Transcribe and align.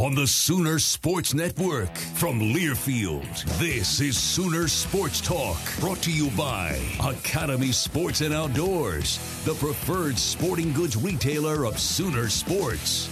On 0.00 0.14
the 0.14 0.26
Sooner 0.26 0.78
Sports 0.78 1.34
Network 1.34 1.94
from 2.14 2.40
Learfield, 2.40 3.44
this 3.58 4.00
is 4.00 4.16
Sooner 4.16 4.66
Sports 4.66 5.20
Talk, 5.20 5.58
brought 5.78 5.98
to 5.98 6.10
you 6.10 6.30
by 6.30 6.80
Academy 7.04 7.70
Sports 7.70 8.22
and 8.22 8.32
Outdoors, 8.32 9.18
the 9.44 9.52
preferred 9.56 10.16
sporting 10.16 10.72
goods 10.72 10.96
retailer 10.96 11.66
of 11.66 11.78
Sooner 11.78 12.30
Sports. 12.30 13.10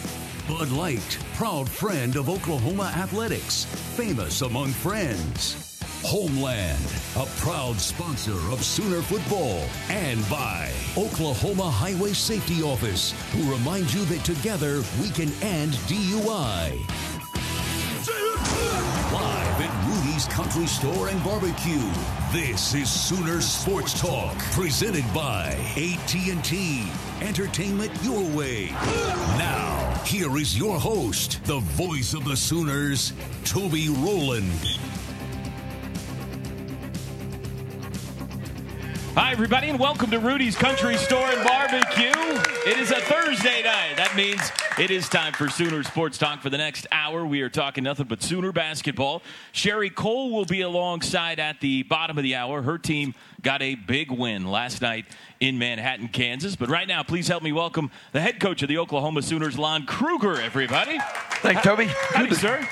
Bud 0.48 0.70
Light, 0.70 1.18
proud 1.34 1.68
friend 1.68 2.16
of 2.16 2.30
Oklahoma 2.30 2.90
athletics, 2.96 3.66
famous 3.94 4.40
among 4.40 4.68
friends. 4.68 5.67
Homeland, 6.04 6.84
a 7.16 7.26
proud 7.40 7.76
sponsor 7.80 8.38
of 8.52 8.64
Sooner 8.64 9.02
football, 9.02 9.64
and 9.88 10.26
by 10.30 10.70
Oklahoma 10.96 11.70
Highway 11.70 12.12
Safety 12.12 12.62
Office, 12.62 13.12
who 13.32 13.52
reminds 13.52 13.94
you 13.94 14.04
that 14.06 14.24
together 14.24 14.82
we 15.00 15.10
can 15.10 15.30
end 15.42 15.72
DUI. 15.88 16.78
Live 19.12 19.60
at 19.60 19.88
Rudy's 19.88 20.26
Country 20.28 20.66
Store 20.66 21.08
and 21.08 21.22
Barbecue. 21.24 21.90
This 22.32 22.74
is 22.74 22.88
Sooner 22.88 23.40
Sports 23.40 24.00
Talk, 24.00 24.38
presented 24.52 25.04
by 25.12 25.56
AT&T. 25.76 26.86
Entertainment 27.20 27.92
your 28.02 28.22
way. 28.36 28.66
Now, 29.36 30.00
here 30.06 30.36
is 30.38 30.56
your 30.56 30.78
host, 30.78 31.44
the 31.44 31.58
voice 31.60 32.14
of 32.14 32.24
the 32.24 32.36
Sooners, 32.36 33.12
Toby 33.44 33.88
Rowland. 33.88 34.52
Hi, 39.20 39.32
everybody, 39.32 39.68
and 39.68 39.80
welcome 39.80 40.12
to 40.12 40.20
Rudy's 40.20 40.54
Country 40.54 40.96
Store 40.96 41.26
and 41.26 41.42
Barbecue. 41.42 42.12
It 42.64 42.78
is 42.78 42.92
a 42.92 43.00
Thursday 43.00 43.64
night. 43.64 43.94
That 43.96 44.14
means 44.14 44.40
it 44.78 44.92
is 44.92 45.08
time 45.08 45.32
for 45.32 45.48
Sooner 45.48 45.82
Sports 45.82 46.18
Talk 46.18 46.40
for 46.40 46.50
the 46.50 46.56
next 46.56 46.86
hour. 46.92 47.26
We 47.26 47.40
are 47.40 47.48
talking 47.48 47.82
nothing 47.82 48.06
but 48.06 48.22
Sooner 48.22 48.52
basketball. 48.52 49.22
Sherri 49.50 49.90
Coale 49.90 50.30
will 50.30 50.44
be 50.44 50.60
alongside 50.60 51.40
at 51.40 51.60
the 51.60 51.82
bottom 51.82 52.16
of 52.16 52.22
the 52.22 52.36
hour. 52.36 52.62
Her 52.62 52.78
team 52.78 53.12
got 53.42 53.60
a 53.60 53.74
big 53.74 54.12
win 54.12 54.46
last 54.46 54.82
night 54.82 55.06
in 55.40 55.58
Manhattan, 55.58 56.10
Kansas. 56.10 56.54
But 56.54 56.68
right 56.68 56.86
now, 56.86 57.02
please 57.02 57.26
help 57.26 57.42
me 57.42 57.50
welcome 57.50 57.90
the 58.12 58.20
head 58.20 58.38
coach 58.38 58.62
of 58.62 58.68
the 58.68 58.78
Oklahoma 58.78 59.22
Sooners, 59.22 59.58
Lon 59.58 59.84
Kruger, 59.84 60.40
everybody. 60.40 60.96
Thanks, 61.42 61.62
Toby. 61.62 61.86
Howdy, 61.86 62.36
sir. 62.36 62.68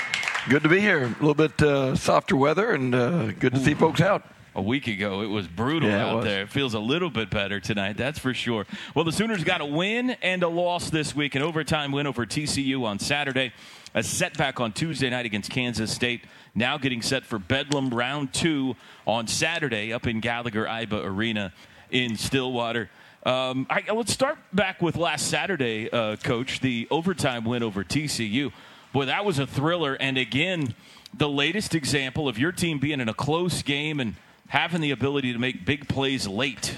Good 0.49 0.63
to 0.63 0.69
be 0.69 0.79
here. 0.79 1.07
A 1.07 1.09
little 1.09 1.35
bit 1.35 1.61
uh, 1.61 1.97
softer 1.97 2.37
weather 2.37 2.71
and 2.71 2.95
uh, 2.95 3.33
good 3.33 3.53
to 3.53 3.59
see 3.59 3.75
folks 3.75 4.01
out 4.01 4.23
a 4.57 4.63
week 4.63 4.87
ago. 4.89 5.21
It 5.21 5.27
was 5.27 5.47
brutal 5.47 5.89
Yeah, 5.91 6.07
out 6.07 6.17
was. 6.17 6.25
there. 6.25 6.43
It 6.43 6.49
feels 6.49 6.75
a 6.75 6.81
little 6.81 7.11
bit 7.11 7.31
better 7.31 7.61
tonight, 7.61 7.97
that's 7.97 8.19
for 8.19 8.33
sure. 8.35 8.67
Well, 8.95 9.05
the 9.05 9.13
Sooners 9.13 9.45
got 9.45 9.61
a 9.61 9.67
win 9.67 10.11
and 10.23 10.43
a 10.43 10.49
loss 10.49 10.91
this 10.91 11.15
week, 11.15 11.35
an 11.35 11.43
overtime 11.43 11.93
win 11.93 12.07
over 12.07 12.25
TCU 12.27 12.83
on 12.85 12.99
Saturday, 12.99 13.53
a 13.95 14.03
setback 14.03 14.59
on 14.59 14.73
Tuesday 14.73 15.11
night 15.11 15.27
against 15.27 15.51
Kansas 15.51 15.93
State. 15.93 16.23
Now 16.55 16.79
getting 16.79 17.03
set 17.03 17.25
for 17.27 17.39
Bedlam 17.39 17.91
round 17.91 18.33
two 18.33 18.77
on 19.07 19.27
Saturday 19.27 19.93
up 19.93 20.07
in 20.07 20.21
Gallagher 20.21 20.65
Iba 20.65 21.05
Arena 21.05 21.53
in 21.91 22.17
Stillwater. 22.17 22.89
Um, 23.25 23.67
I, 23.69 23.83
let's 23.93 24.13
start 24.13 24.39
back 24.55 24.81
with 24.81 24.97
last 24.97 25.29
Saturday, 25.29 25.91
uh, 25.91 26.17
Coach, 26.17 26.61
the 26.61 26.89
overtime 26.91 27.45
win 27.45 27.63
over 27.63 27.85
TCU. 27.85 28.53
Boy, 28.93 29.05
that 29.05 29.25
was 29.27 29.39
a 29.39 29.47
thriller. 29.47 29.95
And 29.95 30.17
again, 30.17 30.75
the 31.13 31.29
latest 31.29 31.75
example 31.75 32.27
of 32.29 32.39
your 32.39 32.53
team 32.53 32.79
being 32.79 33.01
in 33.01 33.09
a 33.09 33.15
close 33.15 33.63
game 33.63 34.01
and 34.01 34.15
having 34.49 34.81
the 34.81 34.91
ability 34.91 35.33
to 35.33 35.39
make 35.39 35.65
big 35.65 35.89
plays 35.89 36.27
late. 36.27 36.75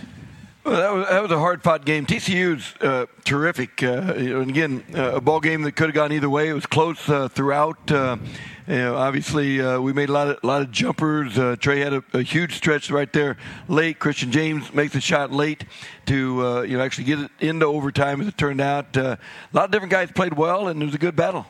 Well, 0.64 0.76
that 0.76 0.92
was, 0.92 1.08
that 1.08 1.22
was 1.22 1.30
a 1.30 1.38
hard 1.38 1.62
fought 1.62 1.84
game. 1.84 2.04
TCU's 2.04 2.74
uh, 2.82 3.06
terrific. 3.24 3.82
Uh, 3.82 4.12
and 4.16 4.50
again, 4.50 4.84
uh, 4.94 5.12
a 5.14 5.20
ball 5.20 5.40
game 5.40 5.62
that 5.62 5.72
could 5.72 5.86
have 5.86 5.94
gone 5.94 6.12
either 6.12 6.28
way. 6.28 6.48
It 6.48 6.52
was 6.52 6.66
close 6.66 7.08
uh, 7.08 7.28
throughout. 7.28 7.90
Uh, 7.90 8.18
you 8.68 8.74
know, 8.76 8.96
obviously, 8.96 9.62
uh, 9.62 9.80
we 9.80 9.94
made 9.94 10.10
a 10.10 10.12
lot 10.12 10.28
of 10.28 10.44
lot 10.44 10.60
of 10.60 10.70
jumpers. 10.70 11.38
Uh, 11.38 11.56
Trae 11.58 11.82
had 11.82 11.94
a, 11.94 12.04
a 12.12 12.22
huge 12.22 12.54
stretch 12.54 12.90
right 12.90 13.10
there 13.14 13.38
late. 13.66 13.98
Christian 13.98 14.30
James 14.30 14.74
makes 14.74 14.94
a 14.94 15.00
shot 15.00 15.32
late 15.32 15.64
to 16.04 16.46
uh, 16.46 16.60
you 16.62 16.76
know 16.76 16.84
actually 16.84 17.04
get 17.04 17.18
it 17.20 17.30
into 17.40 17.64
overtime. 17.64 18.20
As 18.20 18.28
it 18.28 18.36
turned 18.36 18.60
out, 18.60 18.94
uh, 18.94 19.16
a 19.52 19.56
lot 19.56 19.64
of 19.64 19.70
different 19.70 19.90
guys 19.90 20.12
played 20.12 20.34
well, 20.34 20.68
and 20.68 20.82
it 20.82 20.84
was 20.84 20.94
a 20.94 20.98
good 20.98 21.16
battle. 21.16 21.46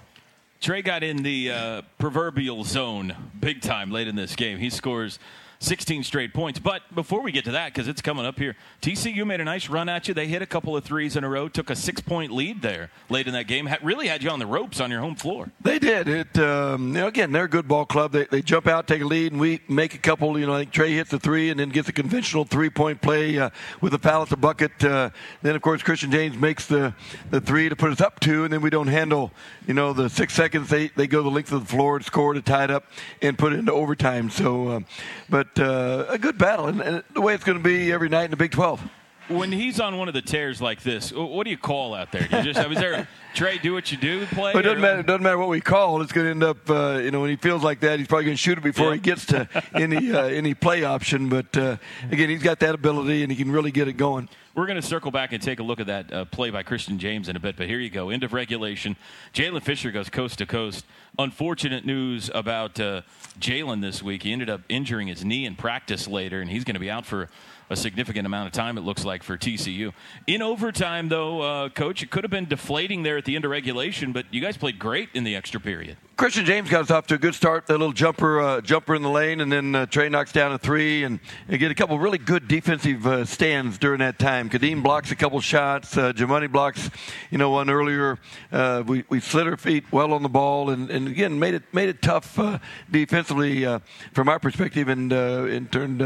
Trae 0.61 0.85
got 0.85 1.03
in 1.03 1.25
the 1.25 1.50
uh, 1.50 1.83
proverbial 1.99 2.62
zone 2.62 3.17
big 3.41 3.62
time 3.62 3.91
late 3.91 4.06
in 4.06 4.14
this 4.14 4.37
game. 4.37 4.59
He 4.59 4.71
scores 4.71 5.19
16 5.60 6.05
straight 6.05 6.32
points. 6.32 6.58
But 6.58 6.82
before 6.94 7.22
we 7.22 7.32
get 7.32 7.44
to 7.46 7.52
that, 7.52 7.72
because 7.72 7.88
it's 7.88 8.00
coming 8.00 8.25
up 8.25 8.38
here, 8.38 8.56
TCU 8.81 9.26
made 9.26 9.40
a 9.40 9.44
nice 9.44 9.69
run 9.69 9.88
at 9.88 10.06
you. 10.08 10.14
They 10.14 10.26
hit 10.26 10.43
a 10.43 10.46
couple 10.46 10.76
of 10.76 10.84
threes 10.84 11.16
in 11.16 11.25
a 11.25 11.28
row, 11.28 11.49
took 11.49 11.70
a 11.70 11.76
six 11.76 12.00
point 12.00 12.32
lead 12.32 12.62
there 12.62 12.90
late 13.08 13.26
in 13.26 13.32
that 13.32 13.46
game. 13.46 13.66
Ha- 13.66 13.78
really 13.82 14.08
had 14.08 14.22
you 14.22 14.31
on 14.31 14.38
the 14.38 14.46
ropes 14.46 14.81
on 14.81 14.90
your 14.90 15.00
home 15.00 15.16
floor. 15.16 15.50
They 15.60 15.78
did 15.78 16.08
it. 16.08 16.38
Um, 16.38 16.88
you 16.88 17.00
know, 17.00 17.06
again, 17.08 17.32
they're 17.32 17.44
a 17.44 17.49
good 17.49 17.66
ball 17.66 17.87
club. 17.87 18.12
They, 18.12 18.26
they 18.26 18.43
jump 18.43 18.66
out, 18.66 18.87
take 18.87 19.02
a 19.02 19.05
lead, 19.05 19.32
and 19.32 19.40
we 19.40 19.60
make 19.69 19.94
a 19.94 19.99
couple. 19.99 20.38
You 20.38 20.46
know, 20.46 20.55
I 20.55 20.60
think 20.60 20.72
Trae 20.72 20.90
hits 20.90 21.10
the 21.10 21.19
three 21.19 21.50
and 21.50 21.58
then 21.58 21.70
gets 21.70 21.87
the 21.87 21.93
conventional 21.93 22.44
three 22.44 22.70
point 22.70 23.00
play 23.00 23.38
uh, 23.38 23.50
with 23.81 23.94
a 23.94 23.99
foul 23.99 24.22
at 24.22 24.28
the 24.28 24.37
bucket. 24.37 24.84
Uh, 24.84 25.11
then, 25.43 25.56
of 25.56 25.62
course, 25.62 25.82
Christian 25.82 26.11
James 26.11 26.37
makes 26.37 26.66
the, 26.66 26.94
the 27.31 27.40
three 27.40 27.69
to 27.69 27.76
put 27.76 27.90
us 27.90 28.00
up 28.00 28.20
two, 28.20 28.44
and 28.44 28.52
then 28.52 28.61
we 28.61 28.70
don't 28.70 28.87
handle. 28.87 29.32
You 29.66 29.75
know, 29.75 29.93
the 29.93 30.08
six 30.08 30.34
seconds 30.34 30.69
they, 30.69 30.88
they 30.88 31.06
go 31.06 31.22
the 31.22 31.31
length 31.31 31.52
of 31.52 31.61
the 31.61 31.66
floor 31.66 31.96
and 31.96 32.04
score 32.04 32.32
to 32.32 32.40
tie 32.40 32.64
it 32.64 32.70
up 32.70 32.84
and 33.20 33.37
put 33.37 33.52
it 33.52 33.58
into 33.58 33.72
overtime. 33.72 34.31
So, 34.31 34.70
um, 34.70 34.87
but 35.28 35.48
uh, 35.59 36.06
a 36.09 36.19
good 36.19 36.39
battle, 36.39 36.67
and, 36.67 36.81
and 36.81 37.05
the 37.15 37.21
way 37.21 37.35
it's 37.35 37.45
going 37.45 37.59
to 37.59 37.65
be 37.65 37.93
every 37.93 38.09
night 38.09 38.25
in 38.25 38.31
the 38.31 38.37
Big 38.37 38.50
12. 38.50 38.83
When 39.28 39.52
he's 39.52 39.78
on 39.78 39.98
one 39.98 40.08
of 40.08 40.14
the 40.14 40.22
tears 40.22 40.60
like 40.62 40.82
this, 40.82 41.12
what 41.12 41.44
do 41.44 41.50
you 41.50 41.58
call 41.58 41.94
out 41.94 42.10
there? 42.12 42.26
Do 42.26 42.38
you 42.38 42.52
just, 42.52 42.70
is 42.70 42.78
there 42.78 43.06
Trae, 43.34 43.60
do 43.60 43.72
what 43.72 43.92
you 43.92 43.98
do, 43.98 44.26
play. 44.26 44.52
But 44.52 44.60
it 44.60 44.69
doesn't 44.69 44.80
matter. 44.80 45.00
It 45.00 45.06
doesn't 45.06 45.22
matter 45.22 45.38
what 45.38 45.48
we 45.48 45.60
call. 45.60 46.00
It's 46.02 46.12
going 46.12 46.25
to 46.25 46.30
end 46.30 46.42
up. 46.42 46.69
Uh, 46.69 46.98
you 47.02 47.10
know, 47.10 47.20
when 47.20 47.30
he 47.30 47.36
feels 47.36 47.62
like 47.62 47.80
that, 47.80 47.98
he's 47.98 48.08
probably 48.08 48.25
going 48.25 48.36
to 48.36 48.42
shoot 48.42 48.58
it 48.58 48.64
before 48.64 48.88
Yeah. 48.88 48.94
he 48.94 49.00
gets 49.00 49.26
to 49.26 49.48
any 49.75 50.12
uh, 50.12 50.25
any 50.25 50.54
play 50.54 50.82
option. 50.82 51.28
But 51.28 51.56
uh, 51.56 51.76
again, 52.10 52.30
he's 52.30 52.42
got 52.42 52.58
that 52.60 52.75
ability, 52.75 53.22
and 53.22 53.30
he 53.30 53.36
can 53.36 53.52
really 53.52 53.70
get 53.70 53.86
it 53.86 53.92
going. 53.92 54.28
We're 54.54 54.66
going 54.66 54.80
to 54.80 54.86
circle 54.86 55.12
back 55.12 55.32
and 55.32 55.40
take 55.40 55.60
a 55.60 55.62
look 55.62 55.78
at 55.78 55.86
that 55.86 56.12
uh, 56.12 56.25
play 56.25 56.50
by 56.50 56.64
Christian 56.64 56.98
James 56.98 57.28
in 57.28 57.36
a 57.36 57.40
bit, 57.40 57.54
but 57.56 57.69
here 57.69 57.78
you 57.78 57.90
go. 57.90 58.10
End 58.10 58.25
of 58.25 58.32
regulation. 58.32 58.96
Jaylen 59.32 59.62
Fisher 59.62 59.92
goes 59.92 60.08
coast 60.08 60.38
to 60.38 60.46
coast. 60.46 60.84
Unfortunate 61.16 61.84
news 61.84 62.28
about 62.34 62.80
uh, 62.80 63.02
Jaylen 63.38 63.82
this 63.82 64.02
week. 64.02 64.25
He 64.25 64.32
ended 64.32 64.50
up 64.50 64.62
injuring 64.69 65.06
his 65.06 65.25
knee 65.25 65.44
in 65.46 65.54
practice 65.54 66.08
later, 66.08 66.40
and 66.40 66.50
he's 66.50 66.64
going 66.64 66.75
to 66.75 66.80
be 66.80 66.90
out 66.90 67.06
for 67.06 67.28
a 67.70 67.76
significant 67.76 68.26
amount 68.26 68.47
of 68.47 68.53
time, 68.53 68.79
it 68.79 68.82
looks 68.82 69.05
like, 69.05 69.23
for 69.23 69.37
TCU. 69.37 69.93
In 70.26 70.43
overtime, 70.43 71.09
though, 71.09 71.43
uh, 71.43 71.69
Coach, 71.69 72.03
it 72.03 72.11
could 72.11 72.25
have 72.25 72.31
been 72.31 72.47
deflating 72.47 73.03
there 73.03 73.17
at 73.17 73.25
the 73.25 73.37
end 73.37 73.44
of 73.44 73.50
regulation, 73.50 74.12
but 74.12 74.26
you 74.32 74.41
guys 74.41 74.56
played 74.56 74.79
great 74.79 75.09
in 75.15 75.25
the 75.25 75.37
extra 75.37 75.61
period. 75.61 75.97
Christian 76.19 76.44
James 76.44 76.69
got 76.69 76.81
us 76.81 76.91
off 76.91 77.06
to 77.06 77.15
a 77.15 77.19
good 77.19 77.37
start. 77.37 77.67
That 77.67 77.75
little 77.75 77.93
jumper, 77.93 78.41
uh, 78.41 78.61
jumper 78.61 78.97
in 78.97 79.03
the 79.03 79.09
lane, 79.09 79.41
and 79.41 79.53
then 79.53 79.73
uh, 79.76 79.87
Trae 79.87 80.11
knocks 80.11 80.32
down 80.32 80.50
a 80.50 80.59
three, 80.59 81.05
and 81.05 81.20
they 81.47 81.59
get 81.59 81.70
a 81.70 81.76
couple 81.76 81.97
really 81.97 82.19
good 82.19 82.49
defensive 82.49 83.06
uh, 83.06 83.25
stands 83.25 83.79
during 83.79 84.00
that 84.00 84.19
time. 84.19 84.50
Khadeem 84.50 84.82
blocks 84.82 85.12
a 85.12 85.15
couple 85.15 85.41
shots. 85.41 85.97
Uh, 85.97 86.12
Jamuni 86.12 86.50
blocks, 86.50 86.91
you 87.31 87.38
know, 87.38 87.50
one 87.50 87.70
earlier. 87.70 88.19
Uh, 88.50 88.82
we 88.85 89.05
we 89.09 89.20
slid 89.20 89.47
our 89.47 89.56
feet 89.56 89.85
well 89.93 90.12
on 90.12 90.25
the 90.25 90.29
ball, 90.29 90.70
and, 90.70 90.91
and 90.91 91.06
again 91.06 91.38
made 91.38 91.55
it 91.55 91.62
made 91.73 91.88
it 91.88 92.03
tough 92.03 92.37
uh, 92.37 92.59
defensively 92.91 93.64
uh, 93.64 93.79
from 94.12 94.29
our 94.29 94.41
perspective, 94.41 94.88
and 94.88 95.12
and 95.12 95.71
turned 95.71 96.00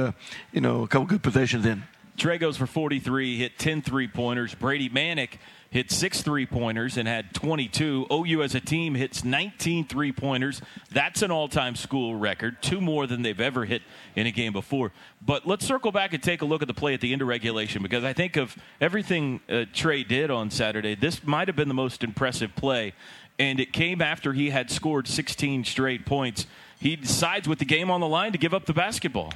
you 0.52 0.60
know 0.60 0.82
a 0.82 0.88
couple 0.88 1.06
good 1.06 1.22
possessions 1.22 1.64
in. 1.64 1.84
Trae 2.18 2.38
goes 2.38 2.58
for 2.58 2.66
43, 2.66 3.38
hit 3.38 3.58
10 3.58 3.80
three 3.80 4.06
pointers. 4.06 4.54
Brady 4.54 4.90
Manek 4.90 5.38
hit 5.72 5.90
six 5.90 6.20
three 6.20 6.44
pointers 6.44 6.98
and 6.98 7.08
had 7.08 7.34
22. 7.34 8.06
OU 8.12 8.42
as 8.42 8.54
a 8.54 8.60
team 8.60 8.94
hits 8.94 9.24
19 9.24 9.86
three 9.88 10.12
pointers. 10.12 10.60
That's 10.92 11.22
an 11.22 11.30
all 11.30 11.48
time 11.48 11.74
school 11.74 12.14
record, 12.14 12.62
two 12.62 12.80
more 12.80 13.06
than 13.06 13.22
they've 13.22 13.40
ever 13.40 13.64
hit 13.64 13.82
in 14.14 14.26
a 14.26 14.30
game 14.30 14.52
before. 14.52 14.92
But 15.24 15.46
let's 15.46 15.66
circle 15.66 15.90
back 15.90 16.12
and 16.12 16.22
take 16.22 16.42
a 16.42 16.44
look 16.44 16.60
at 16.60 16.68
the 16.68 16.74
play 16.74 16.92
at 16.92 17.00
the 17.00 17.12
end 17.12 17.22
of 17.22 17.28
regulation 17.28 17.82
because 17.82 18.04
I 18.04 18.12
think 18.12 18.36
of 18.36 18.54
everything 18.80 19.40
uh, 19.48 19.64
Trae 19.72 20.06
did 20.06 20.30
on 20.30 20.50
Saturday, 20.50 20.94
this 20.94 21.24
might 21.24 21.48
have 21.48 21.56
been 21.56 21.68
the 21.68 21.74
most 21.74 22.04
impressive 22.04 22.54
play. 22.54 22.92
And 23.38 23.58
it 23.58 23.72
came 23.72 24.02
after 24.02 24.34
he 24.34 24.50
had 24.50 24.70
scored 24.70 25.08
16 25.08 25.64
straight 25.64 26.04
points. 26.04 26.46
He 26.78 26.96
decides 26.96 27.48
with 27.48 27.58
the 27.58 27.64
game 27.64 27.90
on 27.90 28.00
the 28.00 28.08
line 28.08 28.32
to 28.32 28.38
give 28.38 28.52
up 28.52 28.66
the 28.66 28.74
basketball. 28.74 29.32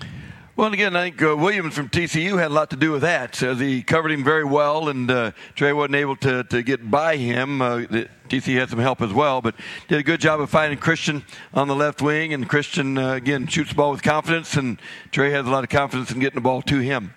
Well, 0.57 0.69
and 0.69 0.75
again, 0.75 0.97
I 0.97 1.11
think 1.11 1.23
uh, 1.23 1.37
Williams 1.37 1.75
from 1.75 1.91
TCU 1.91 2.39
had 2.39 2.51
a 2.51 2.55
lot 2.55 2.71
to 2.71 2.77
do 2.77 2.91
with 2.91 3.03
that. 3.03 3.43
Uh, 3.43 3.55
he 3.57 3.83
covered 3.83 4.11
him 4.11 4.25
very 4.25 4.43
well, 4.43 4.89
and 4.89 5.11
uh, 5.11 5.33
Trae 5.55 5.77
wasn't 5.77 5.97
able 5.97 6.17
to, 6.17 6.45
to 6.45 6.63
get 6.63 6.91
by 6.91 7.19
him. 7.19 7.61
Uh, 7.61 7.81
the, 7.81 8.09
TCU 8.31 8.59
had 8.59 8.71
some 8.71 8.79
help 8.79 9.03
as 9.03 9.13
well, 9.13 9.43
but 9.43 9.55
did 9.89 9.99
a 9.99 10.03
good 10.03 10.19
job 10.19 10.41
of 10.41 10.49
finding 10.49 10.79
Christian 10.79 11.27
on 11.53 11.69
the 11.69 11.75
left 11.75 12.01
wing. 12.01 12.33
And 12.33 12.49
Christian, 12.49 12.97
uh, 12.97 13.13
again, 13.13 13.47
shoots 13.49 13.69
the 13.69 13.75
ball 13.75 13.91
with 13.91 14.03
confidence, 14.03 14.57
and 14.57 14.81
Trae 15.13 15.31
has 15.31 15.47
a 15.47 15.51
lot 15.51 15.63
of 15.63 15.69
confidence 15.69 16.11
in 16.11 16.21
getting 16.21 16.37
the 16.37 16.41
ball 16.41 16.63
to 16.63 16.79
him. 16.79 17.13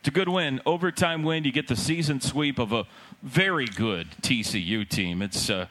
It's 0.00 0.08
a 0.08 0.10
good 0.10 0.28
win. 0.28 0.60
Overtime 0.66 1.22
win. 1.22 1.44
You 1.44 1.52
get 1.52 1.68
the 1.68 1.76
season 1.76 2.20
sweep 2.20 2.58
of 2.58 2.74
a 2.74 2.84
very 3.22 3.64
good 3.64 4.08
TCU 4.20 4.86
team. 4.86 5.22
It's, 5.22 5.48
uh, 5.48 5.68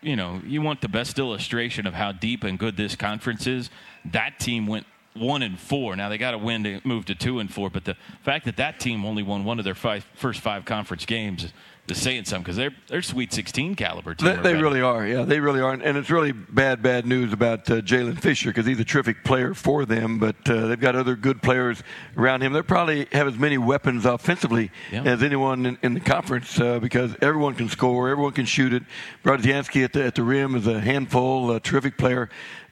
you 0.00 0.14
know, 0.14 0.40
you 0.46 0.62
want 0.62 0.80
the 0.80 0.88
best 0.88 1.18
illustration 1.18 1.88
of 1.88 1.94
how 1.94 2.12
deep 2.12 2.44
and 2.44 2.56
good 2.56 2.76
this 2.76 2.94
conference 2.94 3.48
is. 3.48 3.68
That 4.04 4.38
team 4.38 4.68
went 4.68 4.86
one 5.14 5.42
and 5.42 5.58
four. 5.58 5.96
Now 5.96 6.08
they 6.08 6.18
got 6.18 6.32
to 6.32 6.38
win 6.38 6.64
to 6.64 6.80
move 6.84 7.04
to 7.06 7.14
two 7.14 7.38
and 7.40 7.52
four, 7.52 7.70
but 7.70 7.84
the 7.84 7.96
fact 8.22 8.44
that 8.44 8.56
that 8.56 8.80
team 8.80 9.04
only 9.04 9.22
won 9.22 9.44
one 9.44 9.58
of 9.58 9.64
their 9.64 9.74
five, 9.74 10.04
first 10.14 10.40
five 10.40 10.64
conference 10.64 11.04
games 11.04 11.52
is 11.88 12.00
saying 12.00 12.24
something 12.24 12.44
because 12.44 12.56
they're 12.56 12.70
they're 12.86 13.02
Sweet 13.02 13.32
16 13.32 13.74
caliber 13.74 14.14
team. 14.14 14.36
They, 14.36 14.52
they 14.52 14.54
really 14.62 14.80
are, 14.80 15.04
yeah, 15.04 15.22
they 15.24 15.40
really 15.40 15.60
are, 15.60 15.72
and 15.72 15.98
it's 15.98 16.08
really 16.10 16.30
bad, 16.30 16.82
bad 16.82 17.04
news 17.04 17.32
about 17.32 17.68
uh, 17.68 17.80
Jaylen 17.80 18.20
Fisher 18.20 18.50
because 18.50 18.64
he's 18.64 18.78
a 18.78 18.84
terrific 18.84 19.24
player 19.24 19.54
for 19.54 19.84
them. 19.84 20.20
But 20.20 20.48
uh, 20.48 20.68
they've 20.68 20.78
got 20.78 20.94
other 20.94 21.16
good 21.16 21.42
players 21.42 21.82
around 22.16 22.42
him. 22.42 22.52
They 22.52 22.62
probably 22.62 23.08
have 23.10 23.26
as 23.26 23.36
many 23.36 23.58
weapons 23.58 24.04
offensively 24.06 24.70
Yeah. 24.92 25.02
as 25.02 25.22
anyone 25.24 25.66
in, 25.66 25.78
in 25.82 25.94
the 25.94 26.00
conference 26.00 26.60
uh, 26.60 26.78
because 26.78 27.16
everyone 27.20 27.54
can 27.54 27.68
score, 27.68 28.08
everyone 28.08 28.32
can 28.32 28.46
shoot 28.46 28.72
it. 28.72 28.84
Brodziansky 29.24 29.82
at 29.82 29.92
the 29.92 30.04
at 30.04 30.14
the 30.14 30.22
rim 30.22 30.54
is 30.54 30.68
a 30.68 30.80
handful, 30.80 31.50
a 31.50 31.58
terrific 31.58 31.98
player. 31.98 32.28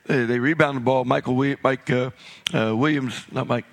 They, 0.09 0.25
they 0.25 0.39
rebound 0.41 0.77
the 0.77 0.81
ball. 0.81 1.05
Michael 1.05 1.35
Mike 1.63 1.89
uh, 1.91 2.11
uh, 2.53 2.75
Williams, 2.75 3.25
not 3.31 3.47
Mike. 3.47 3.67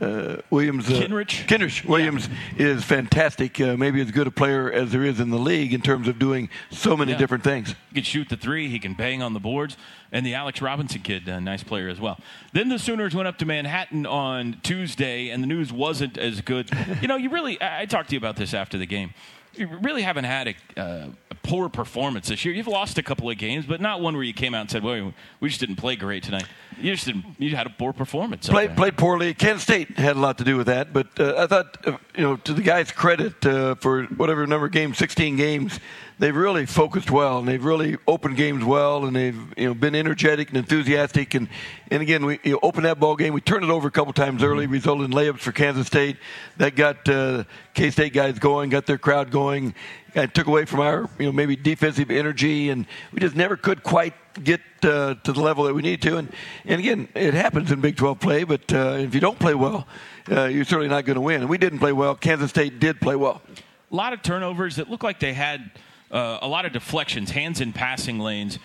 Uh, 0.00 0.40
Williams, 0.48 0.88
uh, 0.88 0.94
Kenrich? 0.94 1.46
Kenrich 1.46 1.84
Williams 1.84 2.26
is 2.56 2.82
fantastic. 2.82 3.60
Uh, 3.60 3.76
maybe 3.76 4.00
as 4.00 4.10
good 4.10 4.26
a 4.26 4.30
player 4.30 4.72
as 4.72 4.92
there 4.92 5.04
is 5.04 5.20
in 5.20 5.28
the 5.28 5.38
league 5.38 5.74
in 5.74 5.82
terms 5.82 6.08
of 6.08 6.18
doing 6.18 6.48
so 6.70 6.96
many 6.96 7.12
Yeah. 7.12 7.18
different 7.18 7.44
things. 7.44 7.74
He 7.90 7.96
can 7.96 8.04
shoot 8.04 8.30
the 8.30 8.36
three. 8.38 8.70
He 8.70 8.78
can 8.78 8.94
bang 8.94 9.22
on 9.22 9.34
the 9.34 9.40
boards. 9.40 9.76
And 10.10 10.24
the 10.24 10.32
Alex 10.32 10.62
Robinson 10.62 11.02
kid, 11.02 11.28
a 11.28 11.38
nice 11.38 11.62
player 11.62 11.90
as 11.90 12.00
well. 12.00 12.18
Then 12.54 12.70
the 12.70 12.78
Sooners 12.78 13.14
went 13.14 13.28
up 13.28 13.36
to 13.38 13.44
Manhattan 13.44 14.06
on 14.06 14.56
Tuesday, 14.62 15.28
and 15.28 15.42
the 15.42 15.46
news 15.46 15.70
wasn't 15.70 16.16
as 16.16 16.40
good. 16.40 16.70
you 17.02 17.06
know, 17.06 17.16
you 17.16 17.28
really, 17.28 17.60
I, 17.60 17.82
I 17.82 17.84
talked 17.84 18.08
to 18.08 18.14
you 18.14 18.18
about 18.18 18.36
this 18.36 18.54
after 18.54 18.78
the 18.78 18.86
game. 18.86 19.12
You 19.54 19.66
really 19.82 20.00
haven't 20.00 20.24
had 20.24 20.48
a, 20.48 20.80
uh, 20.80 21.08
a 21.29 21.29
poor 21.50 21.68
performance 21.68 22.28
this 22.28 22.44
year. 22.44 22.54
You've 22.54 22.68
lost 22.68 22.96
a 22.96 23.02
couple 23.02 23.28
of 23.28 23.36
games, 23.36 23.66
but 23.66 23.80
not 23.80 24.00
one 24.00 24.14
where 24.14 24.22
you 24.22 24.32
came 24.32 24.54
out 24.54 24.60
and 24.60 24.70
said, 24.70 24.84
well, 24.84 25.12
we 25.40 25.48
just 25.48 25.58
didn't 25.58 25.76
play 25.76 25.96
great 25.96 26.22
tonight. 26.22 26.46
You 26.80 26.92
just 26.92 27.06
didn't, 27.06 27.24
you 27.40 27.56
had 27.56 27.66
a 27.66 27.70
poor 27.70 27.92
performance. 27.92 28.48
Played 28.48 28.76
played 28.76 28.96
poorly. 28.96 29.34
Kansas 29.34 29.64
State 29.64 29.98
had 29.98 30.14
a 30.14 30.20
lot 30.20 30.38
to 30.38 30.44
do 30.44 30.56
with 30.56 30.68
that, 30.68 30.92
but 30.92 31.08
uh, 31.18 31.34
I 31.36 31.48
thought 31.48 31.76
uh, 31.88 31.98
you 32.16 32.22
know 32.22 32.36
to 32.36 32.54
the 32.54 32.62
guys' 32.62 32.92
credit 32.92 33.44
uh, 33.44 33.74
for 33.74 34.04
whatever 34.04 34.46
number 34.46 34.66
of 34.66 34.72
games, 34.72 34.96
16 34.98 35.34
games, 35.34 35.80
they've 36.20 36.36
really 36.36 36.66
focused 36.66 37.10
well 37.10 37.38
and 37.38 37.48
they've 37.48 37.64
really 37.64 37.96
opened 38.06 38.36
games 38.36 38.62
well 38.62 39.06
and 39.06 39.16
they've 39.16 39.38
you 39.56 39.66
know 39.66 39.74
been 39.74 39.94
energetic 39.94 40.48
and 40.48 40.58
enthusiastic 40.58 41.34
and 41.34 41.48
and 41.90 42.02
again 42.02 42.26
we 42.26 42.38
you 42.44 42.52
know, 42.52 42.60
opened 42.62 42.84
that 42.84 43.00
ball 43.00 43.16
game. 43.16 43.32
We 43.32 43.40
turned 43.40 43.64
it 43.64 43.70
over 43.70 43.88
a 43.88 43.90
couple 43.90 44.12
times 44.12 44.44
early, 44.44 44.66
resulted 44.66 45.06
in 45.06 45.16
layups 45.16 45.40
for 45.40 45.50
Kansas 45.50 45.86
State. 45.86 46.18
That 46.58 46.76
got 46.76 47.08
uh, 47.08 47.44
K 47.74 47.90
State 47.90 48.12
guys 48.12 48.38
going, 48.38 48.68
got 48.68 48.86
their 48.86 48.98
crowd 48.98 49.30
going. 49.30 49.74
It 50.14 50.34
took 50.34 50.46
away 50.46 50.66
from 50.66 50.80
our 50.80 51.08
you 51.18 51.26
know 51.26 51.32
maybe 51.32 51.56
defensive 51.56 52.10
energy 52.10 52.68
and 52.68 52.86
we 53.12 53.20
just 53.20 53.34
never 53.34 53.56
could 53.56 53.82
quite 53.82 54.14
get 54.44 54.60
uh, 54.82 55.14
to 55.14 55.32
the 55.32 55.40
level 55.40 55.64
that 55.64 55.74
we 55.74 55.82
need 55.82 56.02
to. 56.02 56.18
And, 56.18 56.32
and 56.66 56.80
again, 56.80 57.08
it 57.14 57.34
happens 57.34 57.72
in 57.72 57.80
Big 57.80 57.96
12 57.96 58.20
play, 58.20 58.44
but 58.44 58.72
uh, 58.72 58.96
if 58.98 59.14
you 59.14 59.20
don't 59.20 59.38
play 59.38 59.54
well, 59.54 59.88
uh, 60.30 60.44
you're 60.44 60.64
certainly 60.64 60.88
not 60.88 61.04
going 61.04 61.16
to 61.16 61.20
win. 61.20 61.40
And 61.40 61.50
we 61.50 61.58
didn't 61.58 61.80
play 61.80 61.92
well. 61.92 62.14
Kansas 62.14 62.50
State 62.50 62.78
did 62.78 63.00
play 63.00 63.16
well. 63.16 63.42
a 63.90 63.96
lot 63.96 64.12
of 64.12 64.22
turnovers. 64.22 64.78
It 64.78 64.88
looked 64.88 65.02
like 65.02 65.18
they 65.18 65.32
had 65.32 65.70
uh, 66.10 66.38
a 66.42 66.48
lot 66.48 66.64
of 66.64 66.72
deflections, 66.72 67.30
hands 67.30 67.60
in 67.60 67.72
passing 67.72 68.18
lanes. 68.18 68.58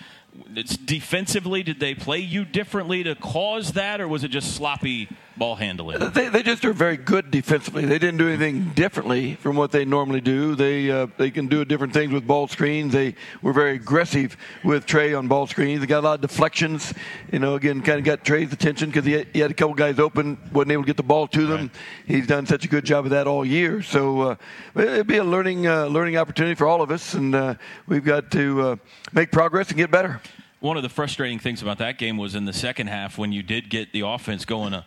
It's 0.56 0.76
defensively, 0.76 1.64
did 1.64 1.80
they 1.80 1.96
play 1.96 2.20
you 2.20 2.44
differently 2.46 3.04
to 3.04 3.16
cause 3.16 3.74
that, 3.74 4.02
or 4.02 4.08
was 4.08 4.24
it 4.24 4.30
just 4.30 4.56
sloppy 4.56 5.10
ball 5.38 5.56
handling? 5.56 6.00
They, 6.12 6.30
they 6.30 6.44
just 6.44 6.64
are 6.66 6.74
very 6.74 6.98
good 6.98 7.32
defensively. 7.32 7.86
They 7.86 8.00
didn't 8.00 8.18
do 8.18 8.28
anything 8.28 8.72
differently 8.74 9.36
from 9.36 9.56
what 9.56 9.72
they 9.72 9.86
normally 9.86 10.22
do. 10.22 10.56
They 10.56 10.90
uh, 10.90 11.08
they 11.18 11.32
can 11.32 11.48
do 11.48 11.66
different 11.66 11.94
things 11.94 12.14
with 12.14 12.26
ball 12.26 12.48
screens. 12.48 12.94
They 12.94 13.16
were 13.42 13.54
very 13.54 13.76
aggressive 13.76 14.38
with 14.64 14.86
Trae 14.86 15.18
on 15.18 15.28
ball 15.28 15.48
screens. 15.48 15.82
They 15.82 15.88
got 15.88 16.00
a 16.00 16.08
lot 16.08 16.16
of 16.16 16.22
deflections. 16.22 16.94
You 17.32 17.40
know, 17.40 17.56
again, 17.56 17.82
kind 17.82 18.00
of 18.00 18.06
got 18.06 18.24
Trae's 18.24 18.54
attention 18.54 18.90
because 18.90 19.06
he, 19.06 19.14
had- 19.14 19.28
he 19.34 19.40
had 19.40 19.52
a 19.52 19.54
couple 19.54 19.76
guys 19.76 20.00
open, 20.00 20.38
wasn't 20.54 20.72
able 20.72 20.84
to 20.84 20.88
get 20.88 20.98
the 20.98 21.04
ball 21.04 21.28
to 21.30 21.46
them. 21.48 21.72
He's 22.06 22.28
done 22.28 22.46
such 22.46 22.66
a 22.66 22.68
good 22.68 22.86
job 22.86 23.06
of 23.06 23.12
that 23.12 23.28
all 23.28 23.46
year. 23.46 23.82
So 23.82 24.22
uh, 24.22 24.36
it'd 24.76 25.08
be 25.08 25.18
a 25.18 25.24
learning 25.24 25.68
uh, 25.68 25.86
learning 25.88 26.18
opportunity 26.18 26.56
for 26.56 26.68
all 26.68 26.82
of 26.82 26.92
us, 26.92 27.14
and 27.14 27.36
uh, 27.36 27.56
we've 27.88 28.06
got 28.06 28.32
to 28.32 28.62
uh, 28.62 28.76
make 29.14 29.32
progress 29.32 29.70
and 29.70 29.78
get 29.78 29.92
better. 29.92 30.22
One 30.62 30.78
of 30.78 30.84
the 30.84 30.90
frustrating 30.90 31.38
things 31.38 31.62
about 31.62 31.78
that 31.80 32.00
game 32.00 32.18
was 32.18 32.34
in 32.34 32.46
the 32.46 32.54
second 32.54 32.88
half 32.88 33.18
when 33.20 33.32
you 33.32 33.44
did 33.44 33.70
get 33.70 33.92
the 33.92 34.02
offense 34.02 34.46
going 34.46 34.74
a, 34.74 34.86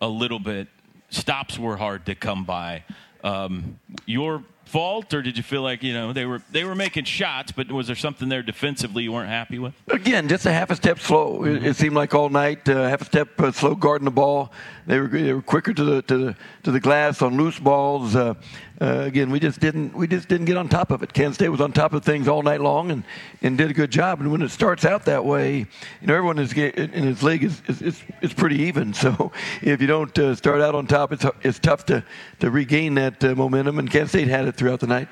a 0.00 0.08
little 0.08 0.38
bit, 0.38 0.68
stops 1.10 1.58
were 1.58 1.76
hard 1.76 2.06
to 2.06 2.14
come 2.14 2.44
by. 2.44 2.84
Um, 3.22 3.78
your 4.06 4.44
fault, 4.70 5.12
or 5.12 5.20
did 5.20 5.36
you 5.36 5.42
feel 5.42 5.62
like 5.62 5.82
you 5.82 5.92
know 5.92 6.12
they 6.12 6.24
were 6.24 6.40
they 6.50 6.64
were 6.64 6.74
making 6.74 7.04
shots, 7.04 7.52
but 7.52 7.70
was 7.70 7.86
there 7.86 7.96
something 7.96 8.28
there 8.28 8.42
defensively 8.42 9.02
you 9.02 9.12
weren't 9.12 9.28
happy 9.28 9.58
with? 9.58 9.74
Again, 9.88 10.28
just 10.28 10.46
a 10.46 10.52
half 10.52 10.70
a 10.70 10.76
step 10.76 10.98
slow. 11.00 11.44
It, 11.44 11.64
it 11.66 11.76
seemed 11.76 11.94
like 11.94 12.14
all 12.14 12.28
night, 12.28 12.68
uh, 12.68 12.88
half 12.88 13.02
a 13.02 13.04
step 13.04 13.40
uh, 13.40 13.52
slow 13.52 13.74
guarding 13.74 14.04
the 14.04 14.10
ball. 14.10 14.52
They 14.90 14.98
were 14.98 15.06
they 15.06 15.32
were 15.32 15.40
quicker 15.40 15.72
to 15.72 15.84
the 15.84 16.02
to 16.02 16.18
the 16.18 16.36
to 16.64 16.72
the 16.72 16.80
glass 16.80 17.22
on 17.22 17.36
loose 17.36 17.60
balls. 17.60 18.16
Uh, 18.16 18.34
uh, 18.80 19.02
again, 19.06 19.30
we 19.30 19.38
just 19.38 19.60
didn't 19.60 19.94
we 19.94 20.08
just 20.08 20.26
didn't 20.26 20.46
get 20.46 20.56
on 20.56 20.68
top 20.68 20.90
of 20.90 21.04
it. 21.04 21.12
Kansas 21.12 21.36
State 21.36 21.48
was 21.48 21.60
on 21.60 21.70
top 21.70 21.92
of 21.92 22.04
things 22.04 22.26
all 22.26 22.42
night 22.42 22.60
long 22.60 22.90
and, 22.90 23.04
and 23.40 23.56
did 23.56 23.70
a 23.70 23.72
good 23.72 23.92
job. 23.92 24.18
And 24.18 24.32
when 24.32 24.42
it 24.42 24.48
starts 24.48 24.84
out 24.84 25.04
that 25.04 25.24
way, 25.24 25.58
you 25.58 26.06
know 26.08 26.14
everyone 26.16 26.40
is 26.40 26.52
in 26.54 26.90
his 26.90 27.22
league 27.22 27.44
is 27.44 27.62
is, 27.68 27.82
is, 27.82 28.02
is 28.20 28.32
pretty 28.32 28.62
even. 28.62 28.92
So 29.00 29.30
if 29.62 29.80
you 29.80 29.86
don't 29.86 30.18
uh, 30.18 30.34
start 30.34 30.60
out 30.60 30.74
on 30.74 30.88
top, 30.88 31.12
it's 31.12 31.24
it's 31.42 31.60
tough 31.60 31.86
to 31.86 32.02
to 32.40 32.50
regain 32.50 32.94
that 32.96 33.22
uh, 33.22 33.36
momentum. 33.36 33.78
And 33.78 33.88
Kansas 33.88 34.10
State 34.10 34.26
had 34.26 34.48
it 34.48 34.56
throughout 34.56 34.80
the 34.80 34.88
night. 34.88 35.08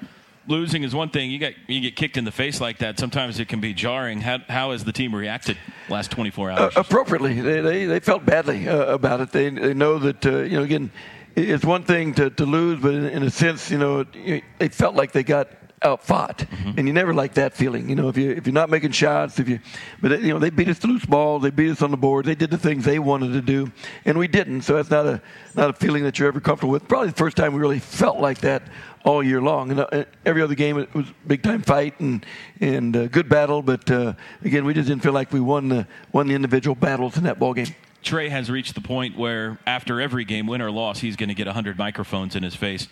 Losing 0.48 0.82
is 0.82 0.94
one 0.94 1.10
thing. 1.10 1.30
You 1.30 1.38
get 1.38 1.54
you 1.66 1.80
get 1.80 1.94
kicked 1.94 2.16
in 2.16 2.24
the 2.24 2.32
face 2.32 2.60
like 2.60 2.78
that. 2.78 2.98
Sometimes 2.98 3.38
it 3.38 3.48
can 3.48 3.60
be 3.60 3.74
jarring. 3.74 4.20
How 4.20 4.38
how 4.48 4.72
has 4.72 4.82
the 4.82 4.92
team 4.92 5.14
reacted 5.14 5.58
last 5.88 6.10
24 6.10 6.50
hours? 6.50 6.76
Uh, 6.76 6.80
appropriately. 6.80 7.40
They, 7.40 7.60
they, 7.60 7.84
they 7.84 8.00
felt 8.00 8.24
badly 8.24 8.68
uh, 8.68 8.86
about 8.86 9.20
it. 9.20 9.30
They, 9.30 9.50
they 9.50 9.74
know 9.74 9.98
that, 9.98 10.24
uh, 10.24 10.38
you 10.38 10.56
know, 10.56 10.62
again, 10.62 10.90
it's 11.36 11.64
one 11.64 11.84
thing 11.84 12.14
to, 12.14 12.30
to 12.30 12.46
lose, 12.46 12.80
but 12.80 12.94
in, 12.94 13.04
in 13.06 13.22
a 13.22 13.30
sense, 13.30 13.70
you 13.70 13.78
know, 13.78 14.04
it- 14.14 14.44
they 14.58 14.68
felt 14.68 14.94
like 14.94 15.12
they 15.12 15.22
got 15.22 15.48
out 15.82 16.02
fought, 16.02 16.38
mm-hmm. 16.38 16.78
and 16.78 16.88
you 16.88 16.92
never 16.92 17.14
like 17.14 17.34
that 17.34 17.54
feeling. 17.54 17.88
You 17.88 17.94
know, 17.94 18.08
if 18.08 18.16
you 18.16 18.30
if 18.32 18.46
you're 18.46 18.54
not 18.54 18.70
making 18.70 18.92
shots, 18.92 19.38
if 19.38 19.48
you, 19.48 19.60
but 20.00 20.20
you 20.22 20.32
know 20.32 20.38
they 20.38 20.50
beat 20.50 20.68
us 20.68 20.78
to 20.80 20.86
loose 20.86 21.04
balls, 21.04 21.42
they 21.42 21.50
beat 21.50 21.70
us 21.70 21.82
on 21.82 21.90
the 21.90 21.96
board, 21.96 22.24
they 22.24 22.34
did 22.34 22.50
the 22.50 22.58
things 22.58 22.84
they 22.84 22.98
wanted 22.98 23.32
to 23.32 23.40
do, 23.40 23.70
and 24.04 24.18
we 24.18 24.28
didn't. 24.28 24.62
So 24.62 24.74
that's 24.74 24.90
not 24.90 25.06
a 25.06 25.22
not 25.54 25.70
a 25.70 25.72
feeling 25.72 26.04
that 26.04 26.18
you're 26.18 26.28
ever 26.28 26.40
comfortable 26.40 26.72
with. 26.72 26.88
Probably 26.88 27.08
the 27.08 27.16
first 27.16 27.36
time 27.36 27.52
we 27.52 27.60
really 27.60 27.78
felt 27.78 28.18
like 28.18 28.38
that 28.40 28.62
all 29.04 29.22
year 29.22 29.40
long. 29.40 29.70
And 29.70 29.80
uh, 29.80 30.04
every 30.24 30.42
other 30.42 30.54
game 30.54 30.78
it 30.78 30.92
was 30.94 31.06
big 31.26 31.42
time 31.42 31.62
fight 31.62 31.98
and 32.00 32.24
and 32.60 32.96
uh, 32.96 33.06
good 33.06 33.28
battle, 33.28 33.62
but 33.62 33.90
uh, 33.90 34.14
again 34.44 34.64
we 34.64 34.74
just 34.74 34.88
didn't 34.88 35.02
feel 35.02 35.12
like 35.12 35.32
we 35.32 35.40
won 35.40 35.68
the 35.68 35.86
won 36.12 36.26
the 36.28 36.34
individual 36.34 36.74
battles 36.74 37.16
in 37.16 37.24
that 37.24 37.38
ball 37.38 37.54
game. 37.54 37.74
Trae 38.02 38.30
has 38.30 38.50
reached 38.50 38.74
the 38.74 38.80
point 38.80 39.16
where 39.18 39.58
after 39.66 40.00
every 40.00 40.24
game, 40.24 40.46
win 40.46 40.62
or 40.62 40.70
loss, 40.70 41.00
he's 41.00 41.16
going 41.16 41.28
to 41.28 41.34
get 41.34 41.46
100 41.46 41.76
microphones 41.76 42.36
in 42.36 42.42
his 42.42 42.54
face. 42.54 42.86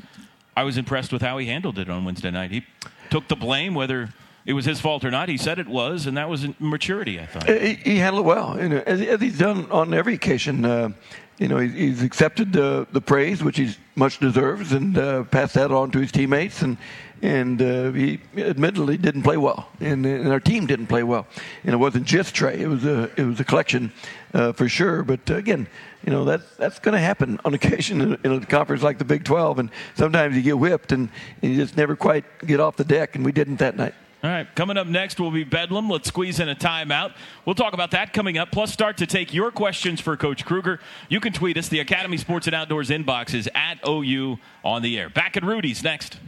I 0.56 0.64
was 0.64 0.76
impressed 0.76 1.12
with 1.12 1.22
how 1.22 1.38
he 1.38 1.46
handled 1.46 1.78
it 1.78 1.88
on 1.88 2.04
Wednesday 2.04 2.30
night. 2.30 2.50
He 2.50 2.64
took 3.08 3.28
the 3.28 3.36
blame, 3.36 3.74
whether 3.74 4.10
it 4.46 4.52
was 4.52 4.64
his 4.64 4.80
fault 4.80 5.04
or 5.04 5.10
not. 5.10 5.28
He 5.28 5.36
said 5.36 5.58
it 5.58 5.66
was, 5.66 6.06
and 6.06 6.16
that 6.16 6.28
was 6.28 6.46
maturity. 6.60 7.20
I 7.20 7.26
thought 7.26 7.48
he, 7.48 7.74
he 7.74 7.96
handled 7.96 8.24
it 8.24 8.28
well, 8.28 8.52
and 8.52 8.74
as, 8.74 9.00
as, 9.00 9.20
he's 9.20 9.38
done 9.38 9.70
on 9.70 9.92
every 9.92 10.14
occasion. 10.14 10.64
Uh, 10.64 10.90
you 11.38 11.48
know, 11.48 11.58
he's 11.58 12.02
accepted 12.02 12.52
the 12.52 12.86
the 12.92 13.00
praise, 13.00 13.44
which 13.44 13.58
he 13.58 13.74
much 13.94 14.18
deserves, 14.20 14.72
and 14.72 14.96
uh, 14.96 15.24
passed 15.24 15.54
that 15.54 15.70
on 15.70 15.90
to 15.90 15.98
his 15.98 16.10
teammates. 16.10 16.62
And 16.62 16.78
and 17.22 17.60
uh, 17.60 17.90
he 17.92 18.20
admittedly 18.36 18.96
didn't 18.96 19.22
play 19.22 19.36
well, 19.36 19.68
and, 19.80 20.06
and, 20.06 20.28
our 20.28 20.40
team 20.40 20.66
didn't 20.66 20.86
play 20.86 21.02
well. 21.02 21.26
And 21.64 21.72
it 21.72 21.78
wasn't 21.78 22.06
just 22.06 22.34
Trae; 22.34 22.56
it 22.56 22.68
was 22.68 22.84
a 22.84 23.10
it 23.16 23.24
was 23.24 23.40
a 23.40 23.44
collection 23.44 23.92
uh, 24.32 24.52
for 24.52 24.68
sure. 24.68 25.02
But 25.02 25.28
uh, 25.30 25.34
again, 25.34 25.66
you 26.04 26.12
know 26.12 26.24
that 26.26 26.56
that's 26.56 26.78
going 26.78 26.94
to 26.94 27.00
happen 27.00 27.40
on 27.44 27.52
occasion 27.60 28.00
in, 28.00 28.18
in, 28.24 28.32
a 28.32 28.46
conference 28.46 28.82
like 28.82 28.98
the 28.98 29.04
Big 29.04 29.24
12, 29.24 29.58
and 29.58 29.70
sometimes 29.94 30.36
you 30.36 30.42
get 30.42 30.58
whipped 30.58 30.92
and, 30.92 31.08
and 31.42 31.52
you 31.52 31.58
just 31.58 31.76
never 31.76 31.96
quite 31.96 32.24
get 32.46 32.60
off 32.60 32.76
the 32.76 32.84
deck, 32.84 33.16
and 33.16 33.24
we 33.24 33.32
didn't 33.32 33.56
that 33.56 33.76
night. 33.76 33.94
All 34.24 34.30
right, 34.30 34.52
coming 34.54 34.78
up 34.78 34.86
next 34.86 35.20
will 35.20 35.30
be 35.30 35.44
Bedlam. 35.44 35.90
Let's 35.90 36.08
squeeze 36.08 36.40
in 36.40 36.48
a 36.48 36.54
timeout. 36.54 37.14
We'll 37.44 37.54
talk 37.54 37.74
about 37.74 37.90
that 37.90 38.14
coming 38.14 38.38
up. 38.38 38.50
Plus, 38.50 38.72
start 38.72 38.96
to 38.96 39.06
take 39.06 39.34
your 39.34 39.50
questions 39.50 40.00
for 40.00 40.16
Coach 40.16 40.44
Kruger. 40.44 40.80
You 41.08 41.20
can 41.20 41.34
tweet 41.34 41.58
us. 41.58 41.68
The 41.68 41.80
Academy 41.80 42.16
Sports 42.16 42.46
and 42.46 42.56
Outdoors 42.56 42.88
inbox 42.88 43.34
is 43.34 43.48
at 43.54 43.78
OU 43.86 44.38
on 44.64 44.80
the 44.80 44.98
air. 44.98 45.10
Back 45.10 45.36
at 45.36 45.44
Rudy's 45.44 45.84
next. 45.84 46.18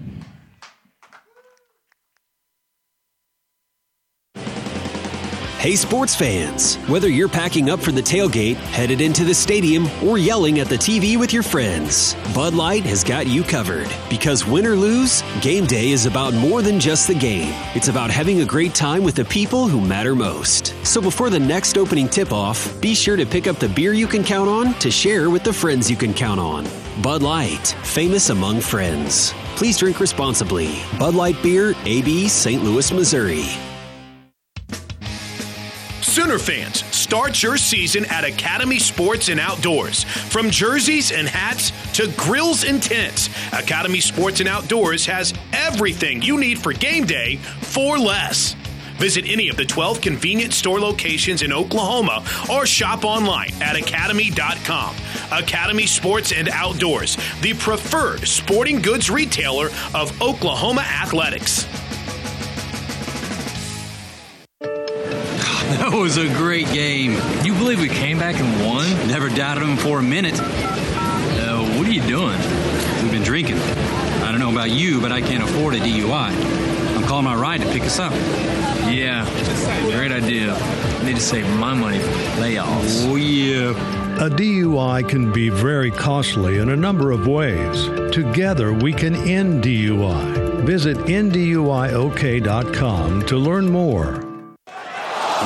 Hey, 5.59 5.75
sports 5.75 6.15
fans! 6.15 6.77
Whether 6.87 7.09
you're 7.09 7.29
packing 7.29 7.69
up 7.69 7.81
for 7.81 7.91
the 7.91 8.01
tailgate, 8.01 8.55
headed 8.55 9.01
into 9.01 9.25
the 9.25 9.35
stadium, 9.35 9.89
or 10.05 10.17
yelling 10.17 10.61
at 10.61 10.69
the 10.69 10.77
TV 10.77 11.19
with 11.19 11.33
your 11.33 11.43
friends, 11.43 12.15
Bud 12.33 12.55
Light 12.55 12.85
has 12.85 13.03
got 13.03 13.27
you 13.27 13.43
covered. 13.43 13.89
Because 14.09 14.47
win 14.47 14.65
or 14.65 14.77
lose, 14.77 15.25
game 15.41 15.67
day 15.67 15.91
is 15.91 16.07
about 16.07 16.33
more 16.33 16.63
than 16.63 16.79
just 16.79 17.09
the 17.09 17.15
game. 17.15 17.53
It's 17.75 17.89
about 17.89 18.09
having 18.09 18.41
a 18.41 18.45
great 18.45 18.73
time 18.73 19.03
with 19.03 19.17
the 19.17 19.25
people 19.25 19.67
who 19.67 19.81
matter 19.81 20.15
most. 20.15 20.77
So 20.87 21.01
before 21.01 21.29
the 21.29 21.41
next 21.41 21.77
opening 21.77 22.09
tip 22.09 22.33
off, 22.33 22.81
be 22.81 22.95
sure 22.95 23.17
to 23.17 23.27
pick 23.27 23.49
up 23.49 23.57
the 23.57 23.69
beer 23.69 23.93
you 23.93 24.07
can 24.07 24.23
count 24.23 24.49
on 24.49 24.75
to 24.75 24.93
share 24.93 25.29
with 25.29 25.43
the 25.43 25.53
friends 25.53 25.91
you 25.91 25.97
can 25.97 26.15
count 26.15 26.39
on. 26.39 26.69
Bud 27.03 27.21
Light, 27.21 27.75
famous 27.83 28.31
among 28.31 28.61
friends. 28.61 29.35
Please 29.57 29.77
drink 29.77 29.99
responsibly. 29.99 30.83
Bud 31.01 31.17
Light 31.17 31.43
Beer, 31.43 31.75
AB, 31.85 32.29
St. 32.29 32.63
Louis, 32.63 32.93
Missouri. 32.93 33.45
Sooner 36.19 36.41
fans, 36.41 36.85
start 36.87 37.41
your 37.45 37.57
season 37.57 38.05
at 38.07 38.25
Academy 38.25 38.81
Sports 38.81 39.29
and 39.29 39.39
Outdoors. 39.39 40.03
From 40.03 40.51
jerseys 40.51 41.13
and 41.13 41.29
hats 41.29 41.71
to 41.93 42.09
grills 42.17 42.65
and 42.65 42.83
tents, 42.83 43.29
Academy 43.53 44.01
Sports 44.01 44.41
and 44.41 44.49
Outdoors 44.49 45.07
has 45.07 45.33
everything 45.53 46.21
you 46.21 46.37
need 46.37 46.59
for 46.59 46.73
game 46.73 47.05
day 47.05 47.37
for 47.37 47.97
less. 47.97 48.57
Visit 48.97 49.27
any 49.29 49.49
of 49.49 49.57
the 49.57 49.65
12 49.65 50.01
convenient 50.01 50.53
store 50.53 50.81
locations 50.81 51.43
in 51.43 51.53
Oklahoma 51.53 52.25
or 52.51 52.67
shop 52.67 53.05
online 53.05 53.53
at 53.63 53.77
academy.com. 53.77 54.97
Academy 55.31 55.87
Sports 55.87 56.33
and 56.33 56.49
Outdoors, 56.49 57.17
the 57.43 57.55
preferred 57.55 58.27
sporting 58.27 58.83
goods 58.83 59.09
retailer 59.09 59.69
of 59.95 60.21
Oklahoma 60.21 60.81
athletics. 60.81 61.69
That 65.79 65.93
was 65.93 66.17
a 66.17 66.27
great 66.29 66.67
game. 66.73 67.13
You 67.45 67.53
believe 67.53 67.79
we 67.79 67.91
came 67.91 68.19
back 68.19 68.41
and 68.41 68.65
won? 68.65 68.89
Never 69.07 69.29
doubted 69.29 69.63
them 69.65 69.77
for 69.77 69.99
a 69.99 70.03
minute. 70.03 70.33
Uh, 70.41 71.63
what 71.77 71.87
are 71.87 71.93
you 71.93 72.01
doing? 72.01 72.39
We've 73.03 73.13
been 73.13 73.23
drinking. 73.23 73.59
I 73.59 74.31
don't 74.31 74.41
know 74.41 74.51
about 74.51 74.71
you, 74.71 74.99
but 74.99 75.13
I 75.13 75.21
can't 75.21 75.43
afford 75.43 75.75
a 75.75 75.79
DUI. 75.79 76.97
I'm 76.97 77.03
calling 77.05 77.27
my 77.27 77.35
ride 77.35 77.61
to 77.61 77.67
pick 77.71 77.83
us 77.83 77.99
up. 77.99 78.13
Yeah, 78.91 79.27
great 79.95 80.11
idea. 80.11 80.55
I 80.55 81.05
need 81.05 81.17
to 81.17 81.23
save 81.23 81.47
my 81.59 81.75
money 81.75 81.99
for 81.99 82.13
layoffs. 82.41 83.07
Oh, 83.07 83.17
yeah. 83.17 83.75
A 84.25 84.31
DUI 84.31 85.07
can 85.07 85.31
be 85.33 85.51
very 85.51 85.91
costly 85.91 86.57
in 86.57 86.71
a 86.71 86.77
number 86.77 87.11
of 87.11 87.27
ways. 87.27 87.89
Together, 88.11 88.73
we 88.73 88.95
can 88.95 89.15
end 89.15 89.63
DUI. 89.63 90.63
Visit 90.63 90.97
nduiok.com 90.97 91.53
to 93.27 93.37
learn 93.37 93.71
more. 93.71 94.28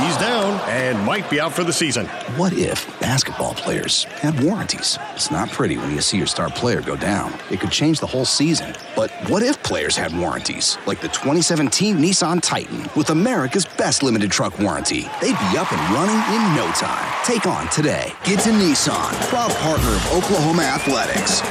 He's 0.02 0.16
down 0.16 0.58
and 0.68 0.98
might 1.06 1.30
be 1.30 1.40
out 1.40 1.52
for 1.52 1.62
the 1.62 1.72
season. 1.72 2.06
What 2.36 2.52
if 2.54 2.98
basketball 2.98 3.54
players 3.54 4.02
had 4.04 4.42
warranties? 4.42 4.98
It's 5.14 5.30
not 5.30 5.48
pretty 5.50 5.76
when 5.78 5.92
you 5.92 6.00
see 6.00 6.18
your 6.18 6.26
star 6.26 6.50
player 6.50 6.80
go 6.80 6.96
down. 6.96 7.32
It 7.52 7.60
could 7.60 7.70
change 7.70 8.00
the 8.00 8.06
whole 8.08 8.24
season. 8.24 8.74
But 8.96 9.12
what 9.28 9.44
if 9.44 9.62
players 9.62 9.96
had 9.96 10.12
warranties? 10.18 10.76
Like 10.86 11.00
the 11.00 11.06
2017 11.06 11.98
Nissan 11.98 12.42
Titan 12.42 12.90
with 12.96 13.10
America's 13.10 13.64
best 13.64 14.02
limited 14.02 14.32
truck 14.32 14.58
warranty. 14.58 15.02
They'd 15.20 15.38
be 15.38 15.56
up 15.56 15.72
and 15.72 15.94
running 15.94 16.18
in 16.34 16.56
no 16.56 16.68
time. 16.72 17.08
Take 17.24 17.46
on 17.46 17.68
today. 17.68 18.12
Get 18.24 18.40
to 18.40 18.50
Nissan, 18.50 19.12
proud 19.28 19.52
partner 19.52 19.88
of 19.88 20.12
Oklahoma 20.14 20.62
Athletics. 20.62 21.42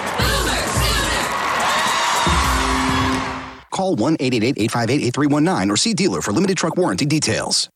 Call 3.72 3.96
1 3.96 4.18
888 4.20 4.62
858 4.66 5.08
8319 5.08 5.72
or 5.72 5.78
see 5.78 5.94
dealer 5.94 6.22
for 6.22 6.34
limited 6.34 6.58
truck 6.58 6.76
warranty 6.76 7.06
details. 7.06 7.70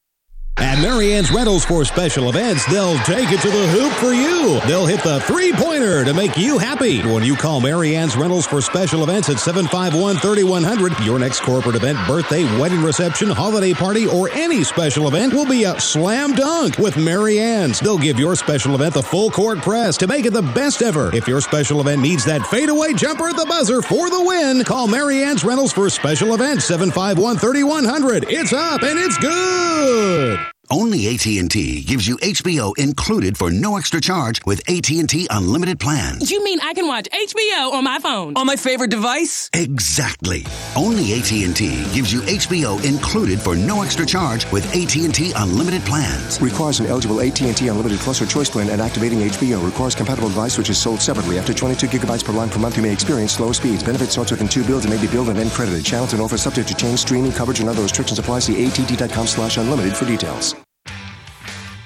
At 0.57 0.81
Marianne's 0.81 1.31
Rentals 1.31 1.65
for 1.65 1.83
special 1.83 2.29
events, 2.29 2.65
they'll 2.65 2.97
take 3.00 3.29
it 3.29 3.41
to 3.41 3.50
the 3.50 3.67
hoop 3.67 3.91
for 3.93 4.13
you. 4.13 4.59
They'll 4.67 4.85
hit 4.85 5.03
the 5.03 5.19
three 5.21 5.51
pointer 5.53 6.05
to 6.05 6.13
make 6.13 6.38
you 6.38 6.57
happy. 6.57 7.01
When 7.01 7.24
you 7.24 7.35
call 7.35 7.59
Marianne's 7.59 8.15
Rentals 8.15 8.45
for 8.45 8.62
special 8.62 9.03
events 9.03 9.29
at 9.29 9.39
751 9.39 10.17
3100, 10.17 11.00
your 11.05 11.19
next 11.19 11.41
corporate 11.41 11.75
event, 11.75 11.97
birthday, 12.07 12.43
wedding 12.57 12.81
reception, 12.81 13.29
holiday 13.29 13.74
party, 13.74 14.07
or 14.07 14.29
any 14.31 14.63
special 14.63 15.07
event 15.07 15.33
will 15.33 15.45
be 15.45 15.65
a 15.65 15.79
slam 15.79 16.33
dunk 16.33 16.77
with 16.77 16.95
Marianne's. 16.97 17.81
They'll 17.81 17.97
give 17.97 18.17
your 18.17 18.35
special 18.35 18.75
event 18.75 18.93
the 18.93 19.03
full 19.03 19.31
court 19.31 19.59
press 19.59 19.97
to 19.97 20.07
make 20.07 20.25
it 20.25 20.31
the 20.31 20.41
best 20.41 20.81
ever. 20.81 21.13
If 21.15 21.27
your 21.27 21.41
special 21.41 21.81
event 21.81 22.01
needs 22.01 22.24
that 22.25 22.45
fadeaway 22.47 22.93
jumper 22.93 23.29
at 23.29 23.35
the 23.38 23.45
buzzer 23.45 23.81
for 23.81 24.09
the 24.09 24.24
win, 24.24 24.63
call 24.63 24.88
Marianne's 24.88 25.43
Rentals 25.43 25.74
for 25.74 25.89
special 25.89 26.33
events 26.33 26.65
751 26.65 27.38
3100. 27.38 28.25
It's 28.29 28.53
up 28.53 28.83
and 28.83 29.00
it's 29.00 29.17
good. 29.17 30.44
Only 30.72 31.07
AT&T 31.13 31.84
gives 31.84 32.07
you 32.07 32.17
HBO 32.17 32.77
included 32.77 33.38
for 33.38 33.51
no 33.51 33.77
extra 33.77 34.01
charge 34.01 34.41
with 34.45 34.60
AT&T 34.69 35.27
unlimited 35.29 35.79
plans. 35.79 36.31
You 36.31 36.43
mean 36.43 36.60
I 36.62 36.74
can 36.74 36.88
watch 36.88 37.07
HBO 37.12 37.72
on 37.72 37.84
my 37.84 38.00
phone? 38.00 38.34
On 38.36 38.48
my 38.48 38.55
favorite 38.55 38.89
device? 38.89 39.50
Exactly. 39.53 40.45
Only 40.75 41.13
AT&T 41.13 41.93
gives 41.93 42.12
you 42.12 42.22
HBO 42.22 42.84
included 42.84 43.39
for 43.39 43.55
no 43.55 43.84
extra 43.84 44.05
charge 44.05 44.50
with 44.51 44.65
AT&T 44.75 45.34
unlimited 45.36 45.84
plans. 45.84 46.41
Requires 46.41 46.79
an 46.79 46.88
eligible 46.88 47.22
AT&T 47.22 47.67
unlimited 47.67 48.00
plus 48.00 48.22
or 48.22 48.25
choice 48.25 48.50
plan 48.50 48.69
and 48.69 48.81
activating 48.81 49.19
HBO. 49.19 49.63
Requires 49.63 49.93
compatible 49.93 50.29
device 50.29 50.57
which 50.57 50.69
is 50.69 50.77
sold 50.77 51.00
separately. 51.00 51.38
After 51.38 51.53
22 51.53 51.88
gigabytes 51.88 52.25
per 52.25 52.31
line 52.34 52.50
per 52.50 52.60
month, 52.60 52.77
you 52.77 52.84
may 52.84 52.91
experience 52.91 53.34
slow 53.34 53.51
speeds. 53.51 53.84
Benefits 53.84 54.13
starts 54.13 54.31
within 54.31 54.48
two 54.48 54.63
bills 54.65 54.86
and 54.86 54.93
may 54.93 55.00
be 55.00 55.12
billed 55.12 55.29
and 55.29 55.38
then 55.38 55.50
credited. 55.51 55.86
Channels 55.86 56.13
and 56.13 56.22
offers 56.22 56.41
subject 56.41 56.67
to 56.69 56.75
change. 56.75 57.00
Streaming 57.00 57.31
coverage 57.31 57.60
and 57.60 57.69
other 57.69 57.84
restrictions 57.84 58.17
apply. 58.17 58.39
See 58.39 58.65
att.com 58.65 59.27
slash 59.27 59.57
unlimited 59.57 59.95
for 59.95 60.05
details. 60.05 60.54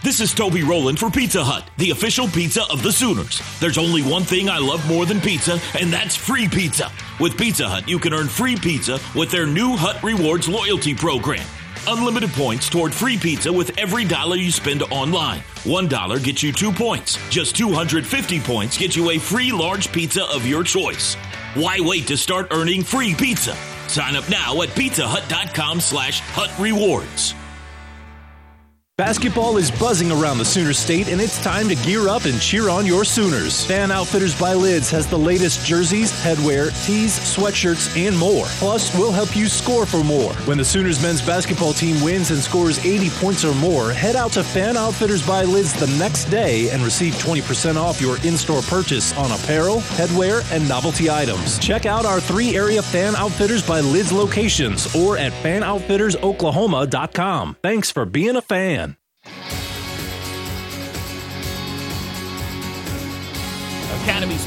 This 0.01 0.21
is 0.21 0.33
Toby 0.33 0.63
Rowland 0.63 0.97
for 0.97 1.09
Pizza 1.09 1.43
Hut, 1.43 1.69
the 1.75 1.89
official 1.91 2.25
pizza 2.25 2.63
of 2.71 2.81
the 2.83 2.91
Sooners. 2.91 3.41
There's 3.59 3.77
only 3.77 4.01
one 4.01 4.23
thing 4.23 4.47
I 4.49 4.57
love 4.57 4.87
more 4.87 5.05
than 5.05 5.19
pizza, 5.19 5.59
and 5.77 5.91
that's 5.91 6.15
free 6.15 6.47
pizza. 6.47 6.89
With 7.19 7.37
Pizza 7.37 7.67
Hut, 7.67 7.85
you 7.85 7.99
can 7.99 8.13
earn 8.13 8.29
free 8.29 8.55
pizza 8.55 8.97
with 9.13 9.29
their 9.29 9.45
new 9.45 9.75
Hut 9.75 10.01
Rewards 10.01 10.47
loyalty 10.47 10.95
program. 10.95 11.45
Unlimited 11.85 12.29
points 12.29 12.69
toward 12.69 12.93
free 12.93 13.17
pizza 13.17 13.51
with 13.51 13.77
every 13.77 14.05
dollar 14.05 14.37
you 14.37 14.51
spend 14.51 14.83
online. 14.83 15.41
One 15.65 15.89
dollar 15.89 16.17
gets 16.17 16.43
you 16.43 16.53
two 16.53 16.71
points. 16.71 17.17
Just 17.29 17.57
250 17.57 18.39
points 18.39 18.77
get 18.77 18.95
you 18.95 19.09
a 19.09 19.17
free 19.17 19.51
large 19.51 19.91
pizza 19.91 20.23
of 20.33 20.45
your 20.45 20.63
choice. 20.63 21.15
Why 21.55 21.77
wait 21.81 22.07
to 22.07 22.15
start 22.15 22.47
earning 22.51 22.83
free 22.83 23.13
pizza? 23.13 23.53
Sign 23.89 24.15
up 24.15 24.29
now 24.29 24.61
at 24.61 24.69
pizzahut.com 24.69 25.81
slash 25.81 26.21
hut 26.21 26.51
rewards. 26.57 27.35
Basketball 28.99 29.55
is 29.55 29.71
buzzing 29.71 30.11
around 30.11 30.39
the 30.39 30.43
Sooner 30.43 30.73
State, 30.73 31.07
and 31.07 31.21
it's 31.21 31.41
time 31.41 31.69
to 31.69 31.75
gear 31.75 32.09
up 32.09 32.25
and 32.25 32.37
cheer 32.41 32.67
on 32.67 32.85
your 32.85 33.05
Sooners. 33.05 33.63
Fan 33.63 33.91
Outfitters 33.91 34.37
by 34.37 34.53
Lids 34.53 34.91
has 34.91 35.07
the 35.07 35.17
latest 35.17 35.65
jerseys, 35.65 36.11
headwear, 36.21 36.67
tees, 36.85 37.17
sweatshirts, 37.19 37.95
and 37.95 38.17
more. 38.17 38.43
Plus, 38.57 38.93
we'll 38.97 39.13
help 39.13 39.37
you 39.37 39.47
score 39.47 39.85
for 39.85 40.03
more. 40.03 40.33
When 40.43 40.57
the 40.57 40.65
Sooners 40.65 41.01
men's 41.01 41.21
basketball 41.21 41.71
team 41.71 42.03
wins 42.03 42.31
and 42.31 42.41
scores 42.41 42.85
80 42.85 43.09
points 43.11 43.45
or 43.45 43.55
more, 43.55 43.93
head 43.93 44.17
out 44.17 44.33
to 44.33 44.43
Fan 44.43 44.75
Outfitters 44.75 45.25
by 45.25 45.45
Lids 45.45 45.71
the 45.79 45.87
next 45.97 46.25
day 46.25 46.69
and 46.71 46.83
receive 46.83 47.13
20% 47.13 47.77
off 47.77 48.01
your 48.01 48.17
in 48.25 48.35
store 48.35 48.63
purchase 48.63 49.17
on 49.17 49.31
apparel, 49.31 49.77
headwear, 49.95 50.43
and 50.51 50.67
novelty 50.67 51.09
items. 51.09 51.57
Check 51.59 51.85
out 51.85 52.05
our 52.05 52.19
three 52.19 52.57
area 52.57 52.81
Fan 52.81 53.15
Outfitters 53.15 53.65
by 53.65 53.79
Lids 53.79 54.11
locations 54.11 54.93
or 54.93 55.17
at 55.17 55.31
fanoutfittersoklahoma.com. 55.31 57.55
Thanks 57.63 57.91
for 57.91 58.03
being 58.03 58.35
a 58.35 58.41
fan. 58.41 58.88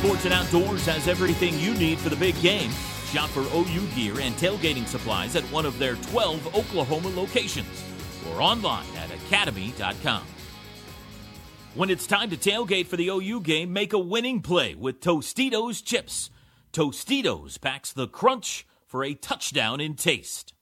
Sports 0.02 0.25
and 0.25 0.35
Outdoors 0.35 0.85
has 0.87 1.06
everything 1.06 1.56
you 1.61 1.75
need 1.75 1.97
for 1.97 2.09
the 2.09 2.16
big 2.16 2.35
game. 2.42 2.73
Shop 3.12 3.30
for 3.30 3.42
OU 3.54 3.87
gear 3.94 4.18
and 4.18 4.35
tailgating 4.35 4.85
supplies 4.85 5.37
at 5.37 5.44
one 5.44 5.64
of 5.64 5.78
their 5.78 5.94
12 5.94 6.56
Oklahoma 6.56 7.09
locations 7.11 7.85
or 8.28 8.42
online 8.42 8.85
at 8.97 9.12
academy.com. 9.12 10.25
When 11.76 11.88
it's 11.88 12.09
time 12.09 12.30
to 12.30 12.37
tailgate 12.37 12.88
for 12.88 12.97
the 12.97 13.11
OU 13.11 13.42
game, 13.42 13.73
make 13.73 13.92
a 13.92 13.99
winning 13.99 14.42
play 14.42 14.75
with 14.75 15.00
Tostitos 15.00 15.85
chips. 15.85 16.30
Tostitos 16.73 17.61
packs 17.61 17.92
the 17.92 18.09
crunch 18.09 18.66
for 18.85 19.04
a 19.04 19.14
touchdown 19.14 19.80
in 19.80 19.94
taste. 19.94 20.52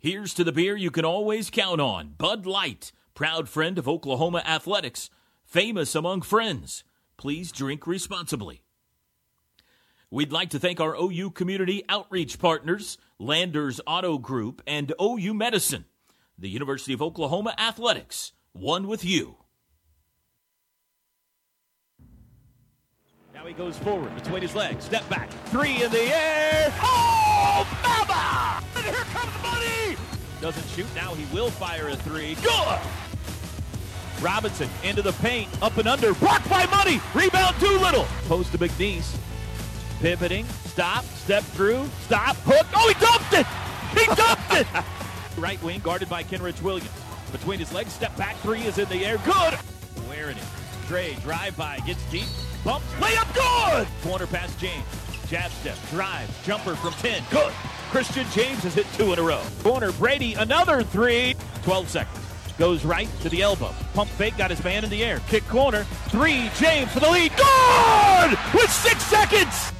Here's 0.00 0.34
to 0.34 0.42
the 0.42 0.50
beer 0.50 0.76
you 0.76 0.90
can 0.90 1.04
always 1.04 1.48
count 1.48 1.80
on 1.80 2.14
Bud 2.18 2.44
Light, 2.44 2.90
proud 3.14 3.48
friend 3.48 3.78
of 3.78 3.86
Oklahoma 3.86 4.42
athletics, 4.44 5.10
famous 5.44 5.94
among 5.94 6.22
friends. 6.22 6.82
Please 7.16 7.52
drink 7.52 7.86
responsibly. 7.86 8.62
We'd 10.10 10.32
like 10.32 10.50
to 10.50 10.58
thank 10.58 10.80
our 10.80 10.94
OU 10.94 11.30
community 11.30 11.84
outreach 11.88 12.38
partners, 12.38 12.98
Landers 13.18 13.80
Auto 13.86 14.18
Group, 14.18 14.60
and 14.66 14.92
OU 15.00 15.32
Medicine, 15.32 15.86
the 16.38 16.50
University 16.50 16.92
of 16.92 17.00
Oklahoma 17.00 17.54
Athletics, 17.56 18.32
one 18.52 18.86
with 18.86 19.04
you. 19.04 19.36
Now 23.32 23.46
he 23.46 23.54
goes 23.54 23.78
forward 23.78 24.14
between 24.14 24.42
his 24.42 24.54
legs. 24.54 24.84
Step 24.84 25.08
back. 25.08 25.30
Three 25.46 25.82
in 25.82 25.90
the 25.90 26.14
air. 26.14 26.72
Oh, 26.80 27.66
Baba! 27.82 28.64
And 28.76 28.84
here 28.84 29.04
comes 29.04 29.42
money. 29.42 29.96
Doesn't 30.40 30.68
shoot. 30.68 30.86
Now 30.94 31.14
he 31.14 31.24
will 31.34 31.50
fire 31.50 31.88
a 31.88 31.96
three. 31.96 32.36
Good. 32.36 32.78
Robinson 34.22 34.68
into 34.84 35.02
the 35.02 35.12
paint. 35.14 35.48
Up 35.60 35.76
and 35.76 35.88
under. 35.88 36.14
Blocked 36.14 36.48
by 36.48 36.66
Money. 36.66 37.00
Rebound 37.14 37.56
Doolittle. 37.58 38.06
Post 38.28 38.52
to 38.52 38.58
McNeace. 38.58 39.16
Pivoting. 40.00 40.46
Stop. 40.64 41.04
Step 41.04 41.42
through. 41.42 41.86
Stop. 42.04 42.36
Hook. 42.44 42.66
Oh, 42.74 42.88
he 42.88 42.94
dumped 42.94 43.32
it. 43.32 43.46
He 43.98 44.06
dumped 44.14 44.54
it. 44.54 44.84
right 45.38 45.62
wing 45.62 45.80
guarded 45.80 46.08
by 46.08 46.22
Kenrich 46.22 46.62
Williams. 46.62 46.90
Between 47.32 47.58
his 47.58 47.72
legs. 47.72 47.92
Step 47.92 48.16
back. 48.16 48.36
Three 48.38 48.62
is 48.62 48.78
in 48.78 48.88
the 48.88 49.04
air. 49.04 49.18
Good. 49.18 49.58
Wearing 50.08 50.36
it. 50.36 50.44
Trae 50.86 51.20
drive 51.22 51.56
by. 51.56 51.80
Gets 51.80 52.04
deep. 52.10 52.26
Bumps. 52.64 52.86
Layup. 53.00 53.34
Good. 53.34 53.88
Corner 54.02 54.26
pass 54.26 54.54
James. 54.56 54.84
Jab 55.28 55.50
step. 55.50 55.76
Drive. 55.90 56.44
Jumper 56.44 56.76
from 56.76 56.92
10. 56.94 57.22
Good. 57.30 57.52
Christian 57.90 58.26
James 58.32 58.62
has 58.62 58.74
hit 58.74 58.86
two 58.94 59.12
in 59.12 59.18
a 59.18 59.22
row. 59.22 59.42
Corner 59.62 59.92
Brady. 59.92 60.34
Another 60.34 60.82
three. 60.82 61.34
12 61.64 61.88
seconds. 61.88 62.21
Goes 62.58 62.84
right 62.84 63.08
to 63.20 63.28
the 63.28 63.42
elbow. 63.42 63.74
Pump 63.94 64.10
fake, 64.10 64.36
got 64.36 64.50
his 64.50 64.62
man 64.62 64.84
in 64.84 64.90
the 64.90 65.02
air. 65.02 65.20
Kick 65.28 65.46
corner. 65.48 65.84
Three, 66.08 66.50
James 66.58 66.92
for 66.92 67.00
the 67.00 67.10
lead. 67.10 67.32
Good! 67.36 68.38
With 68.54 68.70
six 68.70 69.02
seconds! 69.04 69.72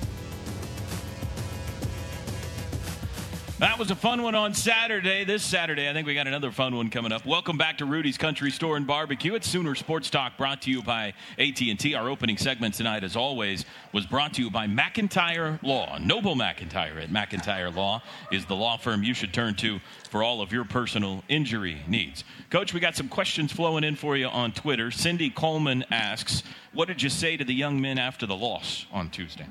That 3.63 3.79
was 3.79 3.93
a 3.93 3.95
fun 3.95 4.25
one 4.25 4.35
on 4.35 4.55
Saturday. 4.55 5.23
This 5.23 5.41
Saturday, 5.41 5.89
I 5.89 5.93
think 5.93 6.05
we 6.05 6.15
got 6.15 6.27
another 6.27 6.51
fun 6.51 6.75
one 6.75 6.91
coming 6.91 7.13
up. 7.13 7.25
Welcome 7.25 7.57
back 7.57 7.79
to 7.79 7.85
Rudy's 7.85 8.19
Country 8.19 8.51
Store 8.51 8.77
and 8.77 8.89
Barbecue. 8.89 9.37
It's 9.37 9.49
Sooner 9.49 9.77
Sports 9.77 10.11
Talk, 10.11 10.37
brought 10.37 10.63
to 10.63 10.71
you 10.73 10.83
by 10.83 11.15
AT&T. 11.39 11.95
Our 11.95 12.09
opening 12.09 12.37
segment 12.39 12.75
tonight, 12.75 13.05
as 13.05 13.15
always, 13.15 13.65
was 13.93 14.05
brought 14.05 14.35
to 14.35 14.43
you 14.43 14.51
by 14.51 14.67
McIntyre 14.67 15.63
Law. 15.63 15.97
Noble 15.99 16.35
McIntyre 16.35 17.01
at 17.01 17.11
McIntyre 17.11 17.73
Law 17.73 18.03
is 18.33 18.47
the 18.47 18.57
law 18.57 18.79
firm 18.79 19.05
you 19.05 19.15
should 19.15 19.33
turn 19.33 19.55
to 19.59 19.79
for 20.11 20.25
all 20.25 20.41
of 20.41 20.51
your 20.51 20.65
personal 20.65 21.23
injury 21.29 21.83
needs. 21.87 22.25
Coach, 22.51 22.75
we 22.75 22.81
got 22.81 22.97
some 22.97 23.09
questions 23.09 23.53
flowing 23.53 23.85
in 23.85 23.95
for 23.95 24.17
you 24.17 24.27
on 24.27 24.51
Twitter. 24.51 24.91
Cindy 24.91 25.31
Coleman 25.31 25.85
asks, 25.89 26.43
"What 26.73 26.89
did 26.89 27.01
you 27.01 27.09
say 27.09 27.37
to 27.37 27.45
the 27.45 27.55
young 27.55 27.81
men 27.81 27.97
after 27.97 28.27
the 28.27 28.35
loss 28.37 28.87
on 28.91 29.09
Tuesday?" 29.09 29.47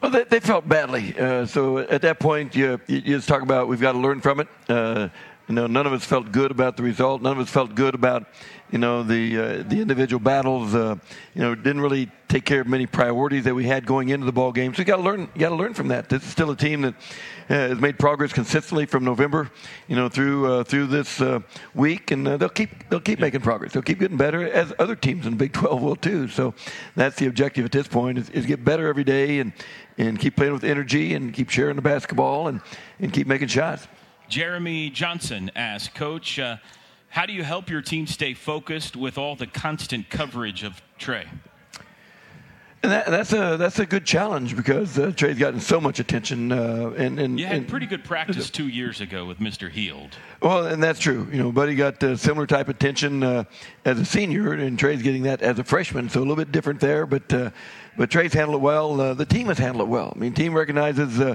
Well, 0.00 0.12
they, 0.12 0.24
they 0.24 0.40
felt 0.40 0.68
badly. 0.68 1.18
Uh, 1.18 1.44
so 1.46 1.78
at 1.78 2.02
that 2.02 2.20
point, 2.20 2.54
you, 2.54 2.80
you 2.86 3.00
just 3.00 3.28
talk 3.28 3.42
about 3.42 3.66
we've 3.66 3.80
got 3.80 3.92
to 3.92 3.98
learn 3.98 4.20
from 4.20 4.40
it. 4.40 4.48
Uh, 4.68 5.08
you 5.48 5.54
know, 5.54 5.66
none 5.66 5.86
of 5.86 5.92
us 5.92 6.04
felt 6.04 6.30
good 6.30 6.50
about 6.50 6.76
the 6.76 6.82
result. 6.82 7.22
None 7.22 7.32
of 7.32 7.38
us 7.38 7.48
felt 7.48 7.74
good 7.74 7.94
about, 7.94 8.26
you 8.70 8.78
know, 8.78 9.02
the 9.02 9.38
uh, 9.38 9.62
the 9.66 9.80
individual 9.80 10.20
battles. 10.20 10.74
Uh, 10.74 10.96
you 11.34 11.40
know, 11.40 11.54
didn't 11.54 11.80
really 11.80 12.10
take 12.28 12.44
care 12.44 12.60
of 12.60 12.66
many 12.66 12.84
priorities 12.84 13.44
that 13.44 13.54
we 13.54 13.64
had 13.64 13.86
going 13.86 14.10
into 14.10 14.26
the 14.26 14.32
ball 14.32 14.52
game. 14.52 14.74
So 14.74 14.80
you 14.80 14.84
got 14.84 14.96
to 14.96 15.02
learn. 15.02 15.22
You 15.34 15.40
got 15.40 15.48
to 15.48 15.54
learn 15.54 15.72
from 15.72 15.88
that. 15.88 16.10
This 16.10 16.22
is 16.22 16.28
still 16.28 16.50
a 16.50 16.56
team 16.56 16.82
that 16.82 16.94
uh, 17.48 17.54
has 17.54 17.80
made 17.80 17.98
progress 17.98 18.30
consistently 18.30 18.84
from 18.84 19.04
November, 19.04 19.50
you 19.88 19.96
know, 19.96 20.10
through 20.10 20.52
uh, 20.52 20.64
through 20.64 20.88
this 20.88 21.22
week, 21.74 22.10
and 22.10 22.26
they'll 22.26 22.50
keep 22.50 22.86
they'll 22.90 23.00
keep 23.00 23.18
making 23.18 23.40
progress. 23.40 23.72
They'll 23.72 23.82
keep 23.82 24.00
getting 24.00 24.18
better, 24.18 24.46
as 24.46 24.74
other 24.78 24.94
teams 24.94 25.24
in 25.24 25.32
the 25.32 25.38
Big 25.38 25.54
12 25.54 25.82
will 25.82 25.96
too. 25.96 26.28
So 26.28 26.52
that's 26.94 27.16
the 27.16 27.26
objective 27.26 27.64
at 27.64 27.72
this 27.72 27.88
point: 27.88 28.18
is, 28.18 28.28
is 28.30 28.44
get 28.44 28.64
better 28.66 28.86
every 28.86 29.04
day 29.04 29.40
and 29.40 29.54
and 29.98 30.18
keep 30.18 30.36
playing 30.36 30.52
with 30.52 30.64
energy 30.64 31.14
and 31.14 31.34
keep 31.34 31.50
sharing 31.50 31.76
the 31.76 31.82
basketball 31.82 32.48
and 32.48 32.60
and 33.00 33.12
keep 33.12 33.26
making 33.26 33.48
shots. 33.48 33.86
Jeremy 34.28 34.90
Johnson 34.90 35.50
asks, 35.56 35.92
Coach, 35.94 36.38
uh, 36.38 36.56
how 37.08 37.26
do 37.26 37.32
you 37.32 37.42
help 37.42 37.70
your 37.70 37.80
team 37.80 38.06
stay 38.06 38.34
focused 38.34 38.94
with 38.94 39.16
all 39.16 39.34
the 39.34 39.46
constant 39.46 40.10
coverage 40.10 40.62
of 40.62 40.82
Trae? 40.98 41.26
And 42.80 42.92
that, 42.92 43.06
that's 43.06 43.32
a 43.32 43.56
that's 43.56 43.80
a 43.80 43.86
good 43.86 44.04
challenge 44.04 44.54
because 44.54 44.96
uh, 44.98 45.10
Trae's 45.10 45.36
gotten 45.36 45.58
so 45.58 45.80
much 45.80 45.98
attention. 45.98 46.52
Uh, 46.52 46.94
and, 46.96 47.18
and 47.18 47.40
you 47.40 47.44
had 47.44 47.56
and, 47.56 47.68
pretty 47.68 47.86
good 47.86 48.04
practice 48.04 48.50
two 48.50 48.68
years 48.68 49.00
ago 49.00 49.24
with 49.24 49.40
Mr. 49.40 49.68
Hield. 49.68 50.16
Well, 50.40 50.66
and 50.66 50.80
that's 50.80 51.00
true. 51.00 51.26
You 51.32 51.42
know, 51.42 51.50
Buddy 51.50 51.74
got 51.74 52.00
a 52.04 52.16
similar 52.16 52.46
type 52.46 52.68
of 52.68 52.76
attention 52.76 53.24
uh, 53.24 53.44
as 53.84 53.98
a 53.98 54.04
senior, 54.04 54.52
and 54.52 54.78
Trae's 54.78 55.02
getting 55.02 55.24
that 55.24 55.42
as 55.42 55.58
a 55.58 55.64
freshman, 55.64 56.08
so 56.08 56.20
a 56.20 56.22
little 56.22 56.36
bit 56.36 56.52
different 56.52 56.78
there. 56.78 57.04
But 57.04 57.32
uh, 57.32 57.50
but 57.96 58.10
Trae's 58.10 58.32
handled 58.32 58.60
it 58.60 58.64
well. 58.64 59.00
Uh, 59.00 59.14
the 59.14 59.26
team 59.26 59.48
has 59.48 59.58
handled 59.58 59.88
it 59.88 59.90
well. 59.90 60.12
I 60.14 60.18
mean, 60.18 60.32
team 60.32 60.54
recognizes, 60.54 61.18
uh, 61.18 61.34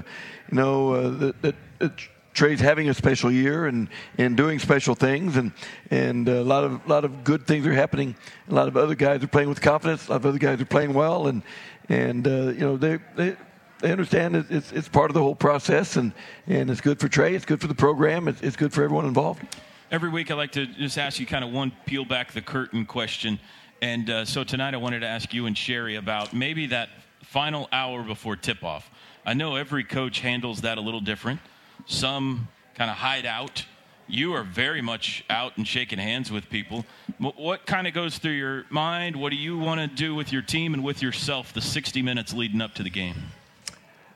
you 0.50 0.56
know, 0.56 1.10
that, 1.10 1.42
that, 1.42 1.54
that 1.78 1.92
Trae's 2.34 2.60
having 2.60 2.88
a 2.88 2.94
special 2.94 3.30
year 3.30 3.66
and, 3.66 3.88
and 4.18 4.36
doing 4.36 4.58
special 4.58 4.94
things, 4.94 5.36
and 5.36 5.52
and 5.90 6.28
a 6.28 6.42
lot 6.42 6.64
of 6.64 6.86
lot 6.86 7.04
of 7.04 7.24
good 7.24 7.46
things 7.46 7.66
are 7.66 7.72
happening. 7.72 8.16
A 8.50 8.54
lot 8.54 8.68
of 8.68 8.76
other 8.76 8.96
guys 8.96 9.22
are 9.22 9.28
playing 9.28 9.48
with 9.48 9.60
confidence. 9.60 10.08
A 10.08 10.10
lot 10.10 10.16
of 10.16 10.26
other 10.26 10.38
guys 10.38 10.60
are 10.60 10.66
playing 10.66 10.94
well, 10.94 11.28
and 11.28 11.42
and 11.88 12.26
uh, 12.26 12.30
you 12.30 12.60
know 12.60 12.76
they 12.76 12.98
they. 13.16 13.36
They 13.80 13.90
understand 13.92 14.46
it's, 14.48 14.72
it's 14.72 14.88
part 14.88 15.10
of 15.10 15.14
the 15.14 15.20
whole 15.20 15.34
process, 15.34 15.96
and, 15.96 16.12
and 16.46 16.70
it's 16.70 16.80
good 16.80 16.98
for 16.98 17.06
Trae. 17.06 17.32
It's 17.32 17.44
good 17.44 17.60
for 17.60 17.66
the 17.66 17.74
program. 17.74 18.28
It's, 18.28 18.40
it's 18.40 18.56
good 18.56 18.72
for 18.72 18.82
everyone 18.82 19.04
involved. 19.04 19.42
Every 19.90 20.08
week, 20.08 20.30
I 20.30 20.34
like 20.34 20.52
to 20.52 20.64
just 20.64 20.96
ask 20.96 21.20
you 21.20 21.26
kind 21.26 21.44
of 21.44 21.50
one 21.50 21.70
peel 21.84 22.06
back 22.06 22.32
the 22.32 22.40
curtain 22.40 22.86
question. 22.86 23.38
And 23.82 24.08
uh, 24.08 24.24
so 24.24 24.42
tonight, 24.42 24.72
I 24.72 24.78
wanted 24.78 25.00
to 25.00 25.06
ask 25.06 25.34
you 25.34 25.44
and 25.44 25.58
Sherri 25.58 25.96
about 25.96 26.32
maybe 26.32 26.66
that 26.68 26.88
final 27.24 27.68
hour 27.72 28.02
before 28.02 28.36
tip 28.36 28.64
off. 28.64 28.90
I 29.26 29.34
know 29.34 29.56
every 29.56 29.84
coach 29.84 30.20
handles 30.20 30.62
that 30.62 30.78
a 30.78 30.80
little 30.80 31.00
different 31.00 31.40
some 31.86 32.48
kind 32.74 32.90
of 32.90 32.96
hide 32.96 33.26
out. 33.26 33.64
You 34.06 34.34
are 34.34 34.44
very 34.44 34.82
much 34.82 35.24
out 35.30 35.56
and 35.56 35.66
shaking 35.66 35.98
hands 35.98 36.30
with 36.30 36.50
people. 36.50 36.84
What 37.18 37.64
kind 37.64 37.86
of 37.86 37.94
goes 37.94 38.18
through 38.18 38.32
your 38.32 38.64
mind? 38.68 39.16
What 39.16 39.30
do 39.30 39.36
you 39.36 39.58
want 39.58 39.80
to 39.80 39.86
do 39.86 40.14
with 40.14 40.32
your 40.32 40.42
team 40.42 40.74
and 40.74 40.84
with 40.84 41.00
yourself 41.00 41.54
the 41.54 41.62
60 41.62 42.02
minutes 42.02 42.34
leading 42.34 42.60
up 42.60 42.74
to 42.74 42.82
the 42.82 42.90
game? 42.90 43.14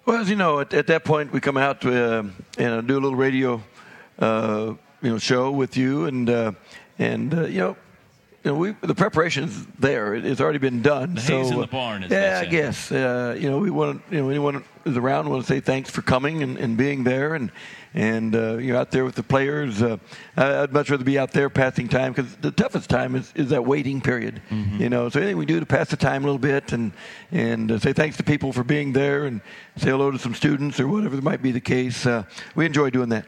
Well, 0.05 0.21
as 0.21 0.29
you 0.29 0.37
know, 0.37 0.61
at, 0.61 0.73
at 0.75 0.87
that 0.89 1.05
point, 1.05 1.33
we 1.33 1.41
come 1.41 1.57
out 1.57 1.81
to, 1.83 2.19
uh, 2.19 2.23
and 2.59 2.89
do 2.89 2.95
a 2.95 3.01
little 3.01 3.17
radio, 3.17 3.63
uh, 4.19 4.75
you 5.03 5.11
know, 5.11 5.19
show 5.19 5.51
with 5.51 5.77
you, 5.77 6.07
and 6.07 6.29
uh, 6.31 6.53
and 6.99 7.35
uh, 7.35 7.47
you 7.47 7.59
know, 7.59 7.77
you 8.49 8.55
know, 8.55 8.61
we, 8.61 8.71
the 8.81 8.95
preparation's 8.95 9.67
there. 9.79 10.15
It, 10.15 10.25
it's 10.25 10.41
already 10.41 10.59
been 10.59 10.81
done. 10.81 11.17
The 11.17 11.21
so, 11.21 11.37
hay's 11.37 11.51
in 11.51 11.61
the 11.61 11.67
barn. 11.67 12.05
As 12.05 12.11
yeah, 12.11 12.41
I 12.41 12.47
guess. 12.47 12.91
Uh, 12.91 13.37
you 13.39 13.51
know, 13.51 13.59
we 13.59 13.69
want 13.69 14.01
you 14.11 14.23
know 14.23 14.31
anyone 14.31 14.65
who's 14.85 14.97
around 14.97 15.29
want 15.29 15.45
to 15.45 15.47
say 15.47 15.61
thanks 15.61 15.91
for 15.91 16.01
coming 16.01 16.43
and, 16.43 16.57
and 16.57 16.75
being 16.75 17.05
there, 17.05 17.35
and 17.35 17.53
and 17.93 18.35
uh, 18.35 18.57
you're 18.57 18.79
out 18.79 18.91
there 18.91 19.05
with 19.05 19.17
the 19.17 19.23
players. 19.23 19.83
Uh, 19.83 19.99
I'd 20.39 20.73
much 20.73 20.89
rather 20.89 21.05
be 21.05 21.19
out 21.19 21.33
there 21.33 21.51
passing 21.51 21.89
time 21.89 22.15
because 22.15 22.37
the 22.37 22.51
toughest 22.51 22.89
time 22.89 23.17
is, 23.17 23.31
is 23.35 23.51
that 23.51 23.67
waiting 23.67 24.01
period. 24.01 24.41
Mm-hmm. 24.49 24.81
You 24.81 24.89
know, 24.89 25.11
so 25.11 25.21
anything 25.21 25.37
we 25.37 25.45
do 25.45 25.61
to 25.61 25.67
pass 25.67 25.91
the 25.91 25.99
time 25.99 26.23
a 26.23 26.27
little 26.27 26.39
bit 26.39 26.73
and 26.73 26.93
and 27.31 27.71
uh, 27.71 27.79
say 27.79 27.93
thanks 27.93 28.17
to 28.17 28.23
people 28.23 28.55
for 28.55 28.65
being 28.65 28.95
there 28.95 29.27
and 29.27 29.43
say 29.77 29.91
hello 29.91 30.11
to 30.11 30.19
some 30.19 30.35
students 30.35 30.81
or 30.81 30.89
whatever 30.89 31.21
might 31.21 31.43
be 31.43 31.53
the 31.53 31.61
case. 31.61 32.07
Uh, 32.07 32.23
we 32.55 32.65
enjoy 32.65 32.89
doing 32.89 33.11
that. 33.11 33.27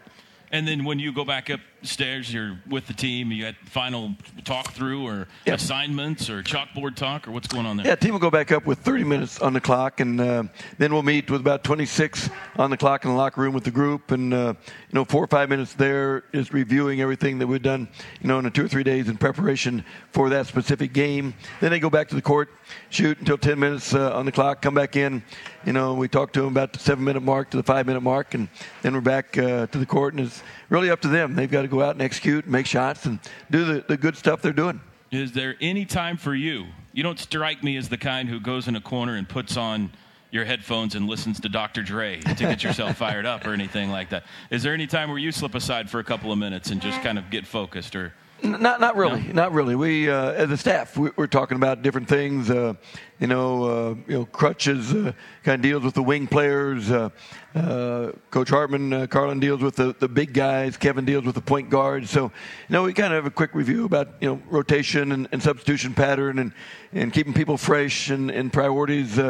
And 0.50 0.66
then 0.66 0.84
when 0.84 0.98
you 0.98 1.12
go 1.12 1.24
back 1.24 1.50
up 1.50 1.60
upstairs, 1.80 2.32
you're 2.32 2.58
with 2.68 2.86
the 2.86 2.92
team, 2.92 3.32
you 3.32 3.44
had 3.44 3.56
final 3.64 4.14
talk 4.44 4.72
through 4.72 5.06
or 5.06 5.26
assignments 5.46 6.28
or 6.28 6.42
chalkboard 6.42 6.94
talk, 6.94 7.26
or 7.26 7.30
what's 7.30 7.48
going 7.48 7.64
on 7.64 7.76
there? 7.78 7.86
Yeah, 7.86 7.94
team 7.94 8.12
will 8.12 8.20
go 8.20 8.30
back 8.30 8.52
up 8.52 8.66
with 8.66 8.78
30 8.80 9.04
minutes 9.04 9.40
on 9.40 9.54
the 9.54 9.60
clock, 9.60 10.00
and 10.00 10.20
uh, 10.20 10.44
then 10.78 10.92
we'll 10.92 11.02
meet 11.02 11.30
with 11.30 11.40
about 11.40 11.64
26 11.64 12.28
on 12.56 12.70
the 12.70 12.76
clock 12.76 13.04
in 13.04 13.10
the 13.10 13.16
locker 13.16 13.40
room 13.40 13.54
with 13.54 13.64
the 13.64 13.70
group, 13.70 14.10
and 14.10 14.34
uh, 14.34 14.54
you 14.66 14.94
know, 14.94 15.04
four 15.04 15.24
or 15.24 15.26
five 15.26 15.48
minutes 15.48 15.72
there 15.74 16.24
is 16.32 16.52
reviewing 16.52 17.00
everything 17.00 17.38
that 17.38 17.46
we've 17.46 17.62
done, 17.62 17.88
you 18.20 18.28
know, 18.28 18.38
in 18.38 18.44
the 18.44 18.50
two 18.50 18.64
or 18.64 18.68
three 18.68 18.84
days 18.84 19.08
in 19.08 19.16
preparation 19.16 19.84
for 20.12 20.28
that 20.28 20.46
specific 20.46 20.92
game. 20.92 21.34
Then 21.60 21.70
they 21.70 21.80
go 21.80 21.90
back 21.90 22.08
to 22.08 22.14
the 22.14 22.22
court, 22.22 22.50
shoot 22.90 23.18
until 23.18 23.38
10 23.38 23.58
minutes 23.58 23.94
uh, 23.94 24.14
on 24.14 24.26
the 24.26 24.32
clock, 24.32 24.60
come 24.60 24.74
back 24.74 24.96
in. 24.96 25.22
You 25.64 25.72
know, 25.72 25.94
we 25.94 26.08
talk 26.08 26.32
to 26.32 26.40
them 26.40 26.48
about 26.48 26.72
the 26.72 26.78
seven 26.78 27.04
minute 27.04 27.22
mark 27.22 27.50
to 27.50 27.56
the 27.56 27.62
five 27.62 27.86
minute 27.86 28.00
mark, 28.00 28.34
and 28.34 28.48
then 28.82 28.94
we're 28.94 29.00
back 29.00 29.38
uh, 29.38 29.66
to 29.66 29.78
the 29.78 29.86
court, 29.86 30.14
and 30.14 30.26
it's 30.26 30.42
really 30.68 30.90
up 30.90 31.00
to 31.02 31.08
them. 31.08 31.34
They've 31.34 31.50
got 31.50 31.62
to 31.62 31.68
go 31.70 31.82
out 31.82 31.92
and 31.92 32.02
execute, 32.02 32.44
and 32.44 32.52
make 32.52 32.66
shots, 32.66 33.06
and 33.06 33.18
do 33.50 33.64
the, 33.64 33.84
the 33.86 33.96
good 33.96 34.16
stuff 34.16 34.42
they're 34.42 34.52
doing. 34.52 34.80
Is 35.10 35.32
there 35.32 35.56
any 35.60 35.84
time 35.84 36.16
for 36.16 36.34
you? 36.34 36.66
You 36.92 37.02
don't 37.02 37.18
strike 37.18 37.62
me 37.62 37.76
as 37.76 37.88
the 37.88 37.96
kind 37.96 38.28
who 38.28 38.40
goes 38.40 38.68
in 38.68 38.76
a 38.76 38.80
corner 38.80 39.16
and 39.16 39.28
puts 39.28 39.56
on 39.56 39.90
your 40.30 40.44
headphones 40.44 40.94
and 40.94 41.08
listens 41.08 41.40
to 41.40 41.48
Dr. 41.48 41.82
Dre 41.82 42.20
to 42.20 42.34
get 42.34 42.62
yourself 42.62 42.96
fired 42.96 43.26
up 43.26 43.44
or 43.46 43.52
anything 43.52 43.90
like 43.90 44.10
that. 44.10 44.24
Is 44.50 44.62
there 44.62 44.74
any 44.74 44.86
time 44.86 45.08
where 45.08 45.18
you 45.18 45.32
slip 45.32 45.54
aside 45.54 45.90
for 45.90 45.98
a 45.98 46.04
couple 46.04 46.30
of 46.30 46.38
minutes 46.38 46.70
and 46.70 46.80
just 46.80 47.00
uh, 47.00 47.02
kind 47.02 47.18
of 47.18 47.30
get 47.30 47.46
focused 47.46 47.96
or? 47.96 48.12
Not, 48.42 48.80
not 48.80 48.96
really, 48.96 49.22
no? 49.22 49.32
not 49.32 49.52
really. 49.52 49.74
We, 49.74 50.08
uh, 50.08 50.32
as 50.32 50.50
a 50.50 50.56
staff, 50.56 50.96
we, 50.96 51.10
are 51.18 51.26
talking 51.26 51.56
about 51.56 51.82
different 51.82 52.08
things. 52.08 52.50
Uh, 52.50 52.74
you 53.18 53.26
know, 53.26 53.64
uh, 53.64 53.94
you 54.08 54.18
know, 54.18 54.24
Crutches 54.24 54.94
uh, 54.94 55.12
kind 55.42 55.56
of 55.56 55.62
deals 55.62 55.82
with 55.82 55.94
the 55.94 56.02
wing 56.02 56.26
players. 56.26 56.90
Uh, 56.90 57.10
uh, 57.54 58.12
Coach 58.30 58.48
Hartman, 58.48 59.06
Carlin 59.08 59.40
deals 59.40 59.60
with 59.60 59.76
the, 59.76 59.94
the 59.98 60.08
big 60.08 60.32
guys. 60.32 60.78
Kevin 60.78 61.04
deals 61.04 61.24
with 61.26 61.34
the 61.34 61.42
point 61.42 61.68
guards. 61.68 62.08
So, 62.08 62.24
you 62.24 62.30
know, 62.70 62.84
we 62.84 62.94
kind 62.94 63.12
of 63.12 63.22
have 63.22 63.26
a 63.26 63.34
quick 63.34 63.54
review 63.54 63.84
about 63.84 64.14
you 64.20 64.28
know 64.28 64.42
rotation 64.48 65.12
and, 65.12 65.28
and 65.32 65.42
substitution 65.42 65.92
pattern 65.92 66.38
and, 66.38 66.52
and 66.92 67.12
keeping 67.12 67.34
people 67.34 67.58
fresh 67.58 68.08
and, 68.08 68.30
and 68.30 68.50
priorities 68.50 69.20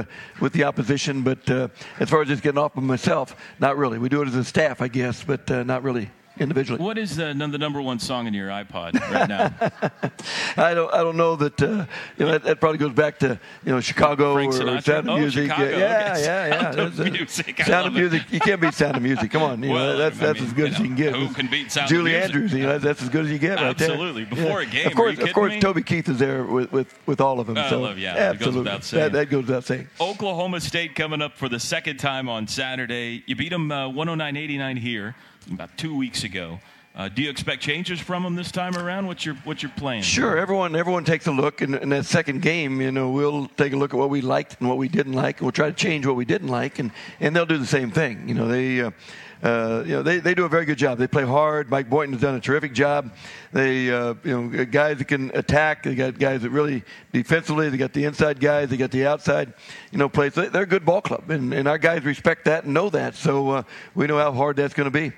with 0.40 0.53
the 0.53 0.64
opposition. 0.64 1.23
But 1.23 1.49
as 1.51 2.09
far 2.09 2.23
as 2.23 2.29
just 2.29 2.42
getting 2.42 2.59
off 2.59 2.77
of 2.77 2.85
myself, 2.85 3.35
not 3.59 3.77
really. 3.77 3.99
We 3.99 4.09
do 4.09 4.23
it 4.23 4.29
as 4.29 4.37
a 4.37 4.44
staff, 4.44 4.81
I 4.81 4.88
guess, 4.88 5.25
but 5.25 5.49
not 5.66 5.83
really 5.83 6.11
individually. 6.40 6.83
What 6.83 6.98
is 6.98 7.16
the, 7.16 7.35
the 7.35 7.59
number 7.59 7.81
one 7.83 7.98
song 7.98 8.26
in 8.26 8.35
your 8.35 8.48
iPod 8.48 8.98
right 9.11 9.29
now? 9.29 9.55
I 10.57 10.74
don't 10.74 10.92
I 10.92 10.98
don't 10.98 11.16
know 11.16 11.37
that 11.37 11.61
uh, 11.62 11.87
you 12.16 12.26
know 12.26 12.33
that, 12.33 12.42
that, 12.44 12.61
probably 12.61 12.79
goes 12.79 12.92
back 12.92 13.18
to 13.20 13.38
you 13.64 13.72
know 13.72 13.81
Chicago 13.81 14.35
Frank 14.35 14.55
or? 14.55 14.81
Sound 14.81 15.09
of 15.09 15.09
oh, 15.09 15.18
Music. 15.18 15.50
Chicago. 15.50 15.64
Yeah, 15.64 15.74
okay. 15.74 16.24
yeah, 16.24 16.46
yeah. 16.46 16.72
Sound 16.72 16.79
of 16.79 17.12
Music. 17.12 17.61
I 17.61 17.64
Sound 17.64 17.87
of 17.88 17.96
it. 17.96 18.00
Music. 18.00 18.22
You 18.33 18.40
can't 18.40 18.61
beat 18.61 18.74
Sound 18.74 18.96
of 18.96 19.03
Music. 19.03 19.31
Come 19.31 19.42
on, 19.42 19.62
you 19.62 19.70
well, 19.70 19.92
know 19.92 19.98
that's 19.98 20.20
I 20.20 20.26
that's 20.26 20.40
mean, 20.40 20.48
as 20.48 20.53
good 20.55 20.68
you 20.68 20.74
as 20.74 20.79
you 20.81 20.87
can 20.87 20.96
get. 20.96 21.14
Who 21.14 21.29
can 21.33 21.46
beat 21.48 21.70
Sound 21.70 21.88
Julie 21.88 22.14
of 22.14 22.20
Music? 22.20 22.35
Andrews. 22.35 22.53
You 22.53 22.62
know 22.64 22.79
that's 22.79 23.03
as 23.03 23.09
good 23.09 23.26
as 23.26 23.31
you 23.31 23.38
get 23.38 23.61
right 23.61 23.76
there. 23.76 23.90
Absolutely. 23.90 24.24
Before 24.24 24.62
yeah. 24.62 24.68
a 24.68 24.70
game, 24.70 24.87
of 24.87 24.94
course, 24.94 25.18
of 25.18 25.33
course, 25.33 25.53
me? 25.53 25.61
Toby 25.61 25.83
Keith 25.83 26.09
is 26.09 26.18
there 26.18 26.44
with 26.44 26.72
with, 26.72 26.98
with 27.07 27.20
all 27.20 27.40
of 27.40 27.46
them. 27.46 27.59
I 27.59 27.68
so 27.68 27.81
love, 27.81 27.98
yeah, 27.98 28.14
absolutely. 28.16 28.70
It 28.70 28.74
goes. 28.74 28.90
That, 28.90 29.12
that 29.12 29.31
goes 29.31 29.46
without 29.46 29.64
saying. 29.64 29.88
Oklahoma 30.00 30.61
State 30.61 30.94
coming 30.94 31.22
up 31.22 31.37
for 31.37 31.48
the 31.48 31.61
second 31.61 31.98
time 31.98 32.29
on 32.29 32.46
Saturday. 32.46 33.22
You 33.26 33.37
beat 33.37 33.50
them 33.50 33.70
uh, 33.70 33.88
109-89 33.88 34.79
here 34.79 35.14
about 35.53 35.76
two 35.76 35.96
weeks 35.96 36.24
ago. 36.24 36.59
Uh, 36.94 37.09
do 37.09 37.22
you 37.22 37.31
expect 37.31 37.62
changes 37.62 38.00
from 38.00 38.24
them 38.24 38.35
this 38.35 38.50
time 38.50 38.76
around? 38.76 39.07
What's 39.07 39.24
your 39.24 39.37
what's 39.44 39.62
your 39.62 39.70
plan? 39.72 40.03
Sure. 40.03 40.37
Everyone 40.37 40.74
everyone 40.74 41.05
takes 41.05 41.26
a 41.29 41.31
look, 41.31 41.61
and 41.61 41.76
in 41.76 41.88
that 41.90 42.05
second 42.05 42.42
game, 42.42 42.81
you 42.81 42.90
know, 42.90 43.11
we'll 43.11 43.46
take 43.57 43.72
a 43.72 43.76
look 43.76 43.94
at 43.94 43.96
what 43.96 44.11
we 44.11 44.20
liked 44.20 44.57
and 44.59 44.68
what 44.68 44.76
we 44.76 44.88
didn't 44.88 45.12
like, 45.12 45.38
and 45.38 45.42
we'll 45.46 45.53
try 45.53 45.68
to 45.68 45.76
change 45.76 46.05
what 46.05 46.16
we 46.16 46.24
didn't 46.24 46.48
like, 46.48 46.81
and, 46.81 46.90
and 47.20 47.35
they'll 47.35 47.46
do 47.46 47.59
the 47.59 47.66
same 47.66 47.90
thing. 47.90 48.29
You 48.29 48.35
know, 48.35 48.48
they. 48.48 48.81
Uh, 48.81 48.90
uh, 49.42 49.83
you 49.87 49.92
know, 49.92 50.03
they, 50.03 50.18
they 50.18 50.35
do 50.35 50.44
a 50.44 50.50
very 50.50 50.66
good 50.66 50.76
job. 50.76 50.98
They 50.98 51.07
play 51.07 51.24
hard. 51.24 51.70
Mike 51.70 51.88
Boynton 51.88 52.12
has 52.12 52.20
done 52.20 52.35
a 52.35 52.40
terrific 52.40 52.74
job. 52.74 53.11
They, 53.53 53.90
uh, 53.90 54.12
you 54.22 54.38
know, 54.38 54.64
guys 54.66 54.98
that 54.98 55.07
can 55.07 55.31
attack. 55.35 55.83
They 55.83 55.94
got 55.94 56.18
guys 56.18 56.42
that 56.42 56.50
really 56.50 56.85
defensively. 57.11 57.70
They 57.70 57.79
got 57.79 57.94
the 57.94 58.05
inside 58.05 58.38
guys. 58.38 58.68
They 58.68 58.76
got 58.76 58.90
the 58.90 59.07
outside, 59.07 59.55
you 59.92 59.98
know, 59.98 60.11
plays. 60.11 60.35
They're 60.35 60.61
a 60.61 60.66
good 60.66 60.85
ball 60.85 61.00
club, 61.00 61.31
and, 61.31 61.55
and 61.55 61.66
our 61.66 61.79
guys 61.79 62.05
respect 62.05 62.44
that 62.44 62.64
and 62.64 62.74
know 62.74 62.90
that. 62.90 63.14
So 63.14 63.48
uh, 63.48 63.62
we 63.94 64.07
know 64.07 64.18
how 64.18 64.31
hard 64.33 64.57
that's 64.57 64.74
going 64.74 64.90
to 64.90 64.90
be. 64.90 65.11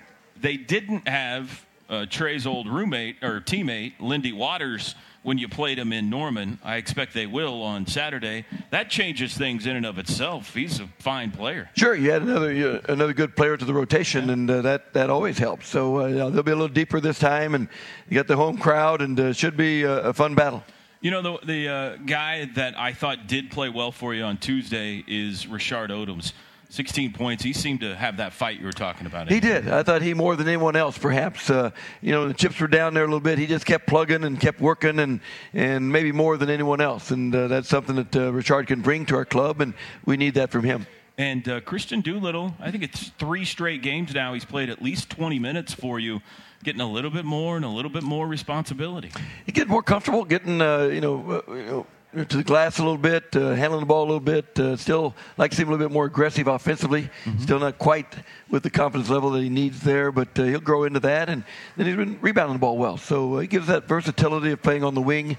They 0.42 0.56
didn't 0.56 1.06
have 1.06 1.64
uh, 1.88 2.06
Trae's 2.06 2.46
old 2.46 2.68
roommate 2.68 3.22
or 3.22 3.40
teammate, 3.40 3.92
Lindy 4.00 4.32
Waters, 4.32 4.96
when 5.22 5.38
you 5.38 5.48
played 5.48 5.78
him 5.78 5.92
in 5.92 6.10
Norman. 6.10 6.58
I 6.64 6.76
expect 6.76 7.14
they 7.14 7.26
will 7.26 7.62
on 7.62 7.86
Saturday. 7.86 8.44
That 8.70 8.90
changes 8.90 9.36
things 9.36 9.66
in 9.66 9.76
and 9.76 9.86
of 9.86 9.98
itself. 9.98 10.52
He's 10.52 10.80
a 10.80 10.88
fine 10.98 11.30
player. 11.30 11.70
Sure, 11.76 11.94
you 11.94 12.10
had 12.10 12.22
another 12.22 12.80
uh, 12.88 12.92
another 12.92 13.12
good 13.12 13.36
player 13.36 13.56
to 13.56 13.64
the 13.64 13.72
rotation, 13.72 14.30
and 14.30 14.50
uh, 14.50 14.62
that 14.62 14.92
that 14.94 15.10
always 15.10 15.38
helps. 15.38 15.68
So 15.68 15.98
uh, 15.98 16.30
they'll 16.30 16.42
be 16.42 16.50
a 16.50 16.56
little 16.56 16.66
deeper 16.66 16.98
this 16.98 17.20
time, 17.20 17.54
and 17.54 17.68
you 18.08 18.16
got 18.16 18.26
the 18.26 18.36
home 18.36 18.58
crowd, 18.58 19.00
and 19.00 19.18
uh, 19.20 19.32
should 19.32 19.56
be 19.56 19.84
a, 19.84 20.08
a, 20.08 20.12
fun 20.12 20.34
battle. 20.34 20.64
You 21.00 21.12
know, 21.12 21.22
the, 21.22 21.46
the 21.46 21.68
uh, 21.68 21.96
guy 22.04 22.46
that 22.56 22.76
I 22.76 22.92
thought 22.92 23.28
did 23.28 23.52
play 23.52 23.68
well 23.68 23.92
for 23.92 24.12
you 24.12 24.24
on 24.24 24.38
Tuesday 24.38 25.04
is 25.06 25.46
Rashard 25.46 25.90
Odomes. 25.90 26.32
16 26.72 27.12
points. 27.12 27.42
He 27.42 27.52
seemed 27.52 27.80
to 27.80 27.94
have 27.94 28.16
that 28.16 28.32
fight 28.32 28.58
you 28.58 28.64
were 28.64 28.72
talking 28.72 29.06
about. 29.06 29.30
He 29.30 29.40
did. 29.40 29.68
I 29.68 29.82
thought 29.82 30.00
he 30.00 30.14
more 30.14 30.36
than 30.36 30.48
anyone 30.48 30.74
else, 30.74 30.96
perhaps. 30.96 31.50
Uh, 31.50 31.70
you 32.00 32.12
know, 32.12 32.26
the 32.26 32.32
chips 32.32 32.58
were 32.58 32.66
down 32.66 32.94
there 32.94 33.04
a 33.04 33.06
little 33.06 33.20
bit. 33.20 33.38
He 33.38 33.46
just 33.46 33.66
kept 33.66 33.86
plugging 33.86 34.24
and 34.24 34.40
kept 34.40 34.58
working, 34.58 34.98
and 34.98 35.20
and 35.52 35.92
maybe 35.92 36.12
more 36.12 36.38
than 36.38 36.48
anyone 36.48 36.80
else. 36.80 37.10
And 37.10 37.34
uh, 37.34 37.48
that's 37.48 37.68
something 37.68 37.96
that 37.96 38.16
uh, 38.16 38.32
Rashard 38.32 38.68
can 38.68 38.80
bring 38.80 39.04
to 39.06 39.16
our 39.16 39.26
club, 39.26 39.60
and 39.60 39.74
we 40.06 40.16
need 40.16 40.32
that 40.34 40.50
from 40.50 40.64
him. 40.64 40.86
And 41.18 41.46
uh, 41.46 41.60
Christian 41.60 42.00
Doolittle, 42.00 42.54
I 42.58 42.70
think 42.70 42.84
it's 42.84 43.10
three 43.18 43.44
straight 43.44 43.82
games 43.82 44.14
now. 44.14 44.32
He's 44.32 44.46
played 44.46 44.70
at 44.70 44.80
least 44.80 45.10
20 45.10 45.38
minutes 45.38 45.74
for 45.74 46.00
you 46.00 46.22
getting 46.64 46.80
a 46.80 46.90
little 46.90 47.10
bit 47.10 47.26
more 47.26 47.56
and 47.56 47.66
a 47.66 47.68
little 47.68 47.90
bit 47.90 48.02
more 48.02 48.26
responsibility. 48.26 49.10
He 49.44 49.52
getting 49.52 49.70
more 49.70 49.82
comfortable, 49.82 50.24
getting 50.24 50.62
uh, 50.62 50.84
you 50.84 51.02
know, 51.02 51.42
uh, 51.46 51.52
you 51.52 51.66
know 51.66 51.86
to 52.12 52.36
the 52.36 52.44
glass 52.44 52.78
a 52.78 52.82
little 52.82 52.98
bit, 52.98 53.34
uh, 53.34 53.54
handling 53.54 53.80
the 53.80 53.86
ball 53.86 54.02
a 54.02 54.04
little 54.04 54.20
bit. 54.20 54.58
Uh, 54.58 54.76
still 54.76 55.14
like 55.38 55.50
to 55.50 55.56
see 55.56 55.62
him 55.62 55.68
a 55.68 55.72
little 55.72 55.88
bit 55.88 55.92
more 55.92 56.04
aggressive 56.04 56.46
offensively. 56.46 57.08
Mm-hmm. 57.24 57.38
Still 57.38 57.58
not 57.58 57.78
quite 57.78 58.14
with 58.50 58.62
the 58.62 58.70
confidence 58.70 59.08
level 59.08 59.30
that 59.30 59.42
he 59.42 59.48
needs 59.48 59.80
there, 59.80 60.12
but 60.12 60.38
uh, 60.38 60.44
he'll 60.44 60.60
grow 60.60 60.84
into 60.84 61.00
that. 61.00 61.28
And 61.28 61.42
then 61.76 61.86
he's 61.86 61.96
been 61.96 62.18
rebounding 62.20 62.54
the 62.54 62.60
ball 62.60 62.76
well. 62.76 62.98
So 62.98 63.36
uh, 63.36 63.38
he 63.40 63.46
gives 63.46 63.66
that 63.68 63.88
versatility 63.88 64.50
of 64.50 64.62
playing 64.62 64.84
on 64.84 64.94
the 64.94 65.00
wing 65.00 65.38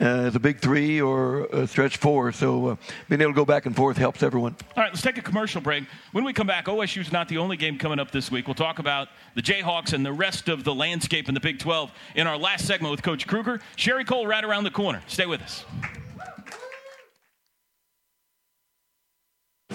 uh, 0.00 0.04
as 0.04 0.34
a 0.34 0.40
big 0.40 0.60
three 0.60 1.00
or 1.00 1.44
a 1.46 1.66
stretch 1.66 1.96
four. 1.96 2.32
So 2.32 2.66
uh, 2.66 2.76
being 3.08 3.20
able 3.22 3.32
to 3.32 3.36
go 3.36 3.44
back 3.44 3.66
and 3.66 3.74
forth 3.74 3.96
helps 3.96 4.22
everyone. 4.22 4.56
All 4.76 4.82
right, 4.82 4.92
let's 4.92 5.02
take 5.02 5.18
a 5.18 5.22
commercial 5.22 5.60
break. 5.60 5.84
When 6.12 6.24
we 6.24 6.32
come 6.32 6.46
back, 6.46 6.66
OSU 6.66 7.00
is 7.00 7.12
not 7.12 7.28
the 7.28 7.38
only 7.38 7.56
game 7.56 7.78
coming 7.78 7.98
up 7.98 8.10
this 8.10 8.30
week. 8.30 8.46
We'll 8.46 8.54
talk 8.54 8.78
about 8.78 9.08
the 9.34 9.42
Jayhawks 9.42 9.92
and 9.92 10.04
the 10.04 10.12
rest 10.12 10.48
of 10.48 10.64
the 10.64 10.74
landscape 10.74 11.28
in 11.28 11.34
the 11.34 11.40
Big 11.40 11.58
12 11.58 11.90
in 12.14 12.26
our 12.26 12.36
last 12.36 12.66
segment 12.66 12.90
with 12.90 13.02
Coach 13.02 13.26
Kruger. 13.26 13.60
Sherri 13.76 14.04
Coale 14.04 14.26
right 14.26 14.44
around 14.44 14.64
the 14.64 14.70
corner. 14.70 15.02
Stay 15.06 15.26
with 15.26 15.42
us. 15.42 15.64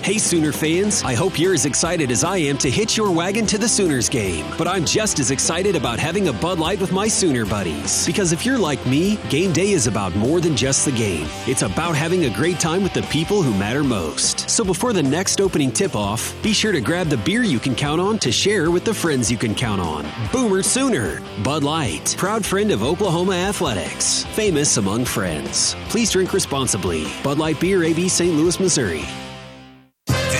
Hey 0.05 0.19
Sooner 0.19 0.51
fans, 0.51 1.01
I 1.01 1.15
hope 1.15 1.39
you're 1.39 1.55
as 1.55 1.65
excited 1.65 2.11
as 2.11 2.23
I 2.23 2.37
am 2.37 2.59
to 2.59 2.69
hitch 2.69 2.95
your 2.95 3.09
wagon 3.09 3.47
to 3.47 3.57
the 3.57 3.67
Sooners 3.67 4.07
game. 4.07 4.45
But 4.55 4.67
I'm 4.67 4.85
just 4.85 5.17
as 5.17 5.31
excited 5.31 5.75
about 5.75 5.97
having 5.97 6.27
a 6.27 6.33
Bud 6.33 6.59
Light 6.59 6.79
with 6.79 6.91
my 6.91 7.07
Sooner 7.07 7.43
buddies. 7.43 8.05
Because 8.05 8.31
if 8.31 8.45
you're 8.45 8.59
like 8.59 8.85
me, 8.85 9.15
game 9.29 9.51
day 9.51 9.71
is 9.71 9.87
about 9.87 10.15
more 10.15 10.39
than 10.39 10.55
just 10.55 10.85
the 10.85 10.91
game. 10.91 11.27
It's 11.47 11.63
about 11.63 11.95
having 11.95 12.25
a 12.25 12.29
great 12.29 12.59
time 12.59 12.83
with 12.83 12.93
the 12.93 13.01
people 13.09 13.41
who 13.41 13.57
matter 13.57 13.83
most. 13.83 14.47
So 14.47 14.63
before 14.63 14.93
the 14.93 15.01
next 15.01 15.41
opening 15.41 15.71
tip 15.71 15.95
off, 15.95 16.35
be 16.43 16.53
sure 16.53 16.71
to 16.71 16.81
grab 16.81 17.07
the 17.07 17.17
beer 17.17 17.41
you 17.41 17.57
can 17.57 17.73
count 17.73 17.99
on 17.99 18.19
to 18.19 18.31
share 18.31 18.69
with 18.69 18.85
the 18.85 18.93
friends 18.93 19.31
you 19.31 19.39
can 19.39 19.55
count 19.55 19.81
on. 19.81 20.05
Boomer 20.31 20.61
Sooner, 20.61 21.19
Bud 21.43 21.63
Light, 21.63 22.13
proud 22.15 22.45
friend 22.45 22.69
of 22.69 22.83
Oklahoma 22.83 23.33
Athletics, 23.33 24.23
famous 24.35 24.77
among 24.77 25.05
friends. 25.05 25.75
Please 25.89 26.11
drink 26.11 26.31
responsibly. 26.31 27.07
Bud 27.23 27.39
Light 27.39 27.59
Beer, 27.59 27.83
AB 27.83 28.07
St. 28.07 28.35
Louis, 28.35 28.59
Missouri. 28.59 29.03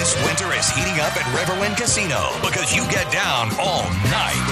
This 0.06 0.22
winter 0.24 0.54
is 0.54 0.70
heating 0.70 1.02
up 1.02 1.18
at 1.18 1.26
Riverwind 1.34 1.78
Casino 1.78 2.30
because 2.46 2.70
you 2.70 2.86
get 2.94 3.12
down 3.12 3.50
all 3.58 3.89
night 4.13 4.46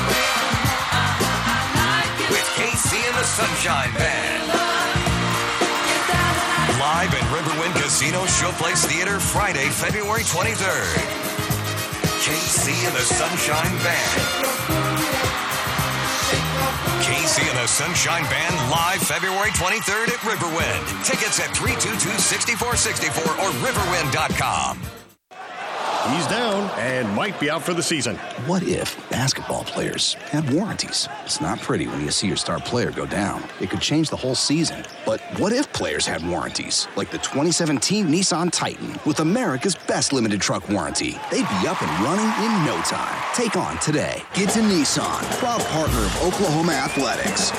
with 2.26 2.42
KC 2.58 2.98
and 2.98 3.14
the 3.14 3.22
Sunshine 3.22 3.94
Band. 3.94 4.50
Live 6.82 7.14
at 7.14 7.22
Riverwind 7.30 7.80
Casino 7.80 8.26
Showplace 8.26 8.90
Theater 8.90 9.20
Friday, 9.20 9.70
February 9.70 10.24
23rd. 10.24 10.98
KC 12.26 12.74
and 12.90 12.96
the 12.98 13.06
Sunshine 13.06 13.78
Band. 13.86 14.22
KC 17.06 17.46
and 17.48 17.60
the 17.60 17.68
Sunshine 17.68 18.24
Band 18.24 18.56
live 18.72 19.04
February 19.04 19.52
23rd 19.52 20.18
at 20.18 20.22
Riverwind. 20.26 21.06
Tickets 21.06 21.40
at 21.40 21.54
322-6464 21.54 23.38
or 23.38 23.52
riverwind.com. 23.62 25.03
He's 26.10 26.28
down 26.28 26.70
and 26.78 27.08
might 27.16 27.40
be 27.40 27.50
out 27.50 27.64
for 27.64 27.74
the 27.74 27.82
season. 27.82 28.18
What 28.46 28.62
if 28.64 28.98
basketball 29.10 29.64
players 29.64 30.16
had 30.16 30.52
warranties? 30.54 31.08
It's 31.24 31.40
not 31.40 31.62
pretty 31.62 31.88
when 31.88 32.02
you 32.02 32.12
see 32.12 32.28
your 32.28 32.36
star 32.36 32.60
player 32.60 32.92
go 32.92 33.06
down. 33.06 33.42
It 33.62 33.70
could 33.70 33.80
change 33.80 34.10
the 34.10 34.18
whole 34.18 34.36
season. 34.36 34.84
But 35.06 35.22
what 35.40 35.54
if 35.54 35.72
players 35.72 36.06
had 36.06 36.28
warranties? 36.28 36.90
Like 36.98 37.10
the 37.10 37.20
2017 37.20 38.08
Nissan 38.08 38.52
Titan 38.52 39.00
with 39.06 39.22
America's 39.22 39.76
best 39.76 40.12
limited 40.12 40.42
truck 40.42 40.68
warranty. 40.68 41.12
They'd 41.32 41.48
be 41.48 41.68
up 41.68 41.82
and 41.82 42.04
running 42.04 42.28
in 42.46 42.66
no 42.66 42.82
time. 42.82 43.22
Take 43.34 43.56
on 43.56 43.80
today. 43.80 44.24
Get 44.34 44.50
to 44.50 44.60
Nissan, 44.60 45.22
proud 45.40 45.62
partner 45.68 46.00
of 46.00 46.22
Oklahoma 46.22 46.74
Athletics. 46.74 47.52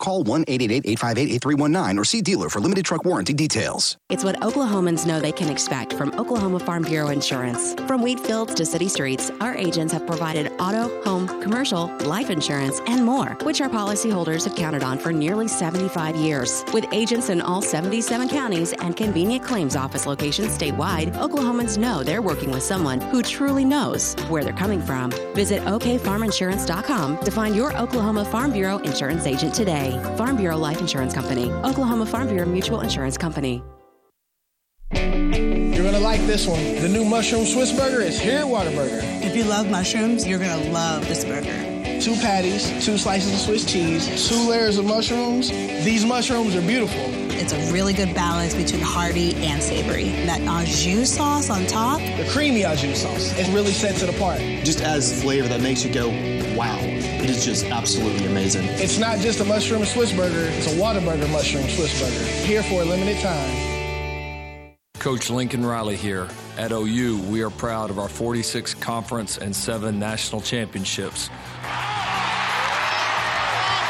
Call 0.00 0.22
1 0.22 0.44
888 0.48 0.90
858 0.92 1.34
8319 1.34 1.98
or 1.98 2.04
see 2.04 2.22
dealer 2.22 2.48
for 2.48 2.58
limited 2.58 2.86
truck 2.86 3.04
warranty 3.04 3.34
details. 3.34 3.98
It's 4.08 4.24
what 4.24 4.40
Oklahomans 4.40 5.06
know 5.06 5.20
they 5.20 5.30
can 5.30 5.50
expect 5.50 5.92
from 5.92 6.10
Oklahoma 6.18 6.58
Farm 6.58 6.82
Bureau 6.82 7.10
Insurance. 7.10 7.74
From 7.86 8.02
wheat 8.02 8.18
fields 8.18 8.54
to 8.54 8.64
city 8.64 8.88
streets, 8.88 9.30
our 9.40 9.54
agents 9.54 9.92
have 9.92 10.06
provided 10.06 10.52
auto, 10.58 10.88
home, 11.04 11.28
commercial, 11.42 11.94
life 11.98 12.30
insurance, 12.30 12.80
and 12.86 13.04
more, 13.04 13.36
which 13.42 13.60
our 13.60 13.68
policyholders 13.68 14.44
have 14.44 14.56
counted 14.56 14.82
on 14.82 14.98
for 14.98 15.12
nearly 15.12 15.46
75 15.46 16.16
years. 16.16 16.64
With 16.72 16.86
agents 16.92 17.28
in 17.28 17.42
all 17.42 17.60
77 17.60 18.30
counties 18.30 18.72
and 18.72 18.96
convenient 18.96 19.44
claims 19.44 19.76
office 19.76 20.06
locations 20.06 20.56
statewide, 20.56 21.14
Oklahomans 21.16 21.76
know 21.76 22.02
they're 22.02 22.22
working 22.22 22.50
with 22.50 22.62
someone 22.62 23.02
who 23.02 23.22
truly 23.22 23.66
knows 23.66 24.14
where 24.28 24.42
they're 24.44 24.54
coming 24.54 24.80
from. 24.80 25.10
Visit 25.34 25.62
okfarminsurance.com 25.64 27.18
to 27.18 27.30
find 27.30 27.54
your 27.54 27.76
Oklahoma 27.76 28.24
Farm 28.24 28.50
Bureau 28.50 28.78
insurance 28.78 29.26
agent 29.26 29.52
today. 29.54 29.89
Farm 30.16 30.36
Bureau 30.36 30.56
Life 30.56 30.80
Insurance 30.80 31.14
Company, 31.14 31.50
Oklahoma 31.64 32.06
Farm 32.06 32.28
Bureau 32.28 32.46
Mutual 32.46 32.80
Insurance 32.80 33.16
Company. 33.16 33.62
You're 34.92 35.84
gonna 35.84 36.00
like 36.00 36.20
this 36.26 36.46
one. 36.46 36.62
The 36.82 36.88
new 36.88 37.04
mushroom 37.04 37.46
Swiss 37.46 37.72
burger 37.72 38.00
is 38.00 38.20
here 38.20 38.38
at 38.38 38.44
Whataburger. 38.44 39.00
If 39.22 39.34
you 39.34 39.44
love 39.44 39.70
mushrooms, 39.70 40.26
you're 40.26 40.38
gonna 40.38 40.70
love 40.70 41.06
this 41.08 41.24
burger. 41.24 41.70
Two 42.00 42.14
patties, 42.16 42.68
two 42.84 42.98
slices 42.98 43.32
of 43.32 43.38
Swiss 43.38 43.64
cheese, 43.64 44.28
two 44.28 44.48
layers 44.48 44.78
of 44.78 44.84
mushrooms. 44.84 45.50
These 45.50 46.04
mushrooms 46.04 46.54
are 46.56 46.62
beautiful. 46.62 47.00
It's 47.32 47.52
a 47.52 47.72
really 47.72 47.94
good 47.94 48.14
balance 48.14 48.54
between 48.54 48.82
hearty 48.82 49.34
and 49.36 49.62
savory. 49.62 50.10
That 50.26 50.40
au 50.42 50.64
jus 50.66 51.10
sauce 51.16 51.48
on 51.48 51.66
top. 51.66 52.00
The 52.00 52.28
creamy 52.30 52.66
au 52.66 52.74
jus 52.74 53.02
sauce. 53.02 53.38
It 53.38 53.50
really 53.54 53.72
sets 53.72 54.02
it 54.02 54.14
apart. 54.14 54.38
Just 54.62 54.82
adds 54.82 55.22
flavor 55.22 55.48
that 55.48 55.62
makes 55.62 55.84
you 55.84 55.92
go, 55.92 56.08
wow. 56.54 56.78
It 57.22 57.28
is 57.28 57.44
just 57.44 57.66
absolutely 57.66 58.26
amazing. 58.26 58.64
It's 58.64 58.98
not 58.98 59.18
just 59.18 59.40
a 59.40 59.44
mushroom 59.44 59.84
Swiss 59.84 60.10
burger, 60.10 60.46
it's 60.56 60.66
a 60.72 60.76
Whataburger 60.76 61.30
mushroom 61.30 61.68
Swiss 61.68 62.00
burger. 62.00 62.24
Here 62.46 62.62
for 62.62 62.80
a 62.80 62.84
limited 62.84 63.20
time. 63.20 64.74
Coach 64.94 65.28
Lincoln 65.28 65.64
Riley 65.64 65.96
here. 65.96 66.28
At 66.56 66.72
OU, 66.72 67.18
we 67.28 67.42
are 67.42 67.50
proud 67.50 67.90
of 67.90 67.98
our 67.98 68.08
46 68.08 68.72
conference 68.74 69.36
and 69.36 69.54
seven 69.54 69.98
national 69.98 70.40
championships. 70.40 71.28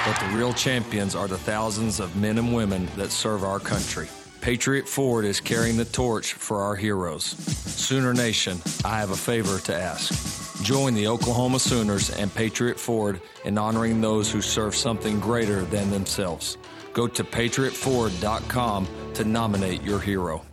But 0.05 0.19
the 0.19 0.37
real 0.37 0.53
champions 0.53 1.15
are 1.15 1.29
the 1.29 1.39
thousands 1.39 2.01
of 2.01 2.17
men 2.17 2.37
and 2.37 2.53
women 2.53 2.89
that 2.97 3.13
serve 3.13 3.45
our 3.45 3.61
country. 3.61 4.09
Patriot 4.41 4.89
Ford 4.89 5.25
is 5.25 5.41
carrying 5.41 5.77
the 5.77 5.85
torch 5.85 6.33
for 6.33 6.63
our 6.63 6.75
heroes. 6.75 7.25
Sooner 7.25 8.13
Nation, 8.13 8.61
I 8.85 8.99
have 8.99 9.11
a 9.11 9.17
favor 9.17 9.61
to 9.61 9.75
ask. 9.75 10.50
Join 10.63 10.95
the 10.95 11.07
Oklahoma 11.07 11.59
Sooners 11.59 12.11
and 12.11 12.35
Patriot 12.35 12.79
Ford 12.79 13.21
in 13.45 13.57
honoring 13.57 14.01
those 14.01 14.31
who 14.31 14.43
serve 14.43 14.75
something 14.77 15.19
greater 15.19 15.63
than 15.63 15.91
themselves. 15.91 16.59
Go 16.93 17.07
to 17.09 17.25
patriotford.com 17.25 18.89
to 19.15 19.25
nominate 19.25 19.83
your 19.83 20.01
hero. 20.01 20.45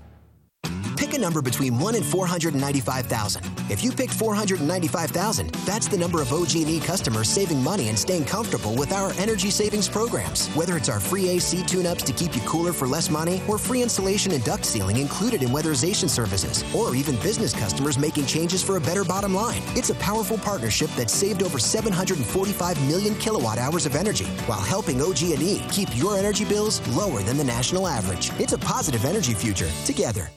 Pick 0.97 1.13
a 1.13 1.19
number 1.19 1.43
between 1.43 1.77
1 1.77 1.93
and 1.93 2.03
495,000. 2.03 3.43
If 3.69 3.83
you 3.83 3.91
picked 3.91 4.13
495,000, 4.13 5.51
that's 5.63 5.87
the 5.87 5.97
number 5.97 6.23
of 6.23 6.33
OG&E 6.33 6.79
customers 6.79 7.29
saving 7.29 7.61
money 7.61 7.89
and 7.89 7.99
staying 7.99 8.25
comfortable 8.25 8.73
with 8.73 8.91
our 8.91 9.11
energy 9.19 9.51
savings 9.51 9.87
programs. 9.87 10.47
Whether 10.55 10.75
it's 10.75 10.89
our 10.89 10.99
free 10.99 11.29
AC 11.29 11.63
tune-ups 11.65 12.03
to 12.03 12.13
keep 12.13 12.35
you 12.35 12.41
cooler 12.41 12.73
for 12.73 12.87
less 12.87 13.11
money, 13.11 13.43
or 13.47 13.59
free 13.59 13.83
insulation 13.83 14.31
and 14.31 14.43
duct 14.43 14.65
sealing 14.65 14.97
included 14.97 15.43
in 15.43 15.49
weatherization 15.49 16.09
services, 16.09 16.63
or 16.73 16.95
even 16.95 17.15
business 17.17 17.53
customers 17.53 17.99
making 17.99 18.25
changes 18.25 18.63
for 18.63 18.77
a 18.77 18.81
better 18.81 19.03
bottom 19.03 19.35
line. 19.35 19.61
It's 19.75 19.91
a 19.91 19.95
powerful 19.95 20.39
partnership 20.39 20.89
that 20.95 21.11
saved 21.11 21.43
over 21.43 21.59
745 21.59 22.87
million 22.87 23.13
kilowatt 23.15 23.59
hours 23.59 23.85
of 23.85 23.95
energy 23.95 24.25
while 24.47 24.61
helping 24.61 24.99
OG&E 24.99 25.61
keep 25.69 25.95
your 25.95 26.17
energy 26.17 26.43
bills 26.43 26.81
lower 26.97 27.21
than 27.21 27.37
the 27.37 27.43
national 27.43 27.87
average. 27.87 28.31
It's 28.39 28.53
a 28.53 28.57
positive 28.57 29.05
energy 29.05 29.35
future 29.35 29.69
together. 29.85 30.31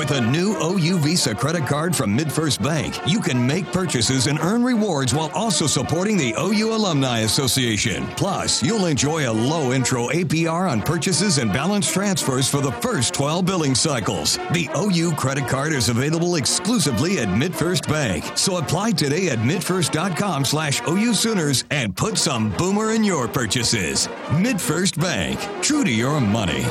With 0.00 0.12
a 0.12 0.20
new 0.22 0.56
OU 0.62 1.00
Visa 1.00 1.34
credit 1.34 1.66
card 1.66 1.94
from 1.94 2.16
MidFirst 2.16 2.62
Bank, 2.64 2.98
you 3.06 3.20
can 3.20 3.46
make 3.46 3.70
purchases 3.70 4.28
and 4.28 4.38
earn 4.38 4.64
rewards 4.64 5.12
while 5.12 5.30
also 5.34 5.66
supporting 5.66 6.16
the 6.16 6.34
OU 6.38 6.74
Alumni 6.74 7.18
Association. 7.18 8.06
Plus, 8.16 8.62
you'll 8.62 8.86
enjoy 8.86 9.28
a 9.28 9.30
low 9.30 9.74
intro 9.74 10.08
APR 10.08 10.70
on 10.70 10.80
purchases 10.80 11.36
and 11.36 11.52
balance 11.52 11.92
transfers 11.92 12.48
for 12.48 12.62
the 12.62 12.72
first 12.72 13.12
12 13.12 13.44
billing 13.44 13.74
cycles. 13.74 14.38
The 14.52 14.70
OU 14.74 15.16
credit 15.16 15.46
card 15.46 15.74
is 15.74 15.90
available 15.90 16.36
exclusively 16.36 17.18
at 17.18 17.28
MidFirst 17.28 17.86
Bank. 17.86 18.24
So 18.38 18.56
apply 18.56 18.92
today 18.92 19.28
at 19.28 19.40
midfirst.com 19.40 20.46
slash 20.46 20.80
OU 20.88 21.12
Sooners 21.12 21.64
and 21.70 21.94
put 21.94 22.16
some 22.16 22.56
boomer 22.56 22.92
in 22.92 23.04
your 23.04 23.28
purchases. 23.28 24.08
MidFirst 24.28 24.98
Bank, 24.98 25.38
true 25.62 25.84
to 25.84 25.92
your 25.92 26.22
money. 26.22 26.64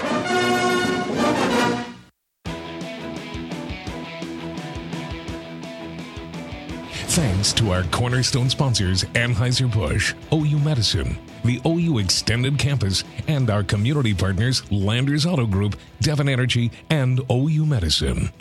Thanks 7.14 7.54
to 7.54 7.72
our 7.72 7.82
cornerstone 7.86 8.52
sponsors, 8.52 9.04
Anheuser-Busch, 9.16 10.14
OU 10.32 10.60
Medicine, 10.60 11.18
the 11.44 11.60
OU 11.66 11.98
Extended 11.98 12.60
Campus, 12.60 13.04
and 13.28 13.50
our 13.50 13.64
community 13.64 14.14
partners, 14.14 14.62
Landers 14.72 15.26
Auto 15.26 15.48
Group, 15.48 15.76
Devon 16.02 16.30
Energy, 16.30 16.70
and 16.92 17.20
OU 17.32 17.66
Medicine. 17.66 18.32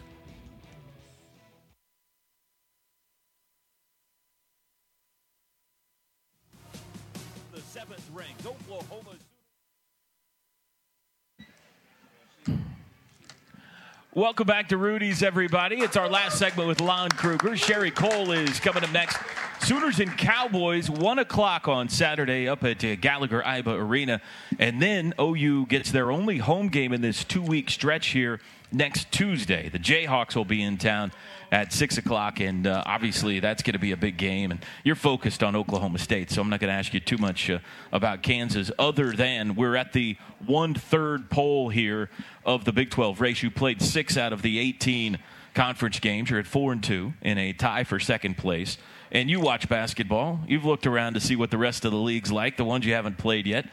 Welcome 14.18 14.48
back 14.48 14.70
to 14.70 14.76
Rudy's, 14.76 15.22
everybody. 15.22 15.76
It's 15.76 15.96
our 15.96 16.08
last 16.08 16.40
segment 16.40 16.68
with 16.68 16.80
Lon 16.80 17.08
Kruger. 17.10 17.56
Sherri 17.56 17.92
Coale 17.92 18.32
is 18.32 18.58
coming 18.58 18.82
up 18.82 18.90
next. 18.90 19.16
Sooners 19.60 20.00
and 20.00 20.10
Cowboys, 20.18 20.90
1 20.90 21.20
o'clock 21.20 21.68
on 21.68 21.88
Saturday 21.88 22.48
up 22.48 22.64
at 22.64 22.84
uh, 22.84 22.96
Gallagher 22.96 23.42
Iba 23.42 23.78
Arena. 23.80 24.20
And 24.58 24.82
then 24.82 25.14
OU 25.20 25.66
gets 25.66 25.92
their 25.92 26.10
only 26.10 26.38
home 26.38 26.66
game 26.66 26.92
in 26.92 27.00
this 27.00 27.22
two 27.22 27.40
week 27.40 27.70
stretch 27.70 28.08
here 28.08 28.40
next 28.72 29.12
Tuesday. 29.12 29.68
The 29.68 29.78
Jayhawks 29.78 30.34
will 30.34 30.44
be 30.44 30.64
in 30.64 30.78
town 30.78 31.12
at 31.50 31.72
6 31.72 31.98
o'clock, 31.98 32.40
and 32.40 32.66
uh, 32.66 32.82
obviously 32.84 33.40
that's 33.40 33.62
going 33.62 33.72
to 33.72 33.78
be 33.78 33.92
a 33.92 33.96
big 33.96 34.16
game. 34.16 34.50
And 34.50 34.64
you're 34.84 34.96
focused 34.96 35.42
on 35.42 35.56
Oklahoma 35.56 35.98
State, 35.98 36.30
so 36.30 36.42
I'm 36.42 36.50
not 36.50 36.60
going 36.60 36.68
to 36.68 36.74
ask 36.74 36.92
you 36.92 37.00
too 37.00 37.18
much 37.18 37.48
uh, 37.48 37.58
about 37.92 38.22
Kansas, 38.22 38.70
other 38.78 39.12
than 39.12 39.54
we're 39.54 39.76
at 39.76 39.92
the 39.92 40.16
one 40.46 40.74
third 40.74 41.30
poll 41.30 41.68
here 41.68 42.10
of 42.44 42.64
the 42.64 42.72
Big 42.72 42.90
12 42.90 43.20
race. 43.20 43.42
You 43.42 43.50
played 43.50 43.80
six 43.80 44.16
out 44.16 44.32
of 44.32 44.42
the 44.42 44.58
18 44.58 45.18
conference 45.54 45.98
games. 45.98 46.30
You're 46.30 46.40
at 46.40 46.46
4 46.46 46.72
and 46.72 46.82
2 46.82 47.14
in 47.22 47.38
a 47.38 47.52
tie 47.52 47.84
for 47.84 47.98
second 47.98 48.36
place. 48.36 48.78
And 49.10 49.30
you 49.30 49.40
watch 49.40 49.68
basketball. 49.68 50.40
You've 50.46 50.66
looked 50.66 50.86
around 50.86 51.14
to 51.14 51.20
see 51.20 51.34
what 51.34 51.50
the 51.50 51.58
rest 51.58 51.84
of 51.84 51.92
the 51.92 51.98
league's 51.98 52.30
like, 52.30 52.58
the 52.58 52.64
ones 52.64 52.84
you 52.84 52.92
haven't 52.92 53.16
played 53.16 53.46
yet. 53.46 53.66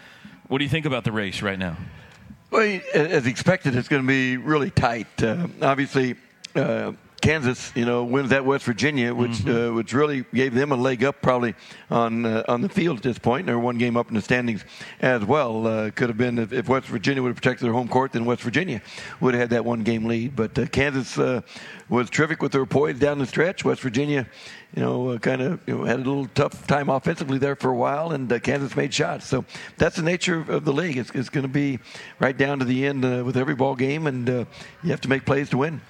What 0.47 0.59
do 0.59 0.63
you 0.63 0.69
think 0.69 0.85
about 0.85 1.03
the 1.03 1.11
race 1.11 1.41
right 1.41 1.59
now? 1.59 1.77
Well, 2.51 2.79
as 2.93 3.25
expected, 3.25 3.75
it's 3.75 3.89
going 3.89 4.03
to 4.03 4.07
be 4.07 4.38
really 4.38 4.71
tight. 4.71 5.21
Uh, 5.21 5.47
obviously, 5.61 6.15
uh, 6.55 6.93
Kansas, 7.25 7.71
you 7.75 7.85
know, 7.85 8.03
wins 8.03 8.31
at 8.31 8.45
West 8.45 8.65
Virginia, 8.65 9.11
which 9.11 9.31
mm-hmm. 9.31 9.71
uh, 9.71 9.75
which 9.75 9.93
really 9.93 10.25
gave 10.31 10.53
them 10.53 10.71
a 10.71 10.75
leg 10.75 11.03
up 11.03 11.23
probably 11.23 11.55
on 11.89 12.23
uh, 12.23 12.43
on 12.47 12.61
the 12.61 12.69
field 12.69 12.97
at 12.97 13.03
this 13.03 13.17
point. 13.17 13.47
They're 13.47 13.57
one 13.57 13.79
game 13.79 13.97
up 13.97 14.09
in 14.09 14.13
the 14.13 14.21
standings 14.21 14.63
as 15.01 15.25
well. 15.25 15.65
Uh, 15.65 15.89
could 15.89 16.09
have 16.09 16.19
been 16.19 16.38
if, 16.38 16.53
if, 16.53 16.69
West 16.69 16.85
Virginia 16.85 17.23
would 17.23 17.29
have 17.29 17.35
protected 17.38 17.65
their 17.65 17.73
home 17.73 17.88
court, 17.88 18.11
then 18.11 18.25
West 18.25 18.43
Virginia 18.43 18.79
would 19.21 19.33
have 19.33 19.41
had 19.41 19.49
that 19.49 19.65
one 19.65 19.81
game 19.81 20.05
lead. 20.05 20.35
But 20.35 20.59
uh, 20.59 20.67
Kansas 20.67 21.17
uh, 21.17 21.41
was 21.89 22.11
terrific 22.11 22.43
with 22.43 22.51
their 22.51 22.67
poise 22.67 22.99
down 22.99 23.17
the 23.17 23.25
stretch. 23.25 23.65
West 23.65 23.81
Virginia, 23.81 24.27
you 24.75 24.83
know, 24.83 25.09
uh, 25.09 25.17
kind 25.17 25.41
of 25.41 25.59
you 25.65 25.79
know, 25.79 25.83
had 25.83 25.95
a 25.95 26.03
little 26.03 26.27
tough 26.27 26.67
time 26.67 26.89
offensively 26.89 27.39
there 27.39 27.55
for 27.55 27.71
a 27.71 27.75
while, 27.75 28.11
and 28.11 28.29
Kansas 28.43 28.75
made 28.75 28.93
shots. 28.93 29.25
So 29.25 29.45
that's 29.79 29.95
the 29.95 30.03
nature 30.03 30.41
of, 30.41 30.49
of 30.49 30.63
the 30.63 30.73
league. 30.73 30.97
It's, 30.97 31.09
it's 31.15 31.29
going 31.29 31.47
to 31.47 31.51
be 31.51 31.79
right 32.19 32.38
down 32.38 32.59
to 32.59 32.65
the 32.65 32.85
end 32.85 33.01
with 33.25 33.35
every 33.35 33.55
ball 33.55 33.75
game, 33.75 34.05
and 34.05 34.27
you 34.27 34.91
have 34.91 35.01
to 35.01 35.09
make 35.09 35.25
plays 35.25 35.49
to 35.49 35.57
win 35.57 35.81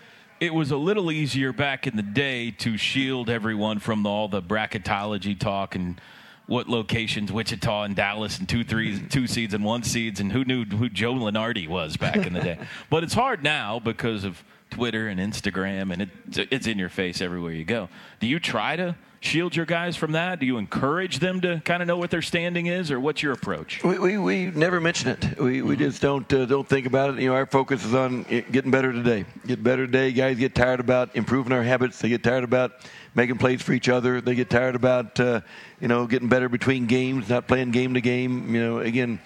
it 0.46 0.54
was 0.54 0.70
a 0.70 0.78
little 0.78 1.12
easier 1.12 1.52
back 1.52 1.88
in 1.88 1.96
the 1.96 2.04
day 2.04 2.52
to 2.52 2.78
shield 2.78 3.32
everyone 3.32 3.80
from 3.80 4.06
all 4.06 4.28
the 4.28 4.44
bracketology 4.44 5.38
talk 5.38 5.74
and 5.74 6.00
what 6.46 6.70
locations 6.70 7.32
Wichita 7.32 7.84
and 7.84 7.96
Dallas 7.96 8.38
and 8.38 8.48
two 8.48 8.64
threes, 8.64 9.02
two 9.10 9.26
seeds 9.26 9.56
and 9.56 9.64
one 9.64 9.82
seeds, 9.82 10.20
and 10.20 10.32
who 10.32 10.46
knew 10.46 10.64
who 10.64 10.88
Joe 10.88 11.16
Lunardi 11.16 11.68
was 11.68 11.98
back 11.98 12.18
in 12.28 12.34
the 12.34 12.42
day. 12.42 12.60
but 12.92 13.04
it's 13.04 13.16
hard 13.16 13.44
now 13.44 13.80
because 13.80 14.24
of 14.24 14.44
Twitter 14.70 15.08
and 15.08 15.20
Instagram, 15.20 15.92
and 15.92 16.04
it, 16.04 16.10
it's 16.52 16.68
in 16.68 16.78
your 16.78 16.90
face 16.90 17.22
everywhere 17.22 17.54
you 17.54 17.66
go. 17.66 17.90
Do 18.20 18.28
you 18.28 18.40
try 18.40 18.76
to 18.76 18.96
shield 19.26 19.56
your 19.56 19.66
guys 19.66 19.96
from 19.96 20.14
that? 20.14 20.40
Do 20.40 20.46
you 20.46 20.58
encourage 20.58 21.20
them 21.20 21.42
to 21.42 21.62
kind 21.66 21.82
of 21.82 21.88
know 21.88 21.98
what 21.98 22.12
their 22.12 22.22
standing 22.22 22.68
is, 22.68 22.92
or 22.92 23.00
what's 23.00 23.24
your 23.24 23.34
approach? 23.34 23.84
We, 23.84 23.98
we, 23.98 24.18
we 24.18 24.46
never 24.48 24.80
mention 24.80 25.10
it. 25.10 25.40
We, 25.40 25.62
we 25.62 25.76
just 25.76 26.02
don't 26.02 26.32
uh, 26.32 26.46
don't 26.46 26.68
think 26.68 26.86
about 26.86 27.12
it. 27.16 27.22
You 27.22 27.30
know, 27.30 27.36
our 27.36 27.46
focus 27.46 27.84
is 27.84 27.94
on 27.94 28.24
getting 28.24 28.72
better 28.72 28.94
today. 28.94 29.26
Get 29.46 29.64
better 29.64 29.86
today. 29.86 30.12
Guys 30.12 30.38
get 30.38 30.56
tired 30.56 30.80
about 30.80 31.16
improving 31.16 31.52
our 31.52 31.64
habits. 31.64 32.00
They 32.00 32.10
get 32.10 32.24
tired 32.24 32.44
about 32.44 32.74
making 33.16 33.38
plays 33.38 33.62
for 33.62 33.74
each 33.74 33.90
other. 33.90 34.22
They 34.22 34.36
get 34.36 34.50
tired 34.50 34.76
about 34.76 35.20
uh, 35.20 35.42
you 35.80 35.88
know 35.88 36.08
getting 36.08 36.30
better 36.30 36.50
between 36.50 36.86
games, 36.86 37.30
not 37.30 37.48
playing 37.48 37.72
game 37.72 37.94
to 37.96 38.02
game. 38.02 38.54
You 38.54 38.62
know, 38.62 38.80
again. 38.80 39.20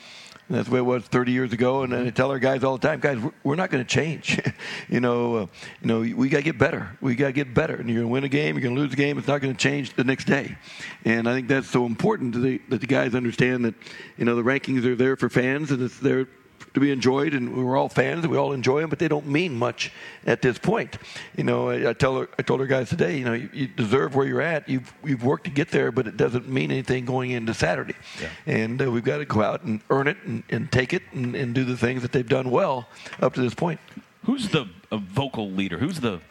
That's 0.50 0.68
the 0.68 0.74
way 0.74 0.80
it 0.80 0.86
was 0.86 1.04
30 1.04 1.32
years 1.32 1.54
ago, 1.54 1.84
and 1.84 1.94
I 1.94 2.10
tell 2.10 2.32
our 2.32 2.40
guys 2.40 2.64
all 2.64 2.76
the 2.76 2.88
time, 2.88 3.00
guys, 3.00 3.20
we're 3.44 3.56
not 3.56 3.70
going 3.70 3.86
to 3.86 3.88
change. 3.88 4.42
you 4.90 5.00
know, 5.00 5.36
uh, 5.36 5.46
you 5.82 5.88
know, 5.88 6.00
we 6.00 6.28
got 6.28 6.38
to 6.38 6.44
get 6.44 6.58
better. 6.58 6.98
We 7.02 7.14
got 7.14 7.28
to 7.28 7.34
get 7.34 7.54
better, 7.54 7.76
and 7.76 7.88
you're 7.88 8.00
going 8.00 8.08
to 8.08 8.12
win 8.14 8.24
a 8.24 8.30
game, 8.30 8.56
you're 8.56 8.64
going 8.64 8.76
to 8.76 8.82
lose 8.82 8.92
a 8.92 8.96
game. 8.96 9.20
It's 9.20 9.28
not 9.28 9.42
going 9.42 9.54
to 9.54 9.60
change 9.60 9.94
the 9.94 10.04
next 10.04 10.26
day, 10.26 10.58
and 11.06 11.30
I 11.30 11.36
think 11.36 11.50
that's 11.50 11.70
so 11.70 11.86
important 11.86 12.34
the, 12.34 12.60
that 12.70 12.82
the 12.82 12.88
guys 12.88 13.14
understand 13.14 13.64
that, 13.66 13.76
you 14.18 14.26
know, 14.26 14.36
the 14.36 14.42
rankings 14.42 14.86
are 14.86 14.96
there 14.96 15.16
for 15.16 15.30
fans, 15.30 15.70
and 15.70 15.84
it's 15.84 16.00
there 16.00 16.28
to 16.74 16.80
be 16.80 16.92
enjoyed, 16.92 17.34
and 17.34 17.56
we're 17.56 17.78
all 17.78 17.90
fans, 17.90 18.24
and 18.24 18.32
we 18.32 18.38
all 18.38 18.54
enjoy 18.54 18.82
them, 18.82 18.90
but 18.90 19.00
they 19.00 19.08
don't 19.08 19.28
mean 19.28 19.58
much 19.58 19.92
at 20.26 20.42
this 20.42 20.58
point. 20.58 20.98
You 21.36 21.44
know, 21.44 21.70
I, 21.70 21.90
I 21.90 21.94
tell 21.94 22.20
her, 22.20 22.30
I 22.38 22.42
told 22.42 22.62
our 22.62 22.68
guys 22.68 22.90
today, 22.90 23.18
you 23.18 23.26
know, 23.26 23.34
you, 23.34 23.50
you, 23.54 23.68
deserve 23.68 24.16
where 24.16 24.26
you're 24.26 24.42
at. 24.42 24.68
You've 24.68 24.94
you've 25.04 25.24
worked 25.24 25.46
to 25.46 25.50
get 25.50 25.70
there, 25.72 25.92
but 25.92 26.08
it 26.08 26.18
doesn't 26.18 26.48
mean 26.48 26.72
anything 26.72 27.06
going 27.06 27.32
into 27.32 27.54
Saturday. 27.54 27.96
Yeah. 28.22 28.30
And 28.46 28.82
uh, 28.82 28.92
we've 28.92 29.04
got 29.04 29.18
to 29.18 29.26
go 29.26 29.42
out 29.42 29.64
and 29.64 29.82
earn 29.90 30.08
it 30.08 30.18
and, 30.26 30.44
and 30.50 30.72
take 30.72 30.94
it 30.94 31.04
and, 31.14 31.36
and, 31.36 31.56
do 31.56 31.64
the 31.64 31.78
things 31.78 32.02
that 32.04 32.12
they've 32.12 32.28
done 32.28 32.52
well 32.52 32.88
up 33.22 33.34
to 33.34 33.42
this 33.42 33.56
point. 33.56 33.80
Who's 34.26 34.50
the 34.50 34.68
vocal 34.92 35.50
leader? 35.50 35.78
Who's 35.78 36.00
the 36.00 36.22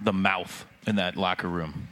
the 0.00 0.12
mouth 0.12 0.66
in 0.86 0.96
that 0.96 1.16
locker 1.16 1.48
room? 1.48 1.88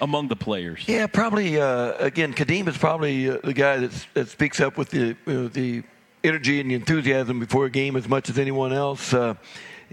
among 0.00 0.28
the 0.28 0.36
players? 0.36 0.84
Yeah, 0.86 1.06
probably. 1.06 1.58
Uh, 1.58 1.94
again, 1.98 2.34
Khadeem 2.34 2.68
is 2.68 2.76
probably 2.76 3.30
uh, 3.30 3.38
the 3.42 3.54
guy 3.54 3.78
that 3.78 4.28
speaks 4.28 4.60
up 4.60 4.76
with 4.76 4.90
the 4.90 5.12
uh, 5.26 5.48
the 5.48 5.82
energy 6.24 6.58
and 6.60 6.72
enthusiasm 6.72 7.38
before 7.38 7.66
a 7.66 7.70
game 7.70 7.96
as 7.96 8.08
much 8.08 8.30
as 8.30 8.38
anyone 8.38 8.72
else. 8.72 9.12
Uh, 9.12 9.34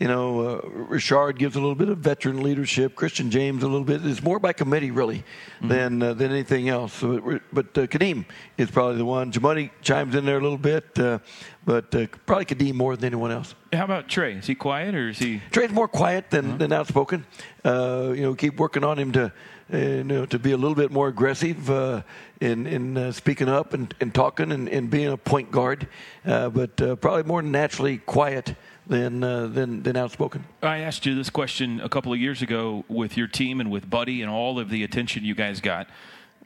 you 0.01 0.07
know, 0.07 0.39
uh, 0.39 0.61
Rashard 0.89 1.37
gives 1.37 1.55
a 1.55 1.59
little 1.59 1.75
bit 1.75 1.87
of 1.87 1.99
veteran 1.99 2.41
leadership. 2.41 2.95
Christian 2.95 3.29
James 3.29 3.61
a 3.61 3.67
little 3.67 3.85
bit. 3.85 4.03
It's 4.03 4.23
more 4.23 4.39
by 4.39 4.51
committee 4.51 4.89
really 4.89 5.19
mm-hmm. 5.19 5.67
than 5.67 6.01
uh, 6.01 6.13
than 6.15 6.31
anything 6.31 6.69
else. 6.69 6.93
So, 6.93 7.29
it, 7.29 7.43
but 7.53 7.77
uh, 7.77 7.85
Khadeem 7.85 8.25
is 8.57 8.71
probably 8.71 8.97
the 8.97 9.05
one. 9.05 9.31
Jamuni 9.31 9.69
chimes 9.83 10.15
in 10.15 10.25
there 10.25 10.39
a 10.39 10.41
little 10.41 10.57
bit, 10.57 10.97
uh, 10.97 11.19
but 11.65 11.93
uh, 11.93 12.07
probably 12.25 12.45
Khadeem 12.45 12.73
more 12.73 12.95
than 12.95 13.05
anyone 13.05 13.31
else. 13.31 13.53
How 13.71 13.85
about 13.85 14.07
Trae? 14.07 14.39
Is 14.39 14.47
he 14.47 14.55
quiet 14.55 14.95
or 14.95 15.09
is 15.09 15.19
he? 15.19 15.39
Trae's 15.51 15.71
more 15.71 15.87
quiet 15.87 16.31
than, 16.31 16.45
uh-huh. 16.47 16.57
than 16.57 16.73
outspoken. 16.73 17.27
Uh, 17.63 18.13
you 18.15 18.23
know, 18.23 18.33
keep 18.33 18.57
working 18.57 18.83
on 18.83 18.97
him 18.97 19.11
to 19.11 19.31
you 19.71 20.03
know, 20.03 20.25
to 20.25 20.37
be 20.37 20.51
a 20.51 20.57
little 20.57 20.75
bit 20.75 20.91
more 20.91 21.07
aggressive 21.07 21.69
uh, 21.69 22.01
in, 22.41 22.67
in 22.67 22.97
uh, 22.97 23.11
speaking 23.11 23.47
up 23.47 23.73
and, 23.73 23.93
and 24.01 24.13
talking 24.13 24.51
and, 24.51 24.67
and, 24.67 24.89
being 24.89 25.07
a 25.07 25.15
point 25.15 25.49
guard, 25.49 25.87
uh, 26.25 26.49
but 26.49 26.81
uh, 26.81 26.95
probably 26.97 27.23
more 27.23 27.41
naturally 27.41 27.97
quiet 27.99 28.55
than, 28.91 29.23
uh, 29.23 29.47
than, 29.47 29.83
than 29.83 29.95
outspoken. 29.95 30.43
I 30.61 30.79
asked 30.79 31.05
you 31.05 31.15
this 31.15 31.29
question 31.29 31.79
a 31.79 31.87
couple 31.87 32.11
of 32.11 32.19
years 32.19 32.41
ago 32.41 32.83
with 32.89 33.15
your 33.15 33.27
team 33.27 33.61
and 33.61 33.71
with 33.71 33.89
Buddy 33.89 34.21
and 34.21 34.29
all 34.29 34.59
of 34.59 34.69
the 34.69 34.83
attention 34.83 35.23
you 35.23 35.33
guys 35.33 35.61
got. 35.61 35.87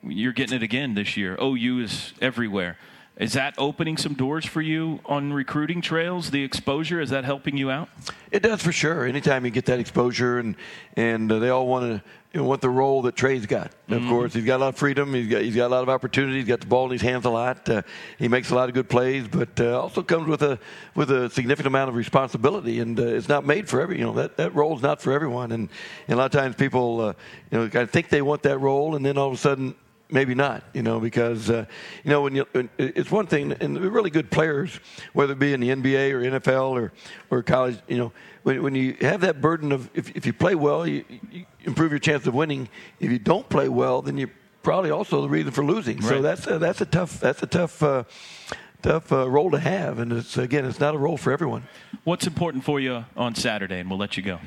You're 0.03 0.31
getting 0.31 0.55
it 0.55 0.61
again 0.61 0.93
this 0.93 1.17
year. 1.17 1.35
OU 1.41 1.79
is 1.79 2.13
everywhere. 2.21 2.77
Is 3.17 3.31
that 3.33 3.55
opening 3.57 3.95
some 3.95 4.13
doors 4.13 4.45
for 4.45 4.61
you 4.61 4.99
on 5.05 5.31
recruiting 5.31 5.81
trails? 5.81 6.31
The 6.31 6.43
exposure 6.43 6.99
is 6.99 7.11
that 7.11 7.23
helping 7.23 7.55
you 7.55 7.71
out? 7.71 7.87
It 8.29 8.43
does 8.43 8.61
for 8.61 8.73
sure. 8.73 9.05
Anytime 9.05 9.45
you 9.45 9.51
get 9.51 9.65
that 9.65 9.79
exposure, 9.79 10.37
and 10.37 10.55
and 10.97 11.31
uh, 11.31 11.39
they 11.39 11.49
all 11.49 11.65
want 11.65 11.85
to 11.85 12.09
you 12.33 12.41
know, 12.41 12.47
want 12.47 12.59
the 12.59 12.69
role 12.69 13.03
that 13.03 13.15
Trae's 13.15 13.45
got. 13.45 13.67
Of 13.67 13.71
mm-hmm. 14.01 14.09
course, 14.09 14.33
he's 14.33 14.43
got 14.43 14.57
a 14.57 14.63
lot 14.63 14.67
of 14.67 14.75
freedom. 14.75 15.13
He's 15.13 15.29
got 15.29 15.41
he's 15.43 15.55
got 15.55 15.67
a 15.67 15.73
lot 15.73 15.83
of 15.83 15.87
opportunities. 15.87 16.41
He's 16.41 16.49
got 16.49 16.59
the 16.59 16.67
ball 16.67 16.87
in 16.87 16.91
his 16.91 17.01
hands 17.01 17.23
a 17.23 17.29
lot. 17.29 17.69
Uh, 17.69 17.83
he 18.19 18.27
makes 18.27 18.49
a 18.49 18.55
lot 18.55 18.67
of 18.67 18.75
good 18.75 18.89
plays, 18.89 19.25
but 19.29 19.57
uh, 19.61 19.79
also 19.79 20.03
comes 20.03 20.27
with 20.27 20.41
a 20.41 20.59
with 20.95 21.09
a 21.09 21.29
significant 21.29 21.67
amount 21.67 21.87
of 21.87 21.95
responsibility. 21.95 22.81
And 22.81 22.99
uh, 22.99 23.03
it's 23.03 23.29
not 23.29 23.45
made 23.45 23.69
for 23.69 23.79
every 23.79 23.97
you 23.97 24.03
know 24.03 24.13
that 24.15 24.35
that 24.35 24.53
role 24.53 24.75
is 24.75 24.81
not 24.81 25.01
for 25.01 25.13
everyone. 25.13 25.53
And, 25.53 25.69
and 26.09 26.15
a 26.15 26.17
lot 26.17 26.25
of 26.25 26.37
times 26.37 26.57
people 26.57 26.99
uh, 26.99 27.13
you 27.49 27.59
know 27.59 27.69
kind 27.69 27.83
of 27.83 27.91
think 27.91 28.09
they 28.09 28.21
want 28.21 28.43
that 28.43 28.57
role, 28.57 28.97
and 28.97 29.05
then 29.05 29.17
all 29.17 29.29
of 29.29 29.33
a 29.33 29.37
sudden 29.37 29.73
maybe 30.09 30.35
not, 30.35 30.63
you 30.73 30.81
know, 30.81 30.99
because 30.99 31.49
uh, 31.49 31.65
you 32.03 32.09
know 32.09 32.21
when 32.21 32.35
you 32.35 32.45
it's 32.77 33.11
one 33.11 33.27
thing, 33.27 33.53
and 33.53 33.79
really 33.79 34.09
good 34.09 34.31
players, 34.31 34.79
whether 35.13 35.33
it 35.33 35.39
be 35.39 35.53
in 35.53 35.59
the 35.59 35.69
NBA 35.69 36.11
or 36.11 36.39
NFL 36.39 36.71
or 36.71 36.91
or 37.29 37.43
college, 37.43 37.79
you 37.87 37.97
know, 37.97 38.11
when, 38.43 38.61
when 38.63 38.75
you 38.75 38.95
have 39.01 39.21
that 39.21 39.41
burden 39.41 39.71
of 39.71 39.89
if, 39.93 40.15
if 40.15 40.25
you 40.25 40.33
play 40.33 40.55
well, 40.55 40.87
you, 40.87 41.05
you 41.31 41.45
improve 41.63 41.91
your 41.91 41.99
chance 41.99 42.27
of 42.27 42.33
winning. 42.33 42.69
If 42.99 43.11
you 43.11 43.19
don't 43.19 43.47
play 43.49 43.69
well, 43.69 44.01
then 44.01 44.17
you're 44.17 44.31
probably 44.63 44.91
also 44.91 45.21
the 45.21 45.29
reason 45.29 45.51
for 45.51 45.63
losing. 45.63 45.97
Right. 45.97 46.09
So 46.09 46.21
that's 46.21 46.47
a, 46.47 46.59
that's 46.59 46.81
a 46.81 46.85
tough 46.85 47.19
that's 47.19 47.43
a 47.43 47.47
tough. 47.47 47.81
Uh, 47.81 48.03
tough 48.81 49.11
uh, 49.11 49.27
role 49.27 49.49
to 49.49 49.57
have, 49.57 49.97
and 49.97 50.13
it's 50.13 50.37
again, 50.37 50.63
it's 50.63 50.79
not 50.79 50.93
a 50.93 50.97
role 50.97 51.17
for 51.17 51.31
everyone. 51.31 51.63
What's 52.03 52.27
important 52.27 52.63
for 52.63 52.79
you 52.79 53.05
on 53.17 53.33
Saturday, 53.33 53.79
and 53.79 53.89
we'll 53.89 53.97
let 53.97 54.15
you 54.15 54.21
go. 54.21 54.39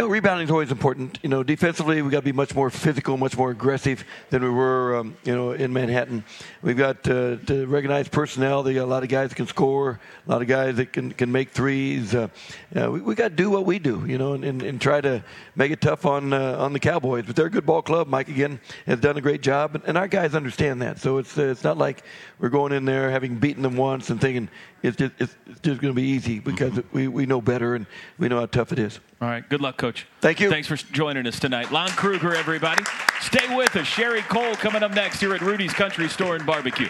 You 0.00 0.06
know, 0.06 0.12
rebounding 0.12 0.46
is 0.46 0.50
always 0.50 0.70
important. 0.70 1.18
You 1.22 1.28
know, 1.28 1.42
defensively, 1.42 2.00
we've 2.00 2.10
got 2.10 2.20
to 2.20 2.24
be 2.24 2.32
much 2.32 2.54
more 2.54 2.70
physical, 2.70 3.18
much 3.18 3.36
more 3.36 3.50
aggressive 3.50 4.02
than 4.30 4.42
we 4.42 4.48
were, 4.48 4.96
um, 4.96 5.14
you 5.24 5.36
know, 5.36 5.52
in 5.52 5.74
Manhattan. 5.74 6.24
We've 6.62 6.74
got 6.74 7.06
uh, 7.06 7.36
to 7.36 7.66
recognize 7.66 8.08
personnel. 8.08 8.62
They 8.62 8.72
got 8.72 8.84
a 8.84 8.86
lot 8.86 9.02
of 9.02 9.10
guys 9.10 9.28
that 9.28 9.34
can 9.34 9.46
score, 9.46 10.00
a 10.26 10.30
lot 10.30 10.40
of 10.40 10.48
guys 10.48 10.76
that 10.76 10.94
can, 10.94 11.12
can 11.12 11.30
make 11.30 11.50
threes. 11.50 12.14
Uh, 12.14 12.28
know, 12.72 12.92
we, 12.92 13.02
we 13.02 13.14
got 13.14 13.28
to 13.28 13.34
do 13.34 13.50
what 13.50 13.66
we 13.66 13.78
do, 13.78 14.06
you 14.06 14.16
know, 14.16 14.32
and, 14.32 14.42
and, 14.42 14.62
and 14.62 14.80
try 14.80 15.02
to 15.02 15.22
make 15.54 15.70
it 15.70 15.82
tough 15.82 16.06
on 16.06 16.32
uh, 16.32 16.56
on 16.56 16.72
the 16.72 16.80
Cowboys. 16.80 17.26
But 17.26 17.36
they're 17.36 17.44
a 17.44 17.50
good 17.50 17.66
ball 17.66 17.82
club. 17.82 18.08
Mike, 18.08 18.28
again, 18.28 18.58
has 18.86 19.00
done 19.00 19.18
a 19.18 19.20
great 19.20 19.42
job, 19.42 19.82
and 19.84 19.98
our 19.98 20.08
guys 20.08 20.34
understand 20.34 20.80
that. 20.80 20.98
So 20.98 21.18
it's, 21.18 21.36
uh, 21.36 21.42
it's 21.42 21.62
not 21.62 21.76
like 21.76 22.04
we're 22.38 22.48
going 22.48 22.72
in 22.72 22.86
there 22.86 23.10
having 23.10 23.36
beaten 23.36 23.62
them 23.62 23.76
once 23.76 24.08
and 24.08 24.18
thinking 24.18 24.48
it's 24.82 24.96
just, 24.96 25.12
it's 25.18 25.36
just 25.62 25.80
going 25.80 25.92
to 25.92 25.94
be 25.94 26.02
easy 26.02 26.38
because 26.38 26.80
we, 26.92 27.08
we 27.08 27.26
know 27.26 27.40
better 27.40 27.74
and 27.74 27.86
we 28.18 28.28
know 28.28 28.40
how 28.40 28.46
tough 28.46 28.72
it 28.72 28.78
is. 28.78 29.00
All 29.20 29.28
right. 29.28 29.46
Good 29.48 29.60
luck, 29.60 29.76
Coach. 29.76 30.06
Thank 30.20 30.40
you. 30.40 30.50
Thanks 30.50 30.68
for 30.68 30.76
joining 30.76 31.26
us 31.26 31.38
tonight. 31.38 31.70
Lon 31.70 31.90
Kruger, 31.90 32.34
everybody. 32.34 32.82
Stay 33.20 33.54
with 33.54 33.76
us. 33.76 33.86
Sherri 33.86 34.22
Coale 34.22 34.54
coming 34.56 34.82
up 34.82 34.92
next 34.92 35.20
here 35.20 35.34
at 35.34 35.40
Rudy's 35.40 35.72
Country 35.72 36.08
Store 36.08 36.36
and 36.36 36.46
Barbecue. 36.46 36.88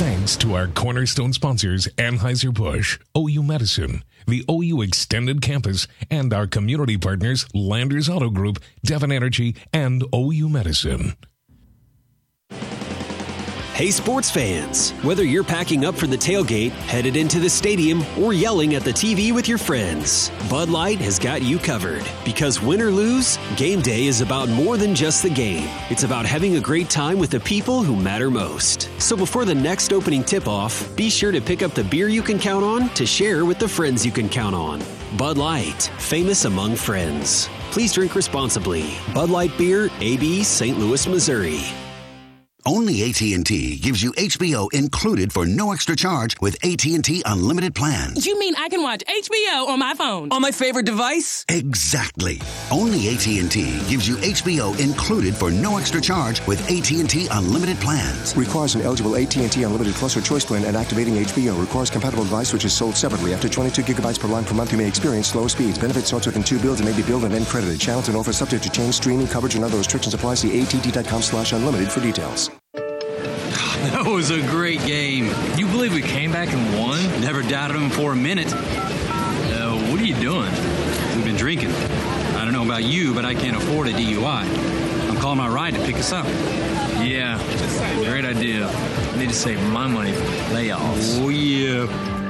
Thanks 0.00 0.34
to 0.36 0.54
our 0.54 0.66
cornerstone 0.66 1.34
sponsors, 1.34 1.86
Anheuser-Busch, 1.98 2.98
OU 3.14 3.42
Medicine, 3.42 4.02
the 4.26 4.42
OU 4.50 4.80
Extended 4.80 5.42
Campus, 5.42 5.86
and 6.10 6.32
our 6.32 6.46
community 6.46 6.96
partners, 6.96 7.44
Landers 7.52 8.08
Auto 8.08 8.30
Group, 8.30 8.60
Devon 8.82 9.12
Energy, 9.12 9.56
and 9.74 10.02
OU 10.14 10.48
Medicine. 10.48 11.16
Hey, 13.72 13.90
sports 13.92 14.30
fans! 14.30 14.90
Whether 15.02 15.24
you're 15.24 15.44
packing 15.44 15.86
up 15.86 15.94
for 15.94 16.06
the 16.06 16.16
tailgate, 16.16 16.72
headed 16.72 17.16
into 17.16 17.38
the 17.38 17.48
stadium, 17.48 18.04
or 18.18 18.34
yelling 18.34 18.74
at 18.74 18.82
the 18.82 18.90
TV 18.90 19.32
with 19.32 19.48
your 19.48 19.56
friends, 19.56 20.30
Bud 20.50 20.68
Light 20.68 20.98
has 20.98 21.18
got 21.18 21.40
you 21.40 21.58
covered. 21.58 22.04
Because 22.22 22.60
win 22.60 22.82
or 22.82 22.90
lose, 22.90 23.38
game 23.56 23.80
day 23.80 24.04
is 24.04 24.20
about 24.20 24.50
more 24.50 24.76
than 24.76 24.94
just 24.94 25.22
the 25.22 25.30
game. 25.30 25.66
It's 25.88 26.02
about 26.02 26.26
having 26.26 26.56
a 26.56 26.60
great 26.60 26.90
time 26.90 27.18
with 27.18 27.30
the 27.30 27.40
people 27.40 27.82
who 27.82 27.96
matter 27.96 28.30
most. 28.30 28.90
So 29.00 29.16
before 29.16 29.46
the 29.46 29.54
next 29.54 29.94
opening 29.94 30.24
tip 30.24 30.46
off, 30.46 30.94
be 30.94 31.08
sure 31.08 31.32
to 31.32 31.40
pick 31.40 31.62
up 31.62 31.72
the 31.72 31.84
beer 31.84 32.08
you 32.08 32.22
can 32.22 32.38
count 32.38 32.64
on 32.64 32.90
to 32.90 33.06
share 33.06 33.46
with 33.46 33.58
the 33.58 33.68
friends 33.68 34.04
you 34.04 34.12
can 34.12 34.28
count 34.28 34.54
on. 34.54 34.82
Bud 35.16 35.38
Light, 35.38 35.90
famous 35.96 36.44
among 36.44 36.76
friends. 36.76 37.48
Please 37.70 37.94
drink 37.94 38.14
responsibly. 38.14 38.94
Bud 39.14 39.30
Light 39.30 39.56
Beer, 39.56 39.88
AB, 40.00 40.42
St. 40.42 40.78
Louis, 40.78 41.06
Missouri. 41.06 41.62
Only 42.66 43.02
AT&T 43.08 43.78
gives 43.78 44.02
you 44.02 44.12
HBO 44.12 44.72
included 44.72 45.32
for 45.32 45.46
no 45.46 45.72
extra 45.72 45.96
charge 45.96 46.36
with 46.40 46.56
AT&T 46.64 47.22
unlimited 47.24 47.74
plans. 47.74 48.26
You 48.26 48.38
mean 48.38 48.54
I 48.56 48.68
can 48.68 48.82
watch 48.82 49.02
HBO 49.08 49.66
on 49.68 49.78
my 49.78 49.94
phone? 49.94 50.30
On 50.30 50.42
my 50.42 50.50
favorite 50.50 50.86
device? 50.86 51.44
Exactly. 51.48 52.40
Only 52.70 53.08
AT&T 53.08 53.80
gives 53.88 54.06
you 54.06 54.16
HBO 54.16 54.78
included 54.78 55.34
for 55.34 55.50
no 55.50 55.78
extra 55.78 56.00
charge 56.00 56.46
with 56.46 56.60
AT&T 56.70 57.28
unlimited 57.30 57.78
plans. 57.78 58.36
Requires 58.36 58.74
an 58.74 58.82
eligible 58.82 59.16
AT&T 59.16 59.62
unlimited 59.62 59.94
plus 59.94 60.16
or 60.16 60.20
choice 60.20 60.44
plan 60.44 60.64
and 60.64 60.76
activating 60.76 61.14
HBO. 61.14 61.58
Requires 61.60 61.90
compatible 61.90 62.24
device 62.24 62.52
which 62.52 62.64
is 62.64 62.72
sold 62.72 62.96
separately. 62.96 63.32
After 63.34 63.48
22 63.48 63.82
gigabytes 63.82 64.20
per 64.20 64.28
line 64.28 64.44
per 64.44 64.54
month, 64.54 64.72
you 64.72 64.78
may 64.78 64.86
experience 64.88 65.28
slow 65.28 65.46
speeds. 65.48 65.78
Benefits 65.78 66.08
starts 66.08 66.26
within 66.26 66.42
two 66.42 66.58
bills 66.60 66.80
and 66.80 66.88
may 66.88 66.94
be 66.94 67.02
billed 67.06 67.24
and 67.24 67.32
then 67.32 67.44
credited. 67.46 67.80
Channels 67.80 68.08
and 68.08 68.16
offers 68.16 68.36
subject 68.36 68.62
to 68.64 68.70
change. 68.70 68.94
Streaming 68.94 69.26
coverage 69.26 69.54
and 69.54 69.64
other 69.64 69.78
restrictions 69.78 70.14
apply. 70.14 70.34
See 70.34 70.60
att.com 70.60 71.22
slash 71.22 71.52
unlimited 71.52 71.90
for 71.90 72.00
details. 72.00 72.50
That 74.02 74.10
was 74.10 74.30
a 74.30 74.40
great 74.40 74.80
game. 74.86 75.26
You 75.58 75.66
believe 75.66 75.92
we 75.92 76.00
came 76.00 76.32
back 76.32 76.54
and 76.54 76.78
won? 76.78 77.02
Never 77.20 77.42
doubted 77.42 77.76
them 77.76 77.90
for 77.90 78.12
a 78.12 78.16
minute. 78.16 78.50
Uh, 78.50 79.76
what 79.90 80.00
are 80.00 80.04
you 80.04 80.14
doing? 80.14 80.50
We've 81.14 81.26
been 81.26 81.36
drinking. 81.36 81.70
I 81.70 82.42
don't 82.42 82.54
know 82.54 82.64
about 82.64 82.82
you, 82.82 83.12
but 83.12 83.26
I 83.26 83.34
can't 83.34 83.58
afford 83.58 83.88
a 83.88 83.92
DUI. 83.92 84.46
I'm 85.10 85.18
calling 85.18 85.36
my 85.36 85.48
ride 85.48 85.74
to 85.74 85.80
pick 85.80 85.96
us 85.96 86.12
up. 86.12 86.24
Yeah, 87.04 87.36
great 88.08 88.24
idea. 88.24 88.70
I 88.70 89.16
need 89.18 89.28
to 89.28 89.34
save 89.34 89.62
my 89.68 89.86
money 89.86 90.12
for 90.12 90.24
layoffs. 90.54 91.20
Oh, 91.20 91.28
yeah. 91.28 91.84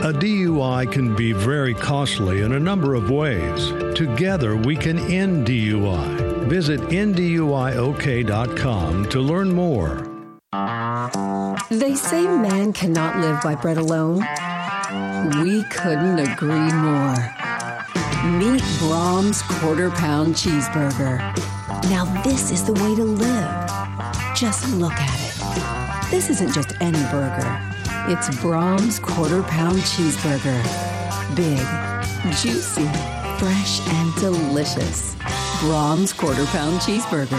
A 0.09 0.13
DUI 0.13 0.91
can 0.91 1.15
be 1.15 1.33
very 1.33 1.75
costly 1.75 2.41
in 2.41 2.55
a 2.55 2.59
number 2.59 2.97
of 2.97 3.11
ways. 3.11 3.69
Together, 3.97 4.57
we 4.57 4.75
can 4.75 4.99
end 4.99 5.47
DUI. 5.47 6.49
Visit 6.49 6.81
NDUIOK.com 6.81 7.15
to 9.09 9.21
learn 9.21 9.55
more. 9.55 10.11
They 11.71 11.95
say 11.95 12.23
man 12.27 12.73
cannot 12.73 13.19
live 13.19 13.41
by 13.43 13.55
bread 13.55 13.77
alone. 13.77 14.27
We 15.45 15.63
couldn't 15.71 16.19
agree 16.19 16.73
more. 16.73 17.15
Meet 18.27 18.63
Braum's 18.81 19.41
Quarter 19.43 19.91
Pound 19.91 20.35
Cheeseburger. 20.35 21.19
Now, 21.89 22.07
this 22.25 22.51
is 22.51 22.65
the 22.65 22.73
way 22.73 22.97
to 22.97 23.05
live. 23.05 23.71
Just 24.35 24.69
look 24.75 24.95
at 24.95 25.21
it. 25.21 26.11
This 26.11 26.29
isn't 26.29 26.53
just 26.53 26.75
any 26.81 26.99
burger, 27.05 27.61
it's 28.09 28.29
Braum's 28.41 28.99
Quarter 28.99 29.45
Pound 29.45 29.79
Cheeseburger. 29.79 30.61
Big, 31.37 31.65
juicy, 32.43 32.89
fresh, 33.39 33.81
and 33.87 34.13
delicious. 34.17 35.15
Braum's 35.61 36.13
Quarter 36.13 36.47
Pound 36.47 36.81
Cheeseburger. 36.81 37.31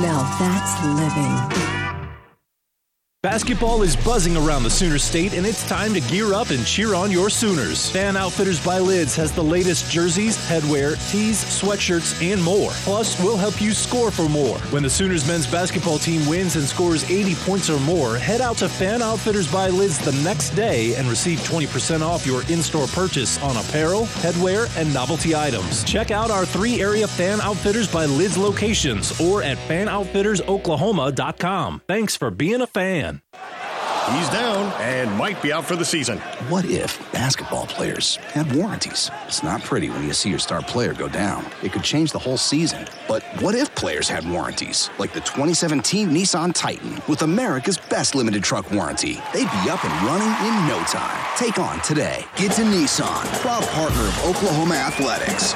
Now 0.00 0.24
that's 0.38 0.82
living. 0.96 1.77
Basketball 3.28 3.82
is 3.82 3.94
buzzing 3.94 4.38
around 4.38 4.62
the 4.62 4.70
Sooner 4.70 4.96
State, 4.96 5.34
and 5.34 5.46
it's 5.46 5.68
time 5.68 5.92
to 5.92 6.00
gear 6.00 6.32
up 6.32 6.48
and 6.48 6.64
cheer 6.64 6.94
on 6.94 7.10
your 7.10 7.28
Sooners. 7.28 7.90
Fan 7.90 8.16
Outfitters 8.16 8.58
by 8.64 8.78
Lids 8.78 9.14
has 9.16 9.32
the 9.32 9.44
latest 9.44 9.92
jerseys, 9.92 10.38
headwear, 10.48 10.96
tees, 11.12 11.44
sweatshirts, 11.44 12.22
and 12.22 12.42
more. 12.42 12.70
Plus, 12.84 13.22
we'll 13.22 13.36
help 13.36 13.60
you 13.60 13.72
score 13.72 14.10
for 14.10 14.30
more. 14.30 14.56
When 14.70 14.82
the 14.82 14.88
Sooners 14.88 15.28
men's 15.28 15.46
basketball 15.46 15.98
team 15.98 16.26
wins 16.26 16.56
and 16.56 16.64
scores 16.64 17.04
80 17.10 17.34
points 17.34 17.68
or 17.68 17.78
more, 17.80 18.16
head 18.16 18.40
out 18.40 18.56
to 18.56 18.68
Fan 18.68 19.02
Outfitters 19.02 19.52
by 19.52 19.68
Lids 19.68 19.98
the 19.98 20.12
next 20.24 20.52
day 20.52 20.94
and 20.94 21.06
receive 21.06 21.38
20% 21.40 22.00
off 22.00 22.24
your 22.24 22.40
in 22.50 22.62
store 22.62 22.86
purchase 22.86 23.36
on 23.42 23.58
apparel, 23.58 24.04
headwear, 24.22 24.74
and 24.78 24.94
novelty 24.94 25.36
items. 25.36 25.84
Check 25.84 26.10
out 26.10 26.30
our 26.30 26.46
three 26.46 26.80
area 26.80 27.06
Fan 27.06 27.42
Outfitters 27.42 27.92
by 27.92 28.06
Lids 28.06 28.38
locations 28.38 29.20
or 29.20 29.42
at 29.42 29.58
fanoutfittersoklahoma.com. 29.68 31.82
Thanks 31.86 32.16
for 32.16 32.30
being 32.30 32.62
a 32.62 32.66
fan. 32.66 33.17
He's 34.12 34.30
down 34.30 34.72
and 34.80 35.12
might 35.18 35.40
be 35.42 35.52
out 35.52 35.66
for 35.66 35.76
the 35.76 35.84
season. 35.84 36.18
What 36.48 36.64
if 36.64 36.98
basketball 37.12 37.66
players 37.66 38.16
had 38.16 38.50
warranties? 38.56 39.10
It's 39.26 39.42
not 39.42 39.62
pretty 39.62 39.90
when 39.90 40.02
you 40.02 40.14
see 40.14 40.30
your 40.30 40.38
star 40.38 40.62
player 40.62 40.94
go 40.94 41.08
down. 41.08 41.44
It 41.62 41.72
could 41.72 41.82
change 41.82 42.12
the 42.12 42.18
whole 42.18 42.38
season. 42.38 42.86
But 43.06 43.22
what 43.42 43.54
if 43.54 43.74
players 43.74 44.08
had 44.08 44.26
warranties? 44.26 44.88
Like 44.98 45.12
the 45.12 45.20
2017 45.20 46.08
Nissan 46.08 46.54
Titan 46.54 47.02
with 47.06 47.20
America's 47.20 47.76
best 47.76 48.14
limited 48.14 48.42
truck 48.42 48.70
warranty. 48.70 49.20
They'd 49.34 49.50
be 49.50 49.70
up 49.70 49.84
and 49.84 50.06
running 50.06 50.32
in 50.46 50.68
no 50.68 50.82
time. 50.86 51.22
Take 51.36 51.58
on 51.58 51.78
today. 51.82 52.24
Get 52.36 52.52
to 52.52 52.62
Nissan, 52.62 53.26
proud 53.42 53.62
partner 53.68 54.00
of 54.00 54.24
Oklahoma 54.24 54.74
Athletics. 54.74 55.52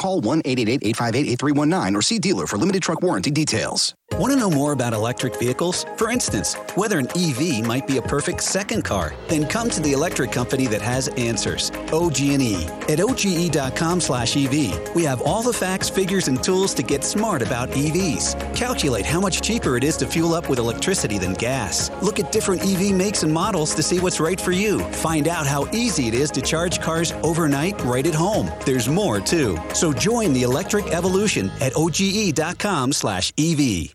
Call 0.00 0.22
1 0.22 0.40
888 0.46 0.82
858 0.82 1.32
8319 1.32 1.94
or 1.94 2.00
see 2.00 2.18
dealer 2.18 2.46
for 2.46 2.56
limited 2.56 2.82
truck 2.82 3.02
warranty 3.02 3.30
details. 3.30 3.94
Want 4.12 4.32
to 4.32 4.38
know 4.38 4.50
more 4.50 4.72
about 4.72 4.92
electric 4.92 5.38
vehicles? 5.38 5.86
For 5.96 6.10
instance, 6.10 6.54
whether 6.74 6.98
an 6.98 7.06
EV 7.16 7.64
might 7.64 7.86
be 7.86 7.98
a 7.98 8.02
perfect 8.02 8.42
second 8.42 8.82
car? 8.82 9.14
Then 9.28 9.46
come 9.46 9.70
to 9.70 9.80
the 9.80 9.92
electric 9.92 10.32
company 10.32 10.66
that 10.66 10.82
has 10.82 11.08
answers. 11.16 11.70
OG&E. 11.92 12.66
At 12.88 13.00
oge.com/ev, 13.00 14.94
we 14.94 15.04
have 15.04 15.22
all 15.22 15.42
the 15.42 15.52
facts, 15.52 15.88
figures, 15.88 16.28
and 16.28 16.42
tools 16.42 16.74
to 16.74 16.82
get 16.82 17.04
smart 17.04 17.40
about 17.40 17.70
EVs. 17.70 18.34
Calculate 18.54 19.06
how 19.06 19.20
much 19.20 19.40
cheaper 19.42 19.76
it 19.76 19.84
is 19.84 19.96
to 19.98 20.06
fuel 20.06 20.34
up 20.34 20.48
with 20.48 20.58
electricity 20.58 21.18
than 21.18 21.34
gas. 21.34 21.90
Look 22.02 22.18
at 22.18 22.32
different 22.32 22.62
EV 22.62 22.92
makes 22.92 23.22
and 23.22 23.32
models 23.32 23.74
to 23.74 23.82
see 23.82 24.00
what's 24.00 24.18
right 24.20 24.40
for 24.40 24.52
you. 24.52 24.80
Find 25.08 25.28
out 25.28 25.46
how 25.46 25.68
easy 25.72 26.08
it 26.08 26.14
is 26.14 26.30
to 26.32 26.42
charge 26.42 26.80
cars 26.80 27.12
overnight 27.22 27.80
right 27.84 28.06
at 28.06 28.14
home. 28.14 28.50
There's 28.66 28.88
more 28.88 29.20
too. 29.20 29.56
So 29.72 29.89
join 29.92 30.32
the 30.32 30.42
electric 30.42 30.86
evolution 30.88 31.50
at 31.60 31.72
oge.com 31.76 32.92
slash 32.92 33.32
EV. 33.38 33.94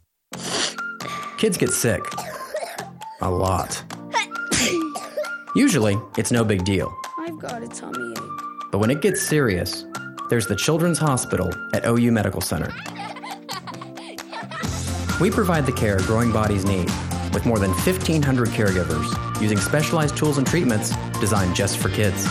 Kids 1.38 1.58
get 1.58 1.72
sick. 1.72 2.02
A 3.22 3.30
lot. 3.30 3.84
Usually, 5.56 5.98
it's 6.18 6.32
no 6.32 6.44
big 6.44 6.66
deal. 6.66 6.94
I've 7.18 7.40
got 7.40 7.64
a 7.64 7.68
tummy 7.68 8.12
ache. 8.12 8.72
But 8.72 8.80
when 8.80 8.90
it 8.92 9.02
gets 9.02 9.22
serious, 9.22 9.86
there's 10.30 10.48
the 10.48 10.56
Children's 10.56 10.98
Hospital 10.98 11.50
at 11.74 11.86
OU 11.86 12.12
Medical 12.12 12.42
Center. 12.42 12.74
We 15.22 15.32
provide 15.32 15.66
the 15.66 15.72
care 15.72 16.00
growing 16.00 16.32
bodies 16.34 16.66
need 16.66 16.90
with 17.34 17.46
more 17.46 17.60
than 17.60 17.72
1,500 17.72 18.50
caregivers 18.50 19.42
using 19.42 19.58
specialized 19.58 20.18
tools 20.18 20.38
and 20.38 20.46
treatments 20.46 20.94
designed 21.20 21.56
just 21.56 21.78
for 21.78 21.90
kids. 21.90 22.26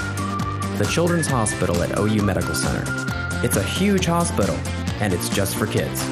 The 0.79 0.89
Children's 0.91 1.27
Hospital 1.27 1.83
at 1.83 1.99
OU 1.99 2.23
Medical 2.23 2.55
Center. 2.55 3.14
It's 3.45 3.59
a 3.59 3.63
huge 3.63 4.07
hospital, 4.07 4.57
and 5.01 5.13
it's 5.13 5.29
just 5.29 5.57
for 5.57 5.67
kids. 5.67 6.03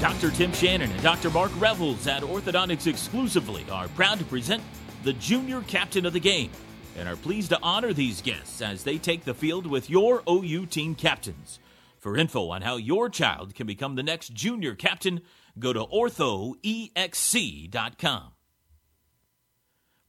Dr. 0.00 0.30
Tim 0.30 0.54
Shannon 0.54 0.90
and 0.90 1.02
Dr. 1.02 1.28
Mark 1.28 1.50
Revels 1.60 2.06
at 2.06 2.22
Orthodontics 2.22 2.86
exclusively 2.86 3.66
are 3.70 3.88
proud 3.88 4.18
to 4.18 4.24
present 4.24 4.62
the 5.04 5.12
junior 5.12 5.60
captain 5.60 6.06
of 6.06 6.14
the 6.14 6.18
game 6.18 6.50
and 6.96 7.06
are 7.06 7.16
pleased 7.16 7.50
to 7.50 7.58
honor 7.62 7.92
these 7.92 8.22
guests 8.22 8.62
as 8.62 8.84
they 8.84 8.96
take 8.96 9.26
the 9.26 9.34
field 9.34 9.66
with 9.66 9.90
your 9.90 10.22
OU 10.26 10.64
team 10.64 10.94
captains. 10.94 11.58
For 11.98 12.16
info 12.16 12.48
on 12.48 12.62
how 12.62 12.78
your 12.78 13.10
child 13.10 13.54
can 13.54 13.66
become 13.66 13.96
the 13.96 14.02
next 14.02 14.32
junior 14.32 14.74
captain, 14.74 15.20
go 15.58 15.72
to 15.72 15.84
orthoexc.com. 15.84 18.32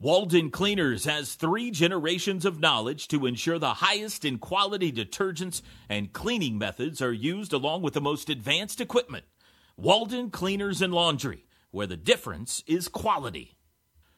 Walden 0.01 0.49
Cleaners 0.49 1.05
has 1.05 1.35
three 1.35 1.69
generations 1.69 2.43
of 2.43 2.59
knowledge 2.59 3.07
to 3.09 3.27
ensure 3.27 3.59
the 3.59 3.75
highest 3.75 4.25
in 4.25 4.39
quality 4.39 4.91
detergents 4.91 5.61
and 5.89 6.11
cleaning 6.11 6.57
methods 6.57 7.03
are 7.03 7.13
used 7.13 7.53
along 7.53 7.83
with 7.83 7.93
the 7.93 8.01
most 8.01 8.27
advanced 8.27 8.81
equipment. 8.81 9.25
Walden 9.77 10.31
Cleaners 10.31 10.81
and 10.81 10.91
Laundry, 10.91 11.45
where 11.69 11.85
the 11.85 11.97
difference 11.97 12.63
is 12.65 12.87
quality. 12.87 13.59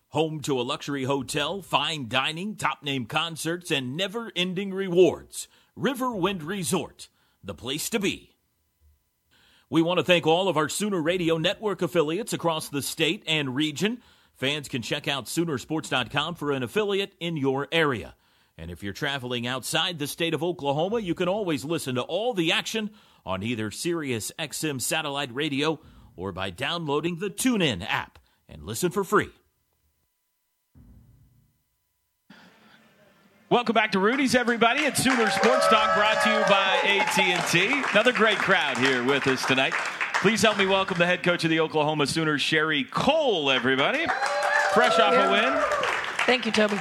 Home 0.09 0.39
to 0.41 0.57
a 0.57 0.63
luxury 0.63 1.03
hotel, 1.03 1.61
fine 1.61 2.07
dining, 2.07 2.55
top 2.55 2.82
name 2.82 3.05
concerts, 3.05 3.69
and 3.69 3.97
never 3.97 4.32
ending 4.38 4.74
rewards. 4.74 5.49
Riverwind 5.78 6.45
Resort, 6.45 7.09
the 7.43 7.55
place 7.55 7.89
to 7.89 7.99
be. 7.99 8.32
We 9.74 9.82
want 9.82 9.97
to 9.97 10.03
thank 10.03 10.28
all 10.28 10.49
of 10.49 10.55
our 10.55 10.69
Sooner 10.69 11.01
Radio 11.01 11.39
Network 11.39 11.82
affiliates 11.82 12.32
across 12.32 12.69
the 12.69 12.84
state 12.84 13.24
and 13.26 13.55
region. 13.55 14.03
Fans 14.36 14.67
can 14.67 14.84
check 14.84 15.07
out 15.07 15.26
Soonersports.com 15.26 16.36
for 16.36 16.51
an 16.51 16.61
affiliate 16.61 17.15
in 17.19 17.38
your 17.38 17.67
area. 17.71 18.13
And 18.55 18.69
if 18.69 18.84
you're 18.84 18.93
traveling 18.93 19.47
outside 19.47 19.97
the 19.97 20.05
state 20.05 20.36
of 20.36 20.43
Oklahoma, 20.43 20.99
you 20.99 21.15
can 21.15 21.28
always 21.28 21.65
listen 21.65 21.95
to 21.95 22.03
all 22.03 22.36
the 22.36 22.51
action 22.51 22.91
on 23.26 23.41
either 23.41 23.71
Sirius 23.71 24.32
XM 24.38 24.80
satellite 24.80 25.34
radio 25.34 25.80
or 26.15 26.32
by 26.32 26.51
downloading 26.51 27.17
the 27.17 27.32
TuneIn 27.32 27.84
app 27.84 28.19
and 28.47 28.61
listen 28.61 28.91
for 28.91 29.03
free. 29.03 29.32
Welcome 33.54 33.76
back 33.76 33.91
to 33.91 33.99
Rudy's, 33.99 34.34
everybody. 34.34 34.80
It's 34.80 35.04
Sooner 35.04 35.30
Sports 35.30 35.68
Talk, 35.68 35.95
brought 35.95 36.24
to 36.24 36.30
you 36.32 36.39
by 36.45 36.80
AT&T. 36.86 37.84
Another 37.91 38.12
great 38.12 38.39
crowd 38.39 38.80
here 38.80 39.04
with 39.04 39.28
us 39.28 39.45
tonight. 39.45 39.76
Please 40.24 40.41
help 40.41 40.58
me 40.58 40.66
welcome 40.66 40.97
the 40.97 41.06
head 41.06 41.22
coach 41.22 41.43
of 41.43 41.51
the 41.51 41.60
Oklahoma 41.60 42.08
Sooners, 42.08 42.41
Sherri 42.41 42.84
Coale, 42.86 43.51
everybody. 43.51 44.08
Fresh 44.74 44.97
off 44.97 45.14
a 45.14 45.32
win. 45.32 45.64
Thank 46.26 46.47
you, 46.47 46.51
Toby. 46.51 46.80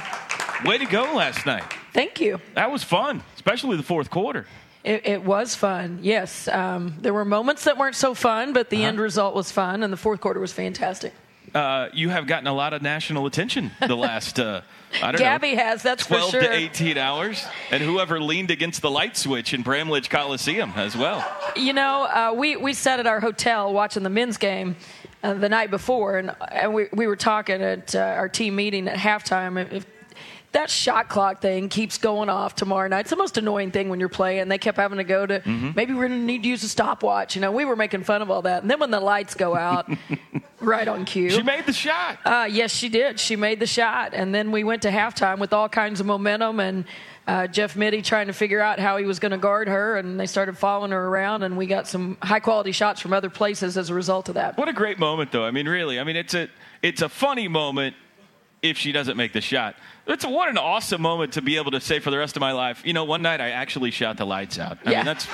Way 0.65 0.79
to 0.79 0.85
go 0.85 1.13
last 1.13 1.45
night. 1.45 1.63
Thank 1.93 2.19
you. 2.19 2.41
That 2.55 2.71
was 2.71 2.83
fun, 2.83 3.21
especially 3.35 3.77
the 3.77 3.83
fourth 3.83 4.09
quarter. 4.09 4.47
It, 4.83 5.05
it 5.05 5.23
was 5.23 5.53
fun, 5.53 5.99
yes. 6.01 6.47
Um, 6.47 6.95
there 6.99 7.13
were 7.13 7.23
moments 7.23 7.65
that 7.65 7.77
weren't 7.77 7.95
so 7.95 8.15
fun, 8.15 8.51
but 8.51 8.71
the 8.71 8.77
uh-huh. 8.77 8.87
end 8.87 8.99
result 8.99 9.35
was 9.35 9.51
fun, 9.51 9.83
and 9.83 9.93
the 9.93 9.97
fourth 9.97 10.21
quarter 10.21 10.39
was 10.39 10.51
fantastic. 10.51 11.13
Uh, 11.53 11.89
you 11.93 12.09
have 12.09 12.25
gotten 12.25 12.47
a 12.47 12.53
lot 12.53 12.73
of 12.73 12.81
national 12.81 13.25
attention 13.27 13.71
the 13.79 13.95
last, 13.95 14.39
uh, 14.39 14.61
I 15.01 15.11
don't 15.11 15.19
Gabby 15.19 15.55
know, 15.55 15.63
has, 15.63 15.83
that's 15.83 16.05
12 16.05 16.25
for 16.25 16.31
sure. 16.31 16.41
to 16.41 16.51
18 16.51 16.97
hours. 16.97 17.45
And 17.69 17.83
whoever 17.83 18.19
leaned 18.19 18.49
against 18.49 18.81
the 18.81 18.89
light 18.89 19.15
switch 19.15 19.53
in 19.53 19.61
Bramlage 19.61 20.09
Coliseum 20.09 20.73
as 20.75 20.97
well. 20.97 21.25
You 21.55 21.73
know, 21.73 22.03
uh, 22.03 22.33
we, 22.35 22.55
we 22.55 22.73
sat 22.73 22.99
at 22.99 23.07
our 23.07 23.19
hotel 23.19 23.71
watching 23.71 24.03
the 24.03 24.09
men's 24.09 24.37
game 24.37 24.75
uh, 25.21 25.35
the 25.35 25.49
night 25.49 25.69
before, 25.69 26.17
and, 26.17 26.35
and 26.51 26.73
we, 26.73 26.87
we 26.91 27.07
were 27.07 27.15
talking 27.15 27.61
at 27.61 27.95
uh, 27.95 27.99
our 27.99 28.29
team 28.29 28.55
meeting 28.55 28.87
at 28.87 28.97
halftime. 28.97 29.71
If, 29.71 29.85
that 30.53 30.69
shot 30.69 31.09
clock 31.09 31.41
thing 31.41 31.67
keeps 31.69 31.97
going 31.97 32.29
off 32.29 32.55
tomorrow 32.55 32.87
night. 32.87 33.01
It's 33.01 33.09
the 33.09 33.15
most 33.15 33.37
annoying 33.37 33.71
thing 33.71 33.89
when 33.89 33.99
you're 33.99 34.09
playing. 34.09 34.47
They 34.47 34.57
kept 34.57 34.77
having 34.77 34.97
to 34.99 35.03
go 35.03 35.25
to 35.25 35.39
Mm-hmm. 35.39 35.71
maybe 35.75 35.93
we're 35.93 36.07
going 36.07 36.19
to 36.21 36.25
need 36.25 36.43
to 36.43 36.49
use 36.49 36.63
a 36.63 36.69
stopwatch. 36.69 37.35
You 37.35 37.41
know, 37.41 37.51
we 37.51 37.65
were 37.65 37.75
making 37.75 38.03
fun 38.03 38.21
of 38.21 38.29
all 38.31 38.43
that. 38.43 38.61
And 38.61 38.71
then 38.71 38.79
when 38.79 38.91
the 38.91 38.99
lights 38.99 39.33
go 39.35 39.55
out, 39.55 39.89
right 40.59 40.87
on 40.87 41.05
cue. 41.05 41.29
She 41.31 41.41
made 41.43 41.65
the 41.65 41.73
shot. 41.73 42.19
Uh, 42.23 42.47
yes, 42.49 42.71
she 42.71 42.87
did. 42.89 43.19
She 43.19 43.35
made 43.35 43.59
the 43.59 43.67
shot. 43.67 44.13
And 44.13 44.33
then 44.33 44.51
we 44.51 44.63
went 44.63 44.83
to 44.83 44.89
halftime 44.91 45.39
with 45.39 45.53
all 45.53 45.67
kinds 45.69 45.99
of 45.99 46.05
momentum 46.05 46.59
and 46.59 46.85
uh, 47.25 47.47
Jeff 47.47 47.75
Mittie 47.75 48.01
trying 48.01 48.27
to 48.27 48.33
figure 48.33 48.59
out 48.61 48.79
how 48.79 48.97
he 48.97 49.05
was 49.05 49.19
going 49.19 49.31
to 49.31 49.37
guard 49.37 49.67
her. 49.67 49.97
And 49.97 50.19
they 50.19 50.25
started 50.27 50.57
following 50.57 50.91
her 50.91 51.07
around. 51.07 51.43
And 51.43 51.57
we 51.57 51.65
got 51.67 51.87
some 51.87 52.17
high 52.21 52.39
quality 52.41 52.71
shots 52.71 53.01
from 53.01 53.11
other 53.13 53.29
places 53.29 53.77
as 53.77 53.89
a 53.89 53.93
result 53.93 54.29
of 54.29 54.35
that. 54.35 54.57
What 54.57 54.69
a 54.69 54.73
great 54.73 54.99
moment, 54.99 55.31
though. 55.31 55.45
I 55.45 55.51
mean, 55.51 55.67
really. 55.67 55.99
I 55.99 56.03
mean, 56.03 56.15
it's 56.15 56.33
a 56.35 56.47
it's 56.81 57.01
a 57.01 57.09
funny 57.09 57.47
moment 57.47 57.95
if 58.61 58.77
she 58.77 58.91
doesn't 58.91 59.17
make 59.17 59.33
the 59.33 59.41
shot. 59.41 59.75
It's 60.05 60.25
what 60.25 60.49
an 60.49 60.57
awesome 60.57 61.01
moment 61.01 61.33
to 61.33 61.41
be 61.41 61.55
able 61.55 61.71
to 61.71 61.79
say 61.79 61.99
for 61.99 62.11
the 62.11 62.17
rest 62.17 62.35
of 62.35 62.41
my 62.41 62.51
life. 62.51 62.81
You 62.85 62.91
know, 62.91 63.05
one 63.05 63.21
night 63.21 63.39
I 63.39 63.51
actually 63.51 63.91
shot 63.91 64.17
the 64.17 64.25
lights 64.25 64.59
out. 64.59 64.77
I 64.85 64.91
Yeah. 64.91 64.97
mean, 64.97 65.05
that's 65.05 65.25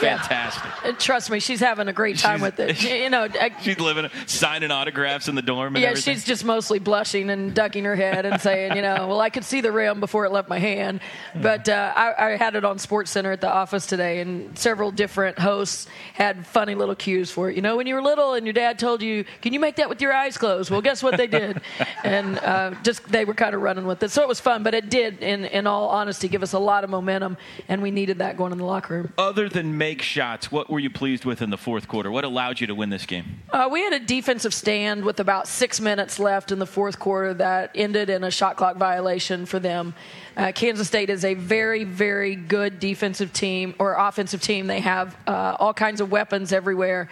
fantastic. 0.00 0.70
Uh, 0.84 0.92
Trust 0.98 1.30
me, 1.30 1.40
she's 1.40 1.60
having 1.60 1.88
a 1.88 1.92
great 1.92 2.18
time 2.18 2.40
with 2.40 2.58
it. 2.58 2.82
You 3.04 3.10
know, 3.10 3.24
I, 3.24 3.50
She's 3.60 3.78
living, 3.78 4.08
signing 4.26 4.70
autographs 4.70 5.28
in 5.28 5.34
the 5.34 5.42
dorm 5.42 5.74
and 5.76 5.82
yeah, 5.82 5.90
everything. 5.90 6.14
she's 6.14 6.24
just 6.24 6.42
mostly 6.44 6.78
blushing 6.78 7.28
and 7.28 7.54
ducking 7.54 7.84
her 7.84 7.96
head 7.96 8.24
and 8.24 8.40
saying, 8.40 8.76
you 8.76 8.82
know, 8.82 9.08
well, 9.08 9.20
I 9.20 9.28
could 9.30 9.44
see 9.44 9.60
the 9.60 9.72
rim 9.72 10.00
before 10.00 10.24
it 10.24 10.32
left 10.32 10.48
my 10.48 10.58
hand. 10.58 11.00
But 11.34 11.68
uh, 11.68 11.92
I, 11.94 12.14
I 12.32 12.36
had 12.36 12.54
it 12.56 12.64
on 12.64 12.78
Sports 12.78 13.10
Center 13.10 13.30
at 13.32 13.40
the 13.42 13.50
office 13.52 13.86
today, 13.86 14.20
and 14.20 14.56
several 14.58 14.90
different 14.90 15.38
hosts 15.38 15.86
had 16.14 16.46
funny 16.46 16.74
little 16.74 16.94
cues 16.94 17.30
for 17.30 17.50
it. 17.50 17.56
You 17.56 17.62
know, 17.62 17.76
when 17.76 17.86
you 17.86 17.94
were 17.94 18.02
little 18.02 18.34
and 18.34 18.46
your 18.46 18.52
dad 18.54 18.78
told 18.78 19.02
you, 19.02 19.24
"Can 19.42 19.52
you 19.52 19.60
make 19.60 19.76
that 19.76 19.88
with 19.88 20.00
your 20.00 20.12
eyes 20.12 20.38
closed?" 20.38 20.70
Well, 20.70 20.80
guess 20.82 21.02
what 21.02 21.16
they 21.18 21.26
did, 21.26 21.60
and 22.04 22.38
uh, 22.38 22.72
just 22.82 23.06
they 23.08 23.24
were 23.24 23.34
kind 23.34 23.54
of 23.54 23.60
running 23.60 23.84
with 23.86 24.02
it. 24.02 24.10
So 24.14 24.22
it 24.22 24.28
was 24.28 24.38
fun, 24.38 24.62
but 24.62 24.74
it 24.74 24.90
did, 24.90 25.24
in 25.24 25.44
in 25.44 25.66
all 25.66 25.88
honesty, 25.88 26.28
give 26.28 26.44
us 26.44 26.52
a 26.52 26.58
lot 26.60 26.84
of 26.84 26.90
momentum, 26.90 27.36
and 27.66 27.82
we 27.82 27.90
needed 27.90 28.18
that 28.18 28.36
going 28.36 28.52
in 28.52 28.58
the 28.58 28.64
locker 28.64 28.94
room. 28.94 29.12
Other 29.18 29.48
than 29.48 29.76
make 29.76 30.02
shots, 30.02 30.52
what 30.52 30.70
were 30.70 30.78
you 30.78 30.88
pleased 30.88 31.24
with 31.24 31.42
in 31.42 31.50
the 31.50 31.56
fourth 31.58 31.88
quarter? 31.88 32.12
What 32.12 32.22
allowed 32.22 32.60
you 32.60 32.68
to 32.68 32.76
win 32.76 32.90
this 32.90 33.06
game? 33.06 33.42
Uh, 33.50 33.68
we 33.72 33.80
had 33.80 33.92
a 33.92 33.98
defensive 33.98 34.54
stand 34.54 35.04
with 35.04 35.18
about 35.18 35.48
six 35.48 35.80
minutes 35.80 36.20
left 36.20 36.52
in 36.52 36.60
the 36.60 36.66
fourth 36.66 37.00
quarter 37.00 37.34
that 37.34 37.72
ended 37.74 38.08
in 38.08 38.22
a 38.22 38.30
shot 38.30 38.56
clock 38.56 38.76
violation 38.76 39.46
for 39.46 39.58
them. 39.58 39.94
Uh, 40.36 40.52
Kansas 40.52 40.86
State 40.86 41.10
is 41.10 41.24
a 41.24 41.34
very, 41.34 41.82
very 41.82 42.36
good 42.36 42.78
defensive 42.78 43.32
team 43.32 43.74
or 43.80 43.94
offensive 43.94 44.40
team. 44.40 44.68
They 44.68 44.78
have 44.78 45.16
uh, 45.26 45.56
all 45.58 45.74
kinds 45.74 46.00
of 46.00 46.12
weapons 46.12 46.52
everywhere. 46.52 47.08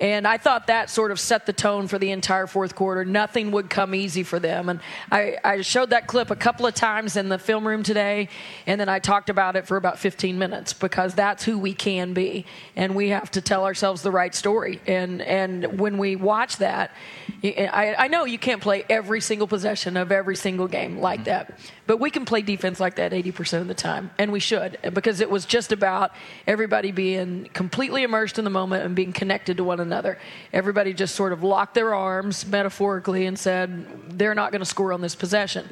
And 0.00 0.26
I 0.26 0.38
thought 0.38 0.68
that 0.68 0.88
sort 0.88 1.10
of 1.10 1.20
set 1.20 1.44
the 1.44 1.52
tone 1.52 1.86
for 1.86 1.98
the 1.98 2.10
entire 2.10 2.46
fourth 2.46 2.74
quarter. 2.74 3.04
Nothing 3.04 3.50
would 3.50 3.68
come 3.68 3.94
easy 3.94 4.22
for 4.22 4.38
them. 4.38 4.70
And 4.70 4.80
I, 5.12 5.36
I 5.44 5.60
showed 5.60 5.90
that 5.90 6.06
clip 6.06 6.30
a 6.30 6.36
couple 6.36 6.66
of 6.66 6.74
times 6.74 7.16
in 7.16 7.28
the 7.28 7.38
film 7.38 7.66
room 7.66 7.82
today, 7.82 8.28
and 8.66 8.80
then 8.80 8.88
I 8.88 8.98
talked 8.98 9.28
about 9.28 9.56
it 9.56 9.66
for 9.66 9.76
about 9.76 9.98
15 9.98 10.38
minutes 10.38 10.72
because 10.72 11.14
that's 11.14 11.44
who 11.44 11.58
we 11.58 11.74
can 11.74 12.14
be. 12.14 12.46
And 12.76 12.94
we 12.94 13.10
have 13.10 13.30
to 13.32 13.42
tell 13.42 13.66
ourselves 13.66 14.00
the 14.00 14.10
right 14.10 14.34
story. 14.34 14.80
And, 14.86 15.20
and 15.20 15.78
when 15.78 15.98
we 15.98 16.16
watch 16.16 16.56
that, 16.56 16.92
I, 17.44 17.94
I 17.98 18.08
know 18.08 18.24
you 18.24 18.38
can't 18.38 18.62
play 18.62 18.84
every 18.88 19.20
single 19.20 19.46
possession 19.46 19.96
of 19.96 20.10
every 20.12 20.36
single 20.36 20.68
game 20.68 20.98
like 20.98 21.24
that, 21.24 21.58
but 21.90 21.98
we 21.98 22.08
can 22.08 22.24
play 22.24 22.40
defense 22.40 22.78
like 22.78 22.94
that 22.94 23.10
80% 23.10 23.62
of 23.62 23.66
the 23.66 23.74
time, 23.74 24.12
and 24.16 24.30
we 24.30 24.38
should 24.38 24.78
because 24.94 25.18
it 25.18 25.28
was 25.28 25.44
just 25.44 25.72
about 25.72 26.12
everybody 26.46 26.92
being 26.92 27.46
completely 27.52 28.04
immersed 28.04 28.38
in 28.38 28.44
the 28.44 28.50
moment 28.50 28.84
and 28.84 28.94
being 28.94 29.12
connected 29.12 29.56
to 29.56 29.64
one 29.64 29.80
another. 29.80 30.16
Everybody 30.52 30.94
just 30.94 31.16
sort 31.16 31.32
of 31.32 31.42
locked 31.42 31.74
their 31.74 31.92
arms 31.92 32.46
metaphorically 32.46 33.26
and 33.26 33.36
said, 33.36 34.16
they're 34.16 34.36
not 34.36 34.52
going 34.52 34.60
to 34.60 34.66
score 34.66 34.92
on 34.92 35.00
this 35.00 35.16
possession. 35.16 35.68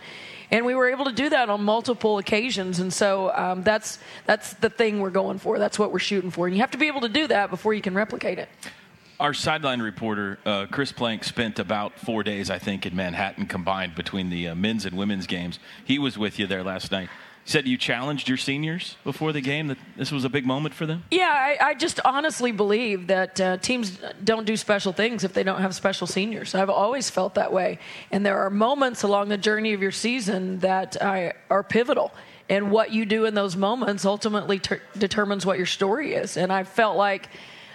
And 0.50 0.66
we 0.66 0.74
were 0.74 0.90
able 0.90 1.04
to 1.04 1.12
do 1.12 1.28
that 1.28 1.50
on 1.50 1.62
multiple 1.62 2.18
occasions, 2.18 2.80
and 2.80 2.92
so 2.92 3.32
um, 3.36 3.62
that's 3.62 4.00
that's 4.26 4.54
the 4.54 4.70
thing 4.70 4.98
we're 4.98 5.10
going 5.10 5.38
for. 5.38 5.60
That's 5.60 5.78
what 5.78 5.92
we're 5.92 6.00
shooting 6.00 6.32
for, 6.32 6.48
and 6.48 6.56
you 6.56 6.62
have 6.62 6.72
to 6.72 6.78
be 6.78 6.88
able 6.88 7.02
to 7.02 7.08
do 7.08 7.28
that 7.28 7.48
before 7.48 7.74
you 7.74 7.80
can 7.80 7.94
replicate 7.94 8.40
it. 8.40 8.48
Our 9.20 9.34
sideline 9.34 9.82
reporter, 9.82 10.38
uh, 10.46 10.66
Chris 10.70 10.92
Plank, 10.92 11.24
spent 11.24 11.58
about 11.58 11.98
four 11.98 12.22
days, 12.22 12.50
I 12.50 12.60
think, 12.60 12.86
in 12.86 12.94
Manhattan 12.94 13.46
combined 13.46 13.96
between 13.96 14.30
the 14.30 14.48
uh, 14.48 14.54
men's 14.54 14.84
and 14.86 14.96
women's 14.96 15.26
games. 15.26 15.58
He 15.84 15.98
was 15.98 16.16
with 16.16 16.38
you 16.38 16.46
there 16.46 16.62
last 16.62 16.92
night. 16.92 17.08
Said 17.44 17.66
you 17.66 17.76
challenged 17.76 18.28
your 18.28 18.36
seniors 18.36 18.96
before 19.02 19.32
the 19.32 19.40
game, 19.40 19.66
that 19.68 19.78
this 19.96 20.12
was 20.12 20.24
a 20.24 20.28
big 20.28 20.46
moment 20.46 20.72
for 20.72 20.86
them? 20.86 21.02
Yeah, 21.10 21.32
I, 21.32 21.70
I 21.70 21.74
just 21.74 21.98
honestly 22.04 22.52
believe 22.52 23.08
that 23.08 23.40
uh, 23.40 23.56
teams 23.56 23.98
don't 24.22 24.46
do 24.46 24.56
special 24.56 24.92
things 24.92 25.24
if 25.24 25.32
they 25.32 25.42
don't 25.42 25.62
have 25.62 25.74
special 25.74 26.06
seniors. 26.06 26.54
I've 26.54 26.70
always 26.70 27.10
felt 27.10 27.34
that 27.34 27.52
way. 27.52 27.80
And 28.12 28.24
there 28.24 28.38
are 28.38 28.50
moments 28.50 29.02
along 29.02 29.30
the 29.30 29.38
journey 29.38 29.72
of 29.72 29.82
your 29.82 29.90
season 29.90 30.60
that 30.60 31.00
uh, 31.02 31.32
are 31.50 31.64
pivotal. 31.64 32.12
And 32.48 32.70
what 32.70 32.92
you 32.92 33.04
do 33.04 33.24
in 33.24 33.34
those 33.34 33.56
moments 33.56 34.04
ultimately 34.04 34.60
ter- 34.60 34.82
determines 34.96 35.44
what 35.44 35.56
your 35.56 35.66
story 35.66 36.14
is. 36.14 36.36
And 36.36 36.52
I 36.52 36.62
felt 36.62 36.96
like 36.96 37.30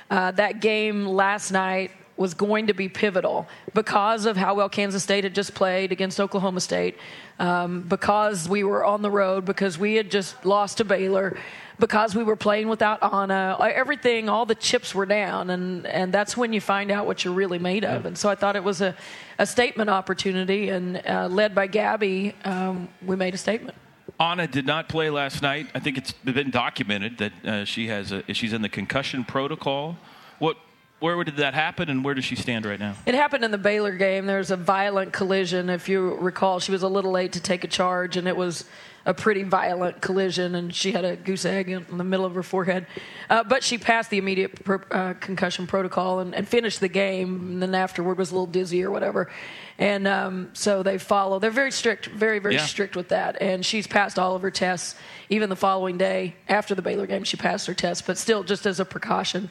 uh, 0.10 0.32
that 0.32 0.62
game 0.62 1.06
last 1.06 1.52
night 1.52 1.92
was 2.16 2.34
going 2.34 2.68
to 2.68 2.74
be 2.74 2.88
pivotal 2.88 3.48
because 3.74 4.26
of 4.26 4.38
how 4.38 4.54
well 4.54 4.70
Kansas 4.70 5.02
State 5.02 5.24
had 5.24 5.34
just 5.34 5.56
played 5.56 5.92
against 5.92 6.20
Oklahoma 6.20 6.60
State, 6.60 6.98
um, 7.40 7.82
because 7.82 8.48
we 8.48 8.64
were 8.64 8.86
on 8.86 9.02
the 9.02 9.10
road, 9.10 9.46
because 9.46 9.80
we 9.80 9.96
had 9.96 10.12
just 10.12 10.46
lost 10.46 10.78
to 10.78 10.86
Baylor, 10.86 11.36
because 11.80 12.16
we 12.16 12.24
were 12.24 12.36
playing 12.36 12.68
without 12.68 13.02
Anna. 13.02 13.58
Everything, 13.60 14.30
all 14.30 14.46
the 14.46 14.56
chips 14.56 14.94
were 14.94 15.08
down, 15.08 15.50
and, 15.50 15.88
and 15.88 16.14
that's 16.14 16.38
when 16.38 16.54
you 16.54 16.62
find 16.62 16.92
out 16.92 17.08
what 17.08 17.26
you're 17.26 17.34
really 17.34 17.60
made 17.60 17.84
of. 17.84 18.06
And 18.06 18.16
so 18.16 18.30
I 18.30 18.36
thought 18.36 18.56
it 18.56 18.64
was 18.64 18.82
a, 18.82 18.96
a 19.40 19.46
statement 19.48 19.90
opportunity, 19.90 20.70
and 20.70 21.02
uh, 21.08 21.28
led 21.28 21.56
by 21.56 21.66
Gabby, 21.66 22.36
um, 22.46 22.90
we 23.04 23.16
made 23.16 23.34
a 23.34 23.40
statement. 23.40 23.76
Anna 24.20 24.48
did 24.48 24.66
not 24.66 24.90
play 24.90 25.10
last 25.10 25.42
night. 25.42 25.68
I 25.74 25.80
think 25.80 25.98
it's 25.98 26.12
been 26.12 26.52
documented 26.52 27.18
that 27.18 27.46
uh, 27.46 27.66
she 27.66 27.88
has 27.88 28.12
a, 28.12 28.24
she's 28.34 28.54
in 28.54 28.62
the 28.62 28.70
concussion 28.70 29.24
protocol. 29.24 29.98
What, 30.40 30.58
where 31.04 31.22
did 31.26 31.36
that 31.36 31.54
happen, 31.54 31.90
and 31.90 32.02
where 32.02 32.14
does 32.14 32.24
she 32.24 32.38
stand 32.38 32.66
right 32.66 32.80
now? 32.80 32.96
It 33.06 33.14
happened 33.14 33.44
in 33.44 33.52
the 33.52 33.58
Baylor 33.58 33.92
game. 33.92 34.26
There 34.26 34.38
was 34.38 34.52
a 34.52 34.56
violent 34.56 35.12
collision. 35.12 35.70
If 35.70 35.90
you 35.90 36.16
recall, 36.16 36.62
she 36.62 36.72
was 36.72 36.82
a 36.82 36.88
little 36.88 37.12
late 37.12 37.34
to 37.34 37.42
take 37.42 37.66
a 37.66 37.68
charge, 37.68 38.16
and 38.16 38.26
it 38.26 38.38
was 38.38 38.64
a 39.06 39.14
pretty 39.14 39.44
violent 39.44 40.00
collision, 40.02 40.56
and 40.56 40.74
she 40.74 40.94
had 40.94 41.04
a 41.04 41.18
goose 41.18 41.44
egg 41.44 41.68
in 41.68 41.86
the 41.98 42.06
middle 42.06 42.26
of 42.26 42.34
her 42.36 42.42
forehead. 42.42 42.88
Uh, 43.30 43.44
but 43.44 43.66
she 43.66 43.78
passed 43.78 44.12
the 44.12 44.18
immediate 44.18 44.64
pro- 44.64 44.80
uh, 44.92 45.14
concussion 45.16 45.68
protocol 45.68 46.20
and, 46.20 46.34
and 46.34 46.48
finished 46.48 46.80
the 46.80 46.88
game. 46.88 47.52
And 47.52 47.62
then 47.62 47.76
afterward 47.76 48.18
was 48.18 48.32
a 48.32 48.36
little 48.36 48.48
dizzy 48.48 48.82
or 48.82 48.90
whatever. 48.90 49.30
And 49.78 50.08
um, 50.08 50.52
so 50.54 50.84
they 50.84 50.98
follow. 51.00 51.38
They're 51.40 51.52
very 51.52 51.72
strict, 51.72 52.06
very 52.06 52.40
very 52.40 52.56
Yeah. 52.56 52.66
strict 52.66 52.96
with 52.96 53.10
that. 53.10 53.42
And 53.42 53.66
she's 53.66 53.88
passed 53.88 54.18
all 54.18 54.38
of 54.38 54.42
her 54.42 54.52
tests. 54.52 54.96
Even 55.28 55.50
the 55.50 55.58
following 55.58 55.98
day 55.98 56.36
after 56.48 56.74
the 56.74 56.82
Baylor 56.82 57.08
game, 57.08 57.26
she 57.26 57.36
passed 57.36 57.68
her 57.68 57.74
tests. 57.74 58.02
But 58.02 58.18
still, 58.18 58.44
just 58.44 58.66
as 58.66 58.80
a 58.80 58.86
precaution. 58.86 59.50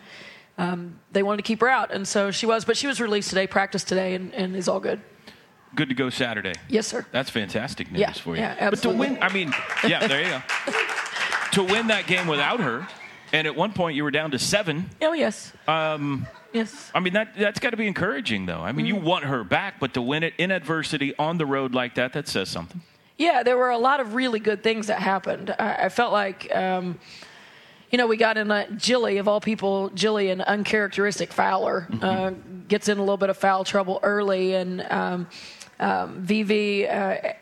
Um, 0.58 0.98
they 1.12 1.22
wanted 1.22 1.38
to 1.38 1.42
keep 1.42 1.60
her 1.60 1.68
out, 1.68 1.92
and 1.92 2.06
so 2.06 2.30
she 2.30 2.46
was. 2.46 2.64
But 2.64 2.76
she 2.76 2.86
was 2.86 3.00
released 3.00 3.30
today, 3.30 3.46
practiced 3.46 3.88
today, 3.88 4.14
and, 4.14 4.32
and 4.34 4.54
is 4.54 4.68
all 4.68 4.80
good. 4.80 5.00
Good 5.74 5.88
to 5.88 5.94
go 5.94 6.10
Saturday. 6.10 6.52
Yes, 6.68 6.86
sir. 6.86 7.06
That's 7.12 7.30
fantastic 7.30 7.90
news 7.90 8.00
Yeah, 8.00 8.12
for 8.12 8.36
you. 8.36 8.42
yeah, 8.42 8.56
absolutely. 8.58 9.08
But 9.08 9.14
to 9.14 9.14
win, 9.14 9.22
I 9.22 9.32
mean, 9.32 9.54
yeah, 9.88 10.06
there 10.06 10.22
you 10.22 10.28
go. 10.28 10.42
to 11.52 11.64
win 11.64 11.86
that 11.86 12.06
game 12.06 12.26
without 12.26 12.60
her, 12.60 12.86
and 13.32 13.46
at 13.46 13.56
one 13.56 13.72
point 13.72 13.96
you 13.96 14.04
were 14.04 14.10
down 14.10 14.30
to 14.32 14.38
seven. 14.38 14.90
Oh 15.00 15.14
yes. 15.14 15.52
Um, 15.66 16.26
yes. 16.52 16.90
I 16.94 17.00
mean 17.00 17.14
that 17.14 17.34
that's 17.38 17.58
got 17.58 17.70
to 17.70 17.78
be 17.78 17.86
encouraging, 17.86 18.44
though. 18.44 18.60
I 18.60 18.72
mean, 18.72 18.84
you 18.84 18.96
want 18.96 19.24
her 19.24 19.42
back, 19.44 19.80
but 19.80 19.94
to 19.94 20.02
win 20.02 20.22
it 20.22 20.34
in 20.36 20.50
adversity 20.50 21.14
on 21.18 21.38
the 21.38 21.46
road 21.46 21.72
like 21.72 21.94
that, 21.94 22.12
that 22.12 22.28
says 22.28 22.50
something. 22.50 22.82
Yeah, 23.16 23.42
there 23.42 23.56
were 23.56 23.70
a 23.70 23.78
lot 23.78 24.00
of 24.00 24.14
really 24.14 24.40
good 24.40 24.62
things 24.62 24.88
that 24.88 25.00
happened. 25.00 25.54
I, 25.58 25.84
I 25.84 25.88
felt 25.88 26.12
like, 26.12 26.54
um, 26.54 26.98
you 27.92 27.98
know, 27.98 28.06
we 28.06 28.16
got 28.16 28.38
in 28.38 28.50
a 28.50 28.70
Jilly 28.70 29.18
of 29.18 29.28
all 29.28 29.40
people, 29.40 29.90
Jilly, 29.90 30.30
an 30.30 30.40
uncharacteristic 30.40 31.30
fouler, 31.30 31.86
uh, 32.00 32.32
gets 32.66 32.88
in 32.88 32.96
a 32.96 33.02
little 33.02 33.18
bit 33.18 33.28
of 33.28 33.36
foul 33.36 33.64
trouble 33.64 34.00
early, 34.02 34.54
and 34.54 34.80
um, 34.90 35.28
um, 35.78 36.26
VV 36.26 36.90
uh, 36.90 37.34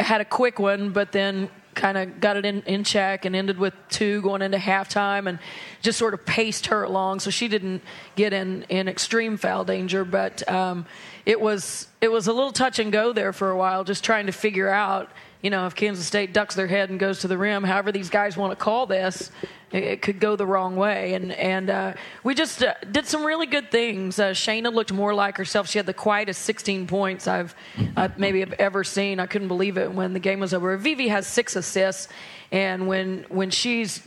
had 0.00 0.20
a 0.20 0.24
quick 0.24 0.58
one, 0.58 0.90
but 0.90 1.12
then 1.12 1.48
kind 1.74 1.96
of 1.96 2.20
got 2.20 2.36
it 2.36 2.44
in, 2.44 2.62
in 2.62 2.84
check 2.84 3.24
and 3.24 3.34
ended 3.34 3.58
with 3.58 3.74
two 3.88 4.20
going 4.22 4.42
into 4.42 4.58
halftime 4.58 5.26
and 5.26 5.38
just 5.80 5.98
sort 5.98 6.14
of 6.14 6.26
paced 6.26 6.66
her 6.66 6.82
along. 6.82 7.20
So 7.20 7.30
she 7.30 7.48
didn't 7.48 7.82
get 8.14 8.32
in, 8.32 8.64
in 8.64 8.88
extreme 8.88 9.38
foul 9.38 9.64
danger 9.64 10.04
but 10.04 10.46
um, 10.50 10.84
it 11.24 11.40
was 11.40 11.86
it 12.02 12.10
was 12.12 12.26
a 12.26 12.32
little 12.32 12.52
touch 12.52 12.78
and 12.78 12.92
go 12.92 13.14
there 13.14 13.32
for 13.32 13.50
a 13.50 13.56
while 13.56 13.84
just 13.84 14.04
trying 14.04 14.26
to 14.26 14.32
figure 14.32 14.68
out 14.68 15.10
you 15.42 15.50
know 15.50 15.66
if 15.66 15.74
kansas 15.74 16.06
state 16.06 16.32
ducks 16.32 16.54
their 16.54 16.66
head 16.66 16.90
and 16.90 16.98
goes 16.98 17.20
to 17.20 17.28
the 17.28 17.36
rim 17.36 17.64
however 17.64 17.92
these 17.92 18.10
guys 18.10 18.36
want 18.36 18.50
to 18.50 18.56
call 18.56 18.86
this 18.86 19.30
it, 19.72 20.02
could 20.02 20.20
go 20.20 20.36
the 20.36 20.46
wrong 20.46 20.76
way. 20.76 21.14
And 21.14 21.32
and 21.32 21.70
uh, 21.70 21.94
we 22.22 22.34
just 22.34 22.62
uh, 22.62 22.74
did 22.90 23.06
some 23.06 23.24
really 23.24 23.46
good 23.46 23.70
things. 23.70 24.18
Uh, 24.18 24.30
shaina 24.30 24.72
looked 24.72 24.92
more 24.92 25.14
like 25.14 25.36
herself. 25.36 25.68
She 25.68 25.78
had 25.78 25.86
the 25.86 25.94
quietest 25.94 26.42
16 26.42 26.86
points 26.86 27.26
i've 27.26 27.54
uh, 27.96 28.08
maybe 28.16 28.40
have 28.40 28.52
ever 28.54 28.84
seen. 28.84 29.18
I 29.18 29.26
couldn't 29.26 29.48
believe 29.48 29.78
it 29.78 29.92
when 29.92 30.12
the 30.12 30.20
game 30.20 30.40
was 30.40 30.54
over. 30.54 30.76
Vivi 30.76 31.08
has 31.08 31.26
six 31.26 31.56
assists 31.56 32.08
and 32.50 32.86
when 32.86 33.24
when 33.28 33.50
she's 33.50 34.06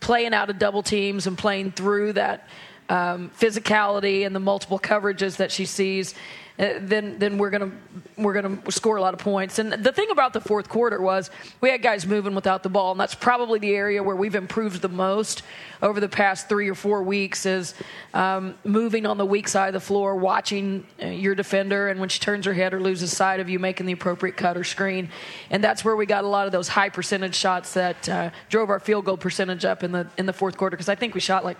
playing 0.00 0.34
out 0.34 0.50
of 0.50 0.58
double 0.58 0.82
teams 0.82 1.26
and 1.26 1.38
playing 1.38 1.72
through 1.72 2.12
that 2.14 2.48
um, 2.88 3.30
physicality 3.30 4.26
and 4.26 4.34
the 4.34 4.40
multiple 4.40 4.78
coverages 4.78 5.38
that 5.38 5.50
she 5.50 5.64
sees, 5.64 6.14
then 6.56 7.18
then 7.18 7.36
we're 7.36 7.50
gonna 7.50 7.70
we're 8.16 8.32
gonna 8.32 8.58
score 8.70 8.96
a 8.96 9.00
lot 9.00 9.12
of 9.12 9.20
points. 9.20 9.58
And 9.58 9.72
the 9.72 9.92
thing 9.92 10.10
about 10.10 10.32
the 10.32 10.40
fourth 10.40 10.68
quarter 10.68 11.00
was 11.00 11.30
we 11.60 11.70
had 11.70 11.82
guys 11.82 12.06
moving 12.06 12.34
without 12.34 12.62
the 12.62 12.68
ball, 12.68 12.92
and 12.92 13.00
that's 13.00 13.14
probably 13.14 13.58
the 13.58 13.74
area 13.74 14.02
where 14.02 14.16
we've 14.16 14.34
improved 14.34 14.80
the 14.80 14.88
most 14.88 15.42
over 15.82 16.00
the 16.00 16.08
past 16.08 16.48
three 16.48 16.68
or 16.68 16.74
four 16.74 17.02
weeks 17.02 17.44
is 17.44 17.74
um, 18.14 18.54
moving 18.64 19.04
on 19.04 19.18
the 19.18 19.26
weak 19.26 19.48
side 19.48 19.68
of 19.68 19.74
the 19.74 19.80
floor, 19.80 20.16
watching 20.16 20.86
uh, 21.02 21.06
your 21.06 21.34
defender, 21.34 21.88
and 21.88 22.00
when 22.00 22.08
she 22.08 22.18
turns 22.18 22.46
her 22.46 22.54
head 22.54 22.72
or 22.72 22.80
loses 22.80 23.14
sight 23.14 23.40
of 23.40 23.50
you, 23.50 23.58
making 23.58 23.84
the 23.84 23.92
appropriate 23.92 24.36
cut 24.36 24.56
or 24.56 24.64
screen. 24.64 25.10
And 25.50 25.62
that's 25.62 25.84
where 25.84 25.96
we 25.96 26.06
got 26.06 26.24
a 26.24 26.28
lot 26.28 26.46
of 26.46 26.52
those 26.52 26.68
high 26.68 26.88
percentage 26.88 27.34
shots 27.34 27.74
that 27.74 28.08
uh, 28.08 28.30
drove 28.48 28.70
our 28.70 28.80
field 28.80 29.04
goal 29.04 29.18
percentage 29.18 29.64
up 29.66 29.84
in 29.84 29.92
the 29.92 30.08
in 30.16 30.24
the 30.24 30.32
fourth 30.32 30.56
quarter 30.56 30.76
because 30.76 30.88
I 30.88 30.94
think 30.94 31.14
we 31.14 31.20
shot 31.20 31.44
like 31.44 31.58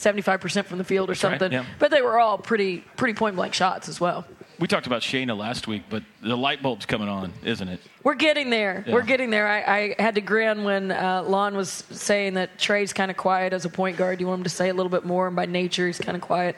75% 0.00 0.64
from 0.64 0.78
the 0.78 0.84
field 0.84 1.10
or 1.10 1.12
That's 1.12 1.24
right, 1.24 1.30
something. 1.40 1.52
yeah. 1.52 1.64
But 1.78 1.90
they 1.90 2.02
were 2.02 2.18
all 2.18 2.38
pretty 2.38 2.78
pretty 2.96 3.14
point 3.14 3.36
blank 3.36 3.54
shots 3.54 3.88
as 3.88 4.00
well. 4.00 4.24
We 4.58 4.66
talked 4.68 4.86
about 4.86 5.00
Shaina 5.00 5.36
last 5.36 5.66
week, 5.66 5.84
but 5.88 6.02
the 6.22 6.36
light 6.36 6.62
bulb's 6.62 6.84
coming 6.84 7.08
on, 7.08 7.32
isn't 7.44 7.66
it? 7.66 7.80
We're 8.04 8.14
getting 8.14 8.50
there. 8.50 8.84
Yeah. 8.86 8.92
We're 8.92 9.02
getting 9.02 9.30
there. 9.30 9.46
I, 9.48 9.94
I 9.98 10.02
had 10.02 10.16
to 10.16 10.20
grin 10.20 10.64
when 10.64 10.90
uh, 10.92 11.22
Lon 11.26 11.56
was 11.56 11.70
saying 11.90 12.34
that 12.34 12.58
Trae's 12.58 12.92
kind 12.92 13.10
of 13.10 13.16
quiet 13.16 13.54
as 13.54 13.64
a 13.64 13.70
point 13.70 13.96
guard. 13.96 14.18
Do 14.18 14.22
you 14.22 14.28
want 14.28 14.40
him 14.40 14.44
to 14.44 14.50
say 14.50 14.68
a 14.68 14.74
little 14.74 14.90
bit 14.90 15.04
more, 15.06 15.26
and 15.26 15.34
by 15.34 15.46
nature, 15.46 15.86
he's 15.86 15.98
kind 15.98 16.14
of 16.14 16.20
quiet. 16.22 16.56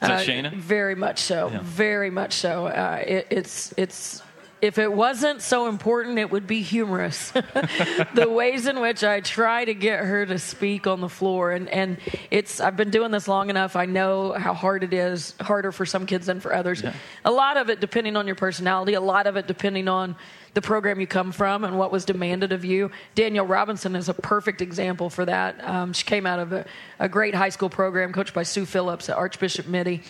Is 0.00 0.08
that 0.08 0.20
Uh, 0.20 0.22
Shaina? 0.24 0.54
Very 0.54 0.94
much 0.94 1.18
so. 1.18 1.50
Yeah. 1.50 1.58
Very 1.62 2.10
much 2.10 2.34
so. 2.34 2.66
Uh, 2.68 3.02
it, 3.04 3.26
it's 3.30 3.74
it's. 3.76 4.22
If 4.60 4.78
it 4.78 4.92
wasn't 4.92 5.40
so 5.40 5.68
important, 5.68 6.18
it 6.18 6.30
would 6.30 6.46
be 6.46 6.62
humorous. 6.62 7.30
the 8.14 8.28
ways 8.28 8.66
in 8.66 8.80
which 8.80 9.04
I 9.04 9.20
try 9.20 9.64
to 9.64 9.74
get 9.74 10.04
her 10.04 10.26
to 10.26 10.38
speak 10.38 10.86
on 10.86 11.00
the 11.00 11.08
floor, 11.08 11.52
and 11.52 11.68
and 11.68 11.98
it's 12.30 12.60
I've 12.60 12.76
been 12.76 12.90
doing 12.90 13.10
this 13.10 13.28
long 13.28 13.50
enough. 13.50 13.76
I 13.76 13.86
know 13.86 14.32
how 14.32 14.54
hard 14.54 14.82
it 14.82 14.92
is, 14.92 15.34
harder 15.40 15.70
for 15.70 15.86
some 15.86 16.06
kids 16.06 16.26
than 16.26 16.40
for 16.40 16.52
others. 16.52 16.82
A 17.24 17.30
lot 17.30 17.56
of 17.56 17.70
it 17.70 17.80
depending 17.80 18.16
on 18.16 18.26
your 18.26 18.36
personality. 18.36 18.94
A 18.94 19.00
lot 19.00 19.26
of 19.26 19.36
it 19.36 19.46
depending 19.46 19.86
on 19.86 20.16
the 20.54 20.62
program 20.62 20.98
you 20.98 21.06
come 21.06 21.30
from 21.30 21.62
and 21.62 21.78
what 21.78 21.92
was 21.92 22.04
demanded 22.04 22.52
of 22.52 22.64
you. 22.64 22.90
Danielle 23.14 23.46
Robinson 23.46 23.94
is 23.94 24.08
a 24.08 24.14
perfect 24.14 24.60
example 24.60 25.08
for 25.08 25.24
that. 25.24 25.62
Um, 25.62 25.92
she 25.92 26.04
came 26.04 26.26
out 26.26 26.40
of 26.40 26.52
a, 26.52 26.64
a 26.98 27.08
great 27.08 27.34
high 27.34 27.50
school 27.50 27.70
program 27.70 28.12
coached 28.12 28.34
by 28.34 28.42
Sue 28.42 28.64
Phillips 28.64 29.08
at 29.08 29.16
Archbishop 29.16 29.66
Mitty, 29.66 30.02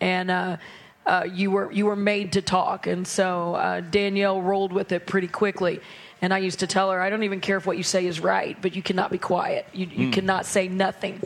and 0.00 0.30
uh, 0.30 0.56
uh, 1.06 1.24
you 1.32 1.50
were 1.50 1.70
you 1.70 1.86
were 1.86 1.96
made 1.96 2.32
to 2.32 2.42
talk, 2.42 2.86
and 2.86 3.06
so 3.06 3.54
uh, 3.54 3.80
Danielle 3.80 4.42
rolled 4.42 4.72
with 4.72 4.92
it 4.92 5.06
pretty 5.06 5.28
quickly. 5.28 5.80
And 6.22 6.32
I 6.32 6.38
used 6.38 6.60
to 6.60 6.66
tell 6.66 6.90
her, 6.90 7.00
I 7.00 7.10
don't 7.10 7.24
even 7.24 7.40
care 7.40 7.58
if 7.58 7.66
what 7.66 7.76
you 7.76 7.82
say 7.82 8.06
is 8.06 8.20
right, 8.20 8.56
but 8.60 8.74
you 8.74 8.82
cannot 8.82 9.10
be 9.10 9.18
quiet. 9.18 9.66
You, 9.74 9.86
you. 9.86 10.08
Mm. 10.08 10.12
cannot 10.14 10.46
say 10.46 10.66
nothing. 10.66 11.20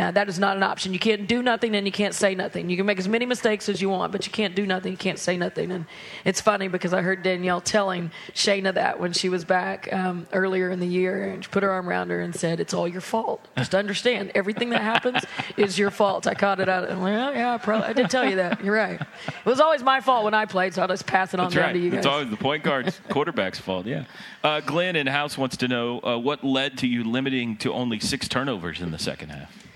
Uh, 0.00 0.10
that 0.10 0.28
is 0.28 0.38
not 0.38 0.56
an 0.56 0.62
option. 0.62 0.92
You 0.94 0.98
can't 0.98 1.28
do 1.28 1.42
nothing 1.42 1.76
and 1.76 1.86
you 1.86 1.92
can't 1.92 2.14
say 2.14 2.34
nothing. 2.34 2.70
You 2.70 2.76
can 2.76 2.86
make 2.86 2.98
as 2.98 3.06
many 3.06 3.26
mistakes 3.26 3.68
as 3.68 3.82
you 3.82 3.90
want, 3.90 4.12
but 4.12 4.26
you 4.26 4.32
can't 4.32 4.54
do 4.54 4.66
nothing. 4.66 4.92
You 4.92 4.98
can't 4.98 5.18
say 5.18 5.36
nothing. 5.36 5.70
And 5.70 5.84
it's 6.24 6.40
funny 6.40 6.68
because 6.68 6.94
I 6.94 7.02
heard 7.02 7.22
Danielle 7.22 7.60
telling 7.60 8.10
Shaina 8.34 8.72
that 8.74 8.98
when 8.98 9.12
she 9.12 9.28
was 9.28 9.44
back 9.44 9.92
um, 9.92 10.26
earlier 10.32 10.70
in 10.70 10.80
the 10.80 10.86
year, 10.86 11.24
and 11.24 11.44
she 11.44 11.50
put 11.50 11.62
her 11.62 11.70
arm 11.70 11.88
around 11.88 12.10
her 12.10 12.20
and 12.20 12.34
said, 12.34 12.60
"It's 12.60 12.72
all 12.72 12.88
your 12.88 13.02
fault. 13.02 13.46
Just 13.58 13.74
understand, 13.74 14.32
everything 14.34 14.70
that 14.70 14.80
happens 14.80 15.22
is 15.56 15.78
your 15.78 15.90
fault." 15.90 16.26
I 16.26 16.34
caught 16.34 16.60
it 16.60 16.68
out. 16.68 16.90
I'm 16.90 17.02
like, 17.02 17.14
"Oh, 17.14 17.32
yeah, 17.32 17.54
I 17.54 17.58
probably 17.58 17.88
I 17.88 17.92
did 17.92 18.08
tell 18.08 18.28
you 18.28 18.36
that. 18.36 18.64
You're 18.64 18.74
right. 18.74 19.00
It 19.00 19.46
was 19.46 19.60
always 19.60 19.82
my 19.82 20.00
fault 20.00 20.24
when 20.24 20.34
I 20.34 20.46
played, 20.46 20.74
so 20.74 20.82
I'll 20.82 20.88
just 20.88 21.06
pass 21.06 21.34
it 21.34 21.40
on 21.40 21.46
That's 21.46 21.56
down 21.56 21.64
right. 21.64 21.72
to 21.74 21.78
you 21.78 21.90
guys." 21.90 21.98
It's 21.98 22.06
always 22.06 22.30
the 22.30 22.36
point 22.36 22.64
guard's 22.64 23.00
quarterback's 23.10 23.58
fault. 23.58 23.86
Yeah. 23.86 24.04
Uh, 24.42 24.60
Glenn 24.60 24.96
in 24.96 25.06
house 25.06 25.36
wants 25.36 25.58
to 25.58 25.68
know 25.68 26.00
uh, 26.00 26.18
what 26.18 26.42
led 26.42 26.78
to 26.78 26.86
you 26.86 27.04
limiting 27.04 27.56
to 27.58 27.72
only 27.72 28.00
six 28.00 28.28
turnovers 28.28 28.80
in 28.80 28.90
the 28.90 28.98
second 28.98 29.28
half. 29.28 29.69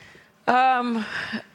Um, 0.47 1.07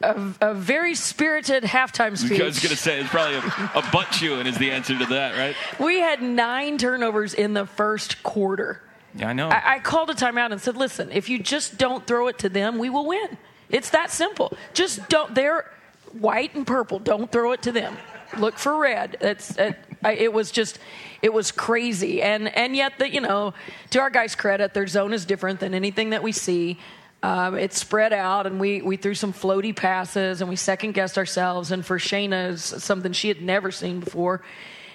a, 0.01 0.33
a 0.41 0.53
very 0.55 0.95
spirited 0.95 1.63
halftime 1.63 2.17
speech. 2.17 2.41
I 2.41 2.45
was 2.45 2.59
going 2.59 2.71
to 2.71 2.75
say 2.75 2.99
it's 2.99 3.09
probably 3.09 3.35
a, 3.35 3.71
a 3.75 3.89
butt 3.91 4.07
chewing 4.11 4.47
is 4.47 4.57
the 4.57 4.71
answer 4.71 4.97
to 4.97 5.05
that, 5.05 5.37
right? 5.37 5.55
We 5.79 5.99
had 5.99 6.23
nine 6.23 6.79
turnovers 6.79 7.35
in 7.35 7.53
the 7.53 7.67
first 7.67 8.23
quarter. 8.23 8.81
Yeah, 9.13 9.29
I 9.29 9.33
know. 9.33 9.49
I, 9.49 9.75
I 9.75 9.79
called 9.79 10.09
a 10.09 10.15
timeout 10.15 10.51
and 10.51 10.59
said, 10.59 10.75
"Listen, 10.75 11.11
if 11.11 11.29
you 11.29 11.37
just 11.37 11.77
don't 11.77 12.07
throw 12.07 12.29
it 12.29 12.39
to 12.39 12.49
them, 12.49 12.79
we 12.79 12.89
will 12.89 13.05
win. 13.05 13.37
It's 13.69 13.91
that 13.91 14.09
simple. 14.09 14.57
Just 14.73 15.07
don't. 15.07 15.35
They're 15.35 15.71
white 16.13 16.55
and 16.55 16.65
purple. 16.65 16.97
Don't 16.97 17.31
throw 17.31 17.51
it 17.51 17.61
to 17.63 17.71
them. 17.71 17.95
Look 18.39 18.57
for 18.57 18.75
red. 18.75 19.17
That's 19.19 19.55
it, 19.57 19.77
I, 20.03 20.13
it 20.13 20.33
was 20.33 20.49
just." 20.49 20.79
It 21.21 21.33
was 21.33 21.51
crazy, 21.51 22.21
and 22.21 22.47
and 22.55 22.77
yet 22.77 22.93
the 22.97 23.11
you 23.11 23.19
know, 23.19 23.53
to 23.89 23.99
our 23.99 24.09
guys' 24.09 24.35
credit, 24.35 24.73
their 24.73 24.87
zone 24.87 25.11
is 25.11 25.25
different 25.25 25.59
than 25.59 25.73
anything 25.73 26.11
that 26.11 26.23
we 26.23 26.31
see. 26.31 26.79
Um, 27.21 27.55
it's 27.55 27.77
spread 27.77 28.13
out, 28.13 28.47
and 28.47 28.59
we, 28.59 28.81
we 28.81 28.95
threw 28.95 29.13
some 29.13 29.33
floaty 29.33 29.75
passes, 29.75 30.41
and 30.41 30.49
we 30.49 30.55
second 30.55 30.93
guessed 30.93 31.17
ourselves. 31.17 31.71
And 31.71 31.85
for 31.85 31.97
Shaina, 31.97 32.53
it's 32.53 32.83
something 32.83 33.11
she 33.11 33.27
had 33.27 33.41
never 33.41 33.71
seen 33.71 33.99
before. 33.99 34.41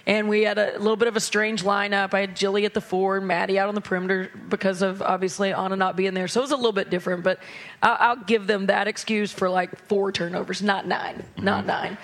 And 0.06 0.28
we 0.28 0.42
had 0.42 0.58
a 0.58 0.78
little 0.78 0.96
bit 0.96 1.08
of 1.08 1.16
a 1.16 1.20
strange 1.20 1.62
lineup. 1.62 2.12
I 2.12 2.20
had 2.20 2.36
Jilly 2.36 2.66
at 2.66 2.74
the 2.74 2.80
four, 2.80 3.16
and 3.16 3.26
Maddie 3.26 3.58
out 3.58 3.68
on 3.68 3.74
the 3.74 3.80
perimeter 3.80 4.30
because 4.48 4.82
of 4.82 5.00
obviously 5.00 5.52
Anna 5.52 5.76
not 5.76 5.96
being 5.96 6.12
there. 6.12 6.28
So 6.28 6.40
it 6.40 6.44
was 6.44 6.50
a 6.50 6.56
little 6.56 6.72
bit 6.72 6.90
different, 6.90 7.24
but 7.24 7.38
I'll, 7.82 7.96
I'll 8.00 8.24
give 8.24 8.46
them 8.46 8.66
that 8.66 8.86
excuse 8.86 9.32
for 9.32 9.48
like 9.48 9.76
four 9.86 10.12
turnovers, 10.12 10.62
not 10.62 10.86
9 10.86 11.24
not 11.38 11.64
nine. 11.64 11.96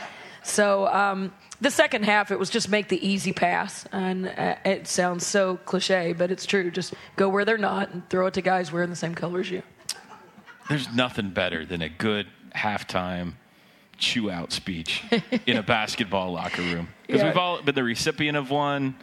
So 0.43 0.87
um, 0.87 1.35
the 1.61 1.71
second 1.71 2.05
half, 2.05 2.31
it 2.31 2.39
was 2.39 2.49
just 2.49 2.71
make 2.71 2.89
the 2.89 3.07
easy 3.07 3.35
pass, 3.35 3.85
and 3.93 4.27
uh, 4.29 4.57
it 4.65 4.87
sounds 4.87 5.27
so 5.27 5.59
cliche, 5.67 6.15
but 6.15 6.31
it's 6.31 6.47
true. 6.47 6.71
Just 6.71 6.95
go 7.17 7.29
where 7.29 7.45
they're 7.45 7.59
not 7.59 7.93
and 7.93 8.09
throw 8.09 8.27
it 8.27 8.35
to 8.35 8.41
guys 8.41 8.73
wearing 8.73 8.89
the 8.89 8.97
same 8.97 9.15
color 9.15 9.41
as 9.41 9.51
you. 9.51 9.63
There's 10.71 10.91
nothing 10.95 11.31
better 11.31 11.67
than 11.67 11.83
a 11.83 11.89
good 11.89 12.29
halftime 12.55 13.33
chew 13.99 14.31
out 14.31 14.53
speech 14.53 15.03
in 15.47 15.57
a 15.57 15.63
basketball 15.77 16.33
locker 16.33 16.63
room. 16.63 16.89
Because 17.07 17.21
Yeah. 17.23 17.27
we've 17.29 17.37
all 17.37 17.61
been 17.61 17.75
the 17.75 17.83
recipient 17.83 18.37
of 18.37 18.51
one. 18.51 18.95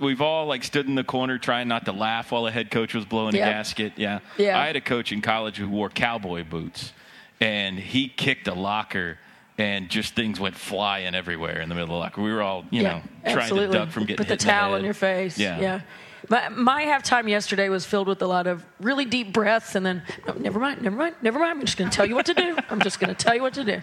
We've 0.00 0.20
all 0.20 0.46
like 0.46 0.64
stood 0.64 0.86
in 0.88 0.96
the 0.96 1.04
corner 1.04 1.38
trying 1.38 1.68
not 1.68 1.84
to 1.86 1.92
laugh 1.92 2.32
while 2.32 2.42
the 2.42 2.50
head 2.50 2.70
coach 2.70 2.92
was 2.92 3.04
blowing 3.04 3.34
Yeah. 3.36 3.48
a 3.48 3.52
gasket. 3.52 3.92
Yeah. 3.96 4.18
Yeah. 4.36 4.58
I 4.60 4.66
had 4.66 4.74
a 4.76 4.80
coach 4.80 5.12
in 5.12 5.22
college 5.22 5.56
who 5.56 5.68
wore 5.68 5.88
cowboy 5.88 6.44
boots 6.44 6.92
and 7.40 7.78
he 7.78 8.08
kicked 8.08 8.48
a 8.48 8.54
locker 8.54 9.16
and 9.56 9.88
just 9.88 10.14
things 10.16 10.40
went 10.40 10.56
flying 10.56 11.14
everywhere 11.14 11.60
in 11.60 11.68
the 11.68 11.74
middle 11.76 11.84
of 11.94 11.96
the 11.96 11.98
locker. 11.98 12.20
We 12.20 12.32
were 12.32 12.42
all, 12.42 12.64
you 12.70 12.82
know, 12.82 13.00
trying 13.24 13.38
absolutely. 13.38 13.72
to 13.78 13.84
duck 13.84 13.90
from 13.90 14.02
getting 14.04 14.16
Put 14.16 14.26
the 14.28 14.34
hit 14.34 14.42
in 14.42 14.46
the 14.48 14.52
towel 14.52 14.74
in 14.74 14.84
your 14.84 14.94
face. 14.94 15.38
Yeah. 15.38 15.60
yeah. 15.60 15.80
My, 16.28 16.48
my 16.50 16.84
halftime 16.84 17.28
yesterday 17.28 17.68
was 17.68 17.86
filled 17.86 18.08
with 18.08 18.22
a 18.22 18.26
lot 18.26 18.46
of 18.46 18.64
really 18.80 19.04
deep 19.04 19.32
breaths, 19.32 19.74
and 19.74 19.84
then 19.84 20.02
no, 20.26 20.34
never 20.34 20.58
mind, 20.58 20.82
never 20.82 20.96
mind, 20.96 21.16
never 21.22 21.38
mind. 21.38 21.58
I'm 21.58 21.64
just 21.64 21.76
going 21.78 21.90
to 21.90 21.96
tell 21.96 22.06
you 22.06 22.14
what 22.14 22.26
to 22.26 22.34
do. 22.34 22.56
I'm 22.68 22.80
just 22.80 23.00
going 23.00 23.14
to 23.14 23.24
tell 23.24 23.34
you 23.34 23.42
what 23.42 23.54
to 23.54 23.64
do. 23.64 23.80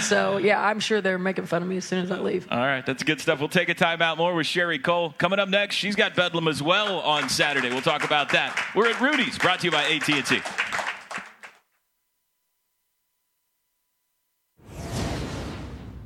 So 0.00 0.38
yeah, 0.38 0.60
I'm 0.64 0.80
sure 0.80 1.00
they're 1.00 1.18
making 1.18 1.46
fun 1.46 1.62
of 1.62 1.68
me 1.68 1.76
as 1.76 1.84
soon 1.84 2.04
as 2.04 2.10
I 2.10 2.18
leave. 2.18 2.46
All 2.50 2.58
right, 2.58 2.84
that's 2.84 3.02
good 3.02 3.20
stuff. 3.20 3.38
We'll 3.38 3.48
take 3.48 3.68
a 3.68 3.74
time 3.74 4.02
out 4.02 4.18
more 4.18 4.34
with 4.34 4.46
Sherri 4.46 4.78
Coale. 4.78 5.14
Coming 5.18 5.38
up 5.38 5.48
next, 5.48 5.76
she's 5.76 5.96
got 5.96 6.14
Bedlam 6.14 6.48
as 6.48 6.62
well 6.62 7.00
on 7.00 7.28
Saturday. 7.28 7.68
We'll 7.70 7.82
talk 7.82 8.04
about 8.04 8.30
that. 8.32 8.58
We're 8.74 8.88
at 8.88 9.00
Rudy's, 9.00 9.38
brought 9.38 9.60
to 9.60 9.66
you 9.66 9.70
by 9.70 9.84
AT&T. 9.84 10.40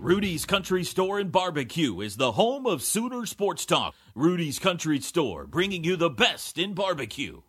Rudy's 0.08 0.46
Country 0.46 0.84
Store 0.84 1.18
and 1.18 1.30
Barbecue 1.30 2.00
is 2.00 2.16
the 2.16 2.32
home 2.32 2.66
of 2.66 2.82
Sooner 2.82 3.26
Sports 3.26 3.66
Talk. 3.66 3.94
Rudy's 4.18 4.58
Country 4.58 4.98
Store, 4.98 5.46
bringing 5.46 5.84
you 5.84 5.94
the 5.94 6.10
best 6.10 6.58
in 6.58 6.74
barbecue. 6.74 7.42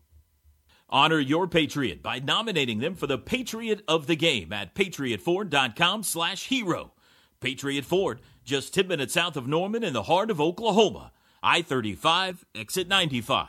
Honor 0.87 1.17
your 1.17 1.47
Patriot 1.47 2.03
by 2.03 2.19
nominating 2.19 2.77
them 2.77 2.93
for 2.93 3.07
the 3.07 3.17
Patriot 3.17 3.81
of 3.87 4.05
the 4.05 4.15
Game 4.15 4.53
at 4.53 4.75
patriotford.com 4.75 6.03
slash 6.03 6.47
hero. 6.47 6.93
Patriot 7.39 7.85
Ford, 7.85 8.19
just 8.45 8.71
10 8.75 8.87
minutes 8.87 9.15
south 9.15 9.35
of 9.35 9.47
Norman 9.47 9.83
in 9.83 9.93
the 9.93 10.03
heart 10.03 10.29
of 10.29 10.39
Oklahoma. 10.39 11.11
I-35, 11.41 12.43
exit 12.53 12.87
95. 12.87 13.47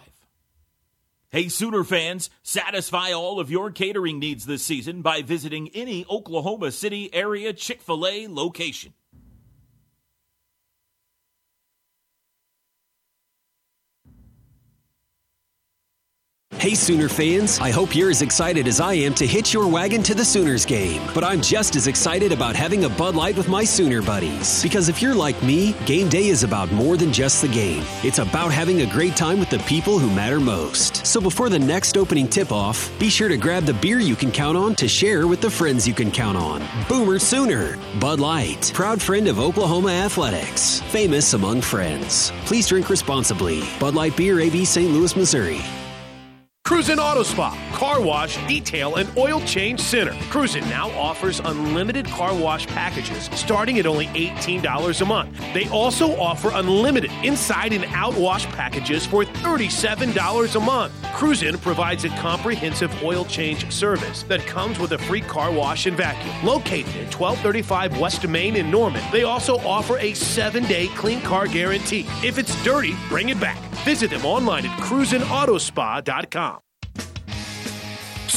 Hey, 1.28 1.48
Sooner 1.48 1.84
fans, 1.84 2.30
satisfy 2.42 3.12
all 3.12 3.38
of 3.38 3.50
your 3.50 3.70
catering 3.70 4.18
needs 4.18 4.46
this 4.46 4.62
season 4.62 5.02
by 5.02 5.20
visiting 5.20 5.68
any 5.74 6.06
Oklahoma 6.08 6.72
City 6.72 7.12
area 7.12 7.52
Chick 7.52 7.82
fil 7.82 8.06
A 8.06 8.28
location. 8.28 8.94
Hey 16.60 16.74
Sooner 16.74 17.08
fans, 17.08 17.58
I 17.58 17.70
hope 17.70 17.96
you're 17.96 18.10
as 18.10 18.20
excited 18.20 18.68
as 18.68 18.80
I 18.80 18.92
am 18.92 19.14
to 19.14 19.26
hitch 19.26 19.54
your 19.54 19.66
wagon 19.66 20.02
to 20.02 20.14
the 20.14 20.26
Sooners 20.26 20.66
game. 20.66 21.00
But 21.14 21.24
I'm 21.24 21.40
just 21.40 21.74
as 21.74 21.86
excited 21.86 22.32
about 22.32 22.54
having 22.54 22.84
a 22.84 22.88
Bud 22.90 23.14
Light 23.14 23.34
with 23.34 23.48
my 23.48 23.64
Sooner 23.64 24.02
buddies. 24.02 24.62
Because 24.62 24.90
if 24.90 25.00
you're 25.00 25.14
like 25.14 25.42
me, 25.42 25.72
game 25.86 26.10
day 26.10 26.26
is 26.26 26.42
about 26.42 26.70
more 26.70 26.98
than 26.98 27.14
just 27.14 27.40
the 27.40 27.48
game. 27.48 27.82
It's 28.04 28.18
about 28.18 28.52
having 28.52 28.82
a 28.82 28.86
great 28.86 29.16
time 29.16 29.40
with 29.40 29.48
the 29.48 29.60
people 29.60 29.98
who 29.98 30.14
matter 30.14 30.38
most. 30.38 31.06
So 31.06 31.18
before 31.18 31.48
the 31.48 31.58
next 31.58 31.96
opening 31.96 32.28
tip 32.28 32.52
off, 32.52 32.90
be 32.98 33.08
sure 33.08 33.30
to 33.30 33.38
grab 33.38 33.64
the 33.64 33.72
beer 33.72 33.98
you 33.98 34.14
can 34.14 34.30
count 34.30 34.58
on 34.58 34.74
to 34.74 34.86
share 34.86 35.26
with 35.26 35.40
the 35.40 35.50
friends 35.50 35.88
you 35.88 35.94
can 35.94 36.10
count 36.10 36.36
on. 36.36 36.62
Boomer 36.90 37.18
Sooner, 37.18 37.78
Bud 37.98 38.20
Light, 38.20 38.70
proud 38.74 39.00
friend 39.00 39.28
of 39.28 39.40
Oklahoma 39.40 39.92
Athletics, 39.92 40.80
famous 40.92 41.32
among 41.32 41.62
friends. 41.62 42.32
Please 42.44 42.68
drink 42.68 42.90
responsibly. 42.90 43.62
Bud 43.80 43.94
Light 43.94 44.14
Beer, 44.14 44.40
AB 44.40 44.66
St. 44.66 44.90
Louis, 44.90 45.16
Missouri. 45.16 45.62
Cruisin 46.70 47.00
Auto 47.00 47.24
Spa, 47.24 47.50
car 47.72 48.00
wash, 48.00 48.36
detail, 48.46 48.94
and 48.94 49.10
oil 49.18 49.40
change 49.40 49.80
center. 49.80 50.12
Cruisin 50.30 50.62
now 50.68 50.88
offers 50.92 51.40
unlimited 51.40 52.06
car 52.06 52.32
wash 52.32 52.64
packages 52.68 53.28
starting 53.34 53.80
at 53.80 53.86
only 53.86 54.06
$18 54.06 55.00
a 55.00 55.04
month. 55.04 55.36
They 55.52 55.68
also 55.70 56.14
offer 56.14 56.52
unlimited 56.54 57.10
inside 57.24 57.72
and 57.72 57.84
out 57.86 58.14
wash 58.14 58.46
packages 58.52 59.04
for 59.04 59.24
$37 59.24 60.54
a 60.54 60.60
month. 60.60 60.92
Cruisin 61.12 61.58
provides 61.58 62.04
a 62.04 62.08
comprehensive 62.10 63.02
oil 63.02 63.24
change 63.24 63.68
service 63.72 64.22
that 64.28 64.46
comes 64.46 64.78
with 64.78 64.92
a 64.92 64.98
free 64.98 65.22
car 65.22 65.50
wash 65.50 65.86
and 65.86 65.96
vacuum. 65.96 66.46
Located 66.46 66.94
at 66.94 67.12
1235 67.12 67.98
West 67.98 68.28
Main 68.28 68.54
in 68.54 68.70
Norman, 68.70 69.02
they 69.10 69.24
also 69.24 69.58
offer 69.66 69.98
a 69.98 70.14
seven 70.14 70.62
day 70.66 70.86
clean 70.94 71.20
car 71.22 71.48
guarantee. 71.48 72.06
If 72.22 72.38
it's 72.38 72.54
dirty, 72.62 72.94
bring 73.08 73.30
it 73.30 73.40
back. 73.40 73.58
Visit 73.84 74.10
them 74.10 74.24
online 74.24 74.66
at 74.66 74.78
cruisingautospa.com. 74.78 76.59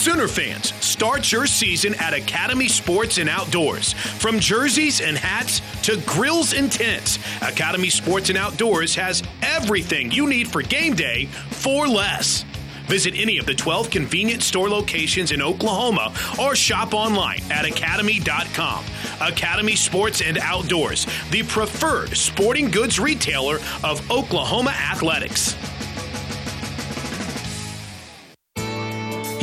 Sooner 0.04 0.28
fans, 0.28 0.74
start 0.84 1.32
your 1.32 1.48
season 1.48 1.94
at 1.94 2.14
Academy 2.14 2.68
Sports 2.68 3.20
and 3.20 3.30
Outdoors. 3.30 3.94
From 3.94 4.38
jerseys 4.38 5.00
and 5.00 5.18
hats 5.18 5.62
to 5.84 5.96
grills 6.06 6.52
and 6.54 6.70
tents, 6.70 7.20
Academy 7.42 7.90
Sports 7.90 8.28
and 8.28 8.38
Outdoors 8.38 8.94
has 8.96 9.24
everything 9.42 10.12
you 10.12 10.28
need 10.28 10.50
for 10.50 10.62
game 10.62 10.94
day 10.94 11.28
for 11.52 11.88
less. 11.88 12.44
Visit 12.88 13.16
any 13.16 13.38
of 13.38 13.46
the 13.46 13.56
12 13.56 13.90
convenient 13.90 14.44
store 14.44 14.68
locations 14.68 15.32
in 15.32 15.42
Oklahoma 15.42 16.14
or 16.38 16.54
shop 16.54 16.94
online 16.94 17.40
at 17.50 17.64
academy.com. 17.64 18.84
Academy 19.22 19.78
Sports 19.78 20.22
and 20.22 20.38
Outdoors, 20.40 21.08
the 21.32 21.44
preferred 21.44 22.18
sporting 22.18 22.70
goods 22.70 23.00
retailer 23.00 23.60
of 23.86 24.12
Oklahoma 24.12 24.72
athletics. 24.72 25.56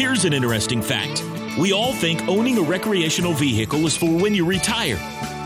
Here's 0.00 0.24
an 0.24 0.32
interesting 0.32 0.80
fact 0.80 1.22
we 1.58 1.74
all 1.74 1.92
think 1.92 2.26
owning 2.26 2.56
a 2.56 2.62
recreational 2.62 3.34
vehicle 3.34 3.84
is 3.84 3.94
for 3.94 4.10
when 4.10 4.34
you 4.34 4.46
retire. 4.46 4.96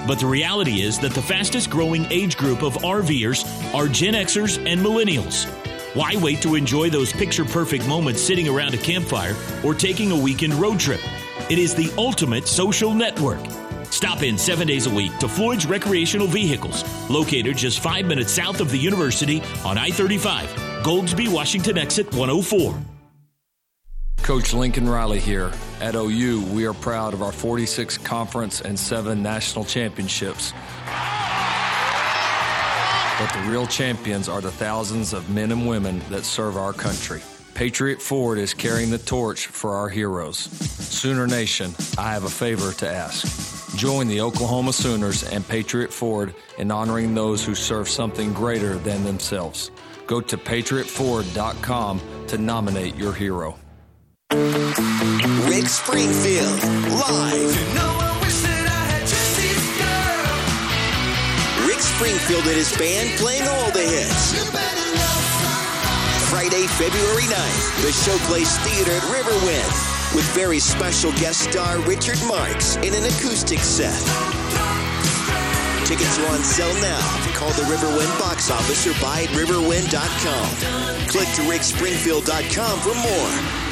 But 0.07 0.21
the 0.21 0.27
reality 0.27 0.81
is 0.83 0.97
that 1.01 1.11
the 1.11 1.21
fastest 1.21 1.71
growing 1.71 2.05
age 2.05 2.37
group 2.37 2.63
of 2.63 2.75
RVers 2.75 3.45
are 3.75 3.89
Gen 3.89 4.15
Xers 4.15 4.59
and 4.65 4.81
Millennials. 4.81 5.49
Why 5.97 6.15
wait 6.23 6.41
to 6.43 6.55
enjoy 6.55 6.89
those 6.89 7.13
picture 7.13 7.45
perfect 7.45 7.89
moments 7.89 8.23
sitting 8.23 8.47
around 8.47 8.75
a 8.75 8.77
campfire 8.77 9.35
or 9.65 9.75
taking 9.75 10.13
a 10.13 10.17
weekend 10.17 10.55
road 10.55 10.79
trip? 10.79 11.01
It 11.51 11.59
is 11.59 11.75
the 11.75 11.93
ultimate 11.99 12.47
social 12.47 12.95
network. 12.95 13.45
Stop 13.91 14.23
in 14.23 14.39
seven 14.39 14.69
days 14.69 14.87
a 14.87 14.95
week 14.95 15.19
to 15.19 15.27
Floyd's 15.27 15.67
Recreational 15.67 16.29
Vehicles, 16.29 16.85
located 17.11 17.57
just 17.57 17.81
five 17.81 18.07
minutes 18.07 18.31
south 18.31 18.61
of 18.61 18.71
the 18.71 18.79
university 18.79 19.43
on 19.65 19.79
I 19.79 19.91
35, 19.91 20.49
Goldsby, 20.85 21.27
Washington 21.27 21.77
exit 21.77 22.07
104. 22.13 22.94
Coach 24.25 24.55
Lincoln 24.55 24.89
Riley 24.89 25.21
here. 25.21 25.53
At 25.83 25.95
OU, 25.95 26.47
we 26.47 26.65
are 26.65 26.73
proud 26.73 27.13
of 27.13 27.21
our 27.21 27.31
46 27.31 27.99
conference 27.99 28.63
and 28.63 28.79
seven 28.79 29.23
national 29.23 29.67
championships. 29.67 30.53
But 33.19 33.31
the 33.35 33.51
real 33.51 33.67
champions 33.67 34.31
are 34.31 34.41
the 34.41 34.51
thousands 34.51 35.13
of 35.13 35.29
men 35.29 35.53
and 35.53 35.69
women 35.69 36.01
that 36.09 36.25
serve 36.25 36.57
our 36.57 36.73
country. 36.73 37.21
Patriot 37.53 38.01
Ford 38.01 38.39
is 38.39 38.55
carrying 38.55 38.89
the 38.89 38.97
torch 38.97 39.49
for 39.49 39.75
our 39.75 39.91
heroes. 39.91 40.39
Sooner 40.39 41.27
Nation, 41.27 41.75
I 41.99 42.11
have 42.15 42.25
a 42.25 42.31
favor 42.31 42.73
to 42.73 42.89
ask. 42.89 43.77
Join 43.77 44.09
the 44.09 44.23
Oklahoma 44.23 44.73
Sooners 44.73 45.23
and 45.25 45.47
Patriot 45.47 45.93
Ford 45.93 46.35
in 46.57 46.71
honoring 46.71 47.15
those 47.15 47.45
who 47.45 47.55
serve 47.55 47.91
something 47.91 48.33
greater 48.33 48.77
than 48.77 49.05
themselves. 49.05 49.71
Go 50.07 50.23
to 50.23 50.39
patriotford.com 50.39 52.01
to 52.29 52.39
nominate 52.39 52.97
your 52.97 53.13
hero. 53.13 53.59
Rick 54.35 55.69
Springfield, 55.69 56.59
live. 56.91 57.55
Rick 61.65 61.79
Springfield 61.79 62.43
and 62.43 62.57
his 62.57 62.77
band 62.77 63.17
playing 63.17 63.47
all 63.47 63.71
the 63.71 63.87
hits. 63.87 64.35
Friday, 66.29 66.67
February 66.67 67.23
9th, 67.31 67.83
the 67.85 67.93
show 67.93 68.17
plays 68.27 68.59
theater 68.59 68.91
at 68.91 69.03
Riverwind 69.05 70.17
with 70.17 70.25
very 70.35 70.59
special 70.59 71.13
guest 71.13 71.53
star 71.53 71.79
Richard 71.83 72.19
Marx 72.27 72.75
in 72.79 72.93
an 72.93 73.05
acoustic 73.05 73.61
set. 73.61 73.95
Tickets 75.87 76.19
are 76.19 76.27
on 76.33 76.43
sale 76.43 76.75
now. 76.83 76.99
Call 77.35 77.53
the 77.53 77.63
Riverwind 77.71 78.19
box 78.19 78.51
office 78.51 78.85
or 78.85 79.01
buy 79.01 79.23
at 79.23 79.29
riverwind.com. 79.29 81.07
Click 81.07 81.29
to 81.37 81.43
rickspringfield.com 81.43 82.81
for 82.81 82.95
more. 82.95 83.64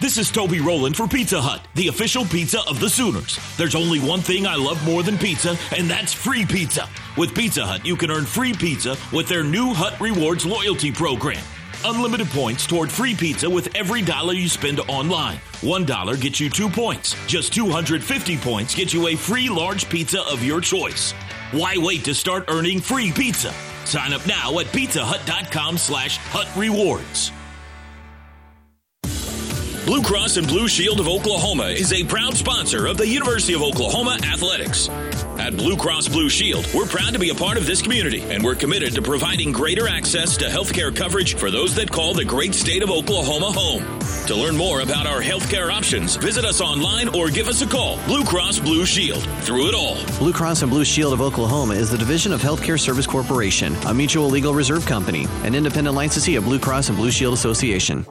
This 0.00 0.16
is 0.16 0.30
Toby 0.30 0.60
Rowland 0.60 0.96
for 0.96 1.06
Pizza 1.06 1.42
Hut, 1.42 1.60
the 1.74 1.88
official 1.88 2.24
pizza 2.24 2.60
of 2.66 2.80
the 2.80 2.88
Sooners. 2.88 3.38
There's 3.58 3.74
only 3.74 4.00
one 4.00 4.20
thing 4.20 4.46
I 4.46 4.54
love 4.54 4.82
more 4.82 5.02
than 5.02 5.18
pizza, 5.18 5.58
and 5.76 5.90
that's 5.90 6.14
free 6.14 6.46
pizza. 6.46 6.88
With 7.18 7.34
Pizza 7.34 7.66
Hut, 7.66 7.84
you 7.84 7.96
can 7.96 8.10
earn 8.10 8.24
free 8.24 8.54
pizza 8.54 8.96
with 9.12 9.28
their 9.28 9.44
new 9.44 9.74
Hut 9.74 10.00
Rewards 10.00 10.46
loyalty 10.46 10.90
program. 10.90 11.44
Unlimited 11.84 12.28
points 12.28 12.66
toward 12.66 12.90
free 12.90 13.14
pizza 13.14 13.50
with 13.50 13.76
every 13.76 14.00
dollar 14.00 14.32
you 14.32 14.48
spend 14.48 14.80
online. 14.88 15.36
One 15.60 15.84
dollar 15.84 16.16
gets 16.16 16.40
you 16.40 16.48
two 16.48 16.70
points. 16.70 17.14
Just 17.26 17.52
250 17.52 18.38
points 18.38 18.74
get 18.74 18.94
you 18.94 19.08
a 19.08 19.16
free 19.16 19.50
large 19.50 19.86
pizza 19.90 20.22
of 20.22 20.42
your 20.42 20.62
choice. 20.62 21.12
Why 21.52 21.74
wait 21.76 22.04
to 22.04 22.14
start 22.14 22.46
earning 22.48 22.80
free 22.80 23.12
pizza? 23.12 23.52
Sign 23.84 24.14
up 24.14 24.26
now 24.26 24.60
at 24.60 24.66
pizzahut.com 24.66 25.76
slash 25.76 26.16
hut 26.16 26.48
rewards. 26.56 27.32
Blue 29.86 30.02
Cross 30.02 30.36
and 30.36 30.46
Blue 30.46 30.68
Shield 30.68 31.00
of 31.00 31.08
Oklahoma 31.08 31.68
is 31.68 31.92
a 31.92 32.04
proud 32.04 32.36
sponsor 32.36 32.86
of 32.86 32.98
the 32.98 33.06
University 33.06 33.54
of 33.54 33.62
Oklahoma 33.62 34.18
Athletics. 34.22 34.90
At 35.38 35.56
Blue 35.56 35.74
Cross 35.74 36.08
Blue 36.08 36.28
Shield, 36.28 36.68
we're 36.74 36.86
proud 36.86 37.14
to 37.14 37.18
be 37.18 37.30
a 37.30 37.34
part 37.34 37.56
of 37.56 37.66
this 37.66 37.80
community, 37.80 38.20
and 38.20 38.44
we're 38.44 38.54
committed 38.54 38.94
to 38.94 39.02
providing 39.02 39.52
greater 39.52 39.88
access 39.88 40.36
to 40.36 40.44
healthcare 40.44 40.94
coverage 40.94 41.34
for 41.34 41.50
those 41.50 41.74
that 41.76 41.90
call 41.90 42.12
the 42.12 42.24
great 42.24 42.54
state 42.54 42.82
of 42.82 42.90
Oklahoma 42.90 43.50
home. 43.50 43.98
To 44.26 44.36
learn 44.36 44.54
more 44.54 44.82
about 44.82 45.06
our 45.06 45.22
healthcare 45.22 45.72
options, 45.72 46.16
visit 46.16 46.44
us 46.44 46.60
online 46.60 47.08
or 47.08 47.30
give 47.30 47.48
us 47.48 47.62
a 47.62 47.66
call. 47.66 47.98
Blue 48.06 48.22
Cross 48.22 48.60
Blue 48.60 48.84
Shield. 48.84 49.22
Through 49.40 49.68
it 49.68 49.74
all. 49.74 49.96
Blue 50.18 50.34
Cross 50.34 50.60
and 50.60 50.70
Blue 50.70 50.84
Shield 50.84 51.14
of 51.14 51.22
Oklahoma 51.22 51.74
is 51.74 51.90
the 51.90 51.98
division 51.98 52.32
of 52.32 52.42
Healthcare 52.42 52.78
Service 52.78 53.06
Corporation, 53.06 53.74
a 53.86 53.94
mutual 53.94 54.28
legal 54.28 54.52
reserve 54.52 54.84
company, 54.84 55.26
an 55.42 55.54
independent 55.54 55.96
licensee 55.96 56.36
of 56.36 56.44
Blue 56.44 56.58
Cross 56.58 56.90
and 56.90 56.98
Blue 56.98 57.10
Shield 57.10 57.32
Association. 57.32 58.04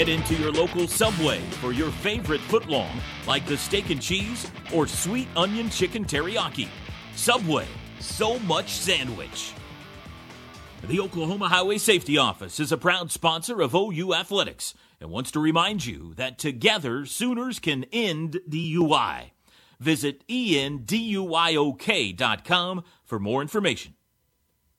Head 0.00 0.08
into 0.08 0.34
your 0.36 0.50
local 0.50 0.88
Subway 0.88 1.40
for 1.60 1.72
your 1.72 1.90
favorite 1.90 2.40
footlong, 2.48 2.88
like 3.26 3.44
the 3.44 3.58
steak 3.58 3.90
and 3.90 4.00
cheese 4.00 4.50
or 4.72 4.86
sweet 4.86 5.28
onion 5.36 5.68
chicken 5.68 6.06
teriyaki. 6.06 6.68
Subway, 7.14 7.66
so 7.98 8.38
much 8.38 8.70
sandwich. 8.70 9.52
The 10.88 11.00
Oklahoma 11.00 11.48
Highway 11.48 11.76
Safety 11.76 12.16
Office 12.16 12.58
is 12.58 12.72
a 12.72 12.78
proud 12.78 13.10
sponsor 13.10 13.60
of 13.60 13.74
OU 13.74 14.14
Athletics 14.14 14.72
and 15.02 15.10
wants 15.10 15.32
to 15.32 15.38
remind 15.38 15.84
you 15.84 16.14
that 16.14 16.38
together 16.38 17.04
Sooners 17.04 17.58
can 17.58 17.84
end 17.92 18.40
DUI. 18.48 19.32
Visit 19.80 20.26
enduyok.com 20.28 21.24
for 23.04 23.18
more 23.18 23.42
information. 23.42 23.96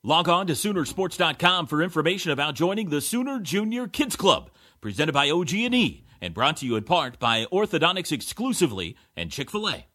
Log 0.02 0.28
on 0.28 0.48
to 0.48 0.54
Soonersports.com 0.54 1.68
for 1.68 1.80
information 1.80 2.32
about 2.32 2.56
joining 2.56 2.88
the 2.88 3.00
Sooner 3.00 3.38
Junior 3.38 3.86
Kids 3.86 4.16
Club 4.16 4.50
presented 4.82 5.12
by 5.12 5.30
OG&E 5.30 6.04
and 6.20 6.34
brought 6.34 6.58
to 6.58 6.66
you 6.66 6.76
in 6.76 6.82
part 6.82 7.18
by 7.18 7.46
Orthodontics 7.46 8.12
exclusively 8.12 8.96
and 9.16 9.30
Chick-fil-A. 9.30 9.86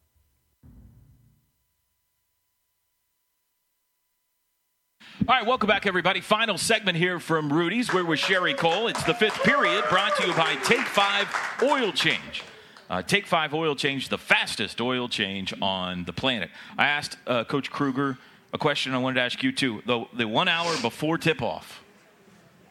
All 5.28 5.36
right, 5.36 5.46
welcome 5.46 5.68
back, 5.68 5.86
everybody. 5.86 6.22
Final 6.22 6.58
segment 6.58 6.98
here 6.98 7.20
from 7.20 7.52
Rudy's. 7.52 7.94
We're 7.94 8.06
with 8.06 8.20
Sherri 8.20 8.54
Coale. 8.54 8.88
It's 8.88 9.04
the 9.04 9.14
fifth 9.14 9.44
period 9.44 9.84
brought 9.90 10.16
to 10.18 10.28
you 10.28 10.34
by 10.34 10.56
Take 10.64 10.86
Five 10.88 11.28
Oil 11.62 11.92
Change. 11.92 12.44
Uh, 12.90 13.02
Take 13.02 13.28
Five 13.28 13.54
Oil 13.54 13.76
Change, 13.76 14.08
the 14.08 14.18
fastest 14.18 14.80
oil 14.80 15.10
change 15.10 15.54
on 15.62 16.06
the 16.06 16.14
planet. 16.14 16.50
I 16.78 16.88
asked 16.88 17.18
uh, 17.28 17.44
Coach 17.44 17.72
Kruger 17.72 18.18
a 18.54 18.58
question 18.58 18.94
I 18.94 19.00
wanted 19.00 19.16
to 19.16 19.22
ask 19.24 19.44
you 19.44 19.52
too. 19.52 19.82
The, 19.86 20.06
the 20.14 20.28
one 20.28 20.48
hour 20.48 20.74
before 20.82 21.18
tip 21.18 21.42
off, 21.42 21.84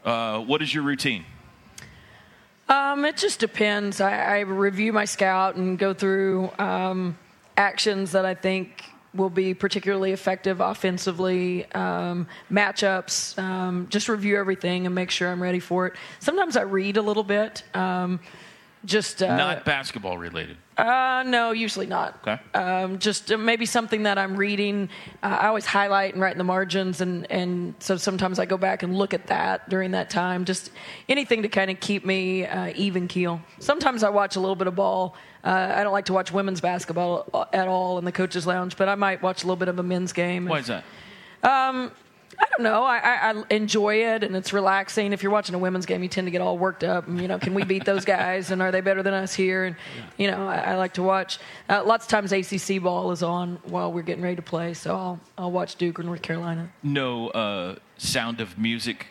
uh, 0.04 0.40
what 0.40 0.62
is 0.62 0.72
your 0.72 0.84
routine? 0.84 1.26
Um, 2.68 3.04
it 3.04 3.16
just 3.16 3.38
depends. 3.38 4.00
I, 4.00 4.38
I, 4.38 4.38
review 4.40 4.92
my 4.92 5.04
scout 5.04 5.54
and 5.54 5.78
go 5.78 5.94
through 5.94 6.50
um, 6.58 7.16
actions 7.56 8.10
that 8.12 8.24
I 8.24 8.34
think 8.34 8.84
will 9.14 9.30
be 9.30 9.54
particularly 9.54 10.12
effective 10.12 10.60
offensively, 10.60 11.70
um, 11.72 12.26
matchups, 12.50 13.38
um, 13.38 13.86
just 13.88 14.08
review 14.08 14.36
everything 14.38 14.84
and 14.84 14.94
make 14.94 15.10
sure 15.10 15.30
I'm 15.30 15.42
ready 15.42 15.60
for 15.60 15.86
it. 15.86 15.94
Sometimes 16.18 16.56
I 16.56 16.62
read 16.62 16.96
a 16.96 17.02
little 17.02 17.24
bit. 17.24 17.62
Um, 17.72 18.20
just 18.84 19.22
uh, 19.22 19.36
Not 19.36 19.64
basketball 19.64 20.18
related. 20.18 20.56
Uh, 20.76 21.24
no, 21.26 21.52
usually 21.52 21.86
not. 21.86 22.18
Okay. 22.22 22.38
Um, 22.54 22.98
just 22.98 23.32
uh, 23.32 23.38
maybe 23.38 23.64
something 23.64 24.02
that 24.02 24.18
I'm 24.18 24.36
reading. 24.36 24.90
Uh, 25.22 25.38
I 25.40 25.46
always 25.46 25.64
highlight 25.64 26.12
and 26.12 26.22
write 26.22 26.32
in 26.32 26.38
the 26.38 26.44
margins, 26.44 27.00
and, 27.00 27.30
and 27.30 27.74
so 27.78 27.96
sometimes 27.96 28.38
I 28.38 28.44
go 28.44 28.58
back 28.58 28.82
and 28.82 28.94
look 28.96 29.14
at 29.14 29.26
that 29.28 29.70
during 29.70 29.92
that 29.92 30.10
time. 30.10 30.44
Just 30.44 30.70
anything 31.08 31.42
to 31.42 31.48
kind 31.48 31.70
of 31.70 31.80
keep 31.80 32.04
me 32.04 32.44
uh, 32.44 32.72
even 32.76 33.08
keel. 33.08 33.40
Sometimes 33.58 34.02
I 34.02 34.10
watch 34.10 34.36
a 34.36 34.40
little 34.40 34.56
bit 34.56 34.66
of 34.66 34.74
ball. 34.74 35.16
Uh, 35.42 35.72
I 35.76 35.82
don't 35.82 35.92
like 35.92 36.06
to 36.06 36.12
watch 36.12 36.30
women's 36.30 36.60
basketball 36.60 37.48
at 37.52 37.68
all 37.68 37.98
in 37.98 38.04
the 38.04 38.12
coaches' 38.12 38.46
lounge, 38.46 38.76
but 38.76 38.88
I 38.88 38.96
might 38.96 39.22
watch 39.22 39.44
a 39.44 39.46
little 39.46 39.56
bit 39.56 39.68
of 39.68 39.78
a 39.78 39.82
men's 39.82 40.12
game. 40.12 40.44
Why 40.46 40.58
is 40.58 40.66
that? 40.66 40.84
Um, 41.42 41.90
I 42.38 42.46
don't 42.56 42.64
know. 42.64 42.82
I, 42.84 42.98
I, 42.98 43.30
I 43.30 43.44
enjoy 43.50 43.96
it 43.96 44.22
and 44.22 44.36
it's 44.36 44.52
relaxing. 44.52 45.12
If 45.12 45.22
you're 45.22 45.32
watching 45.32 45.54
a 45.54 45.58
women's 45.58 45.86
game, 45.86 46.02
you 46.02 46.08
tend 46.08 46.26
to 46.26 46.30
get 46.30 46.40
all 46.40 46.58
worked 46.58 46.84
up. 46.84 47.06
And, 47.06 47.20
you 47.20 47.28
know, 47.28 47.38
can 47.38 47.54
we 47.54 47.64
beat 47.64 47.84
those 47.84 48.04
guys? 48.04 48.50
And 48.50 48.62
are 48.62 48.70
they 48.70 48.80
better 48.80 49.02
than 49.02 49.14
us 49.14 49.34
here? 49.34 49.64
And 49.64 49.76
you 50.16 50.30
know, 50.30 50.46
I, 50.46 50.56
I 50.56 50.76
like 50.76 50.94
to 50.94 51.02
watch. 51.02 51.38
Uh, 51.68 51.82
lots 51.84 52.06
of 52.06 52.10
times 52.10 52.32
ACC 52.32 52.82
ball 52.82 53.12
is 53.12 53.22
on 53.22 53.58
while 53.64 53.92
we're 53.92 54.02
getting 54.02 54.22
ready 54.22 54.36
to 54.36 54.42
play, 54.42 54.74
so 54.74 54.94
I'll 54.94 55.20
I'll 55.38 55.52
watch 55.52 55.76
Duke 55.76 55.98
or 55.98 56.02
North 56.02 56.22
Carolina. 56.22 56.70
No 56.82 57.28
uh, 57.28 57.76
sound 57.96 58.40
of 58.40 58.58
music, 58.58 59.06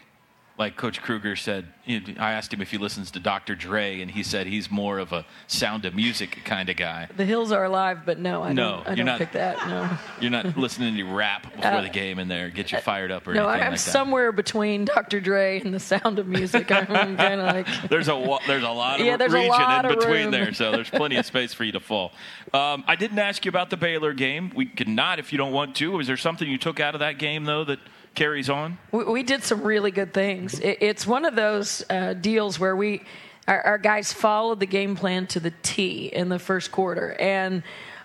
like 0.58 0.78
Coach 0.78 1.02
Kruger 1.02 1.36
said. 1.36 1.68
I 1.88 2.32
asked 2.32 2.52
him 2.52 2.62
if 2.62 2.72
he 2.72 2.80
listens 2.80 3.12
to 3.12 3.20
Dr. 3.20 3.54
Dre, 3.54 4.02
and 4.02 4.10
he 4.10 4.24
said 4.24 4.48
he's 4.48 4.72
more 4.72 4.98
of 4.98 5.12
a 5.14 5.24
sound 5.46 5.86
of 5.86 5.94
music 5.94 6.40
kind 6.44 6.68
of 6.68 6.76
guy. 6.78 7.08
The 7.16 7.26
hills 7.26 7.52
are 7.52 7.64
alive, 7.66 8.00
but 8.08 8.18
no, 8.18 8.42
I 8.42 8.54
No, 8.54 8.78
don't. 8.78 8.88
I 8.88 8.90
you're 8.90 8.96
don't 8.98 9.06
not- 9.06 9.20
pick 9.20 9.32
that. 9.34 9.68
No. 9.68 9.90
You're 10.22 10.32
not 10.32 10.58
listening 10.58 10.96
to 10.96 11.02
any 11.02 11.14
rap 11.16 11.44
before 11.56 11.72
Uh, 11.72 11.82
the 11.82 11.90
game 11.90 12.18
in 12.18 12.28
there, 12.28 12.50
get 12.50 12.72
you 12.72 12.80
fired 12.80 13.12
up 13.12 13.28
or 13.28 13.34
No, 13.36 13.42
anything 13.48 13.66
I'm 13.66 13.72
like 13.74 13.80
that. 13.80 13.92
somewhere 13.92 14.32
between 14.32 14.86
Dr. 14.86 15.20
Dre 15.20 15.60
and 15.60 15.72
the 15.74 15.80
sound 15.80 16.18
of 16.18 16.26
music. 16.28 16.72
I'm 16.72 16.86
kind 17.18 17.20
of 17.42 17.54
like. 17.54 17.68
there's 17.90 18.08
a 18.08 18.38
there's 18.48 18.64
a 18.64 18.70
lot 18.70 19.00
of 19.00 19.06
Yeah, 19.06 19.18
there's 19.18 19.34
a 19.34 19.38
region 19.38 19.50
lot 19.52 19.86
in 19.86 19.94
between 19.96 20.22
room. 20.24 20.32
there, 20.32 20.54
so 20.54 20.72
there's 20.72 20.90
plenty 20.90 21.18
of 21.18 21.26
space 21.28 21.54
for 21.54 21.66
you 21.66 21.74
to 21.74 21.80
fall. 21.80 22.14
Um, 22.54 22.84
I 22.88 22.96
didn't 22.96 23.20
ask 23.20 23.46
you 23.46 23.50
about 23.50 23.70
the 23.70 23.78
Baylor 23.78 24.14
game. 24.14 24.52
We 24.56 24.66
could 24.66 24.88
not 24.88 25.20
if 25.20 25.32
you 25.32 25.38
don't 25.38 25.52
want 25.52 25.76
to. 25.76 25.92
Was 25.92 26.08
there 26.08 26.18
something 26.18 26.48
you 26.50 26.58
took 26.58 26.80
out 26.80 26.96
of 26.96 27.00
that 27.00 27.20
game 27.20 27.44
though 27.44 27.64
that 27.66 27.80
carries 28.16 28.50
on? 28.50 28.78
We, 28.92 29.04
we 29.04 29.24
did 29.24 29.44
some 29.44 29.62
really 29.62 29.92
good 29.92 30.14
things. 30.14 30.60
It, 30.60 30.78
it's 30.82 31.06
one 31.06 31.26
of 31.26 31.36
those 31.36 31.86
uh, 31.90 32.14
deals 32.14 32.60
where 32.60 32.76
we, 32.76 33.04
our, 33.48 33.62
our 33.62 33.78
guys 33.78 34.12
followed 34.12 34.60
the 34.60 34.66
game 34.66 34.96
plan 34.96 35.28
to 35.28 35.40
the 35.40 35.54
T 35.62 36.08
in 36.08 36.30
the 36.30 36.40
first 36.40 36.72
quarter, 36.72 37.16
and 37.20 37.64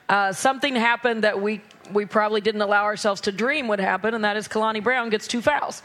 uh, 0.08 0.32
something 0.32 0.74
happened 0.74 1.24
that 1.24 1.40
we 1.40 1.60
we 1.92 2.06
probably 2.06 2.40
didn't 2.40 2.62
allow 2.62 2.84
ourselves 2.84 3.20
to 3.22 3.32
dream 3.32 3.68
would 3.68 3.80
happen, 3.80 4.14
and 4.14 4.24
that 4.24 4.36
is 4.36 4.48
Kalani 4.48 4.82
Brown 4.82 5.08
gets 5.10 5.26
two 5.26 5.40
fouls. 5.40 5.82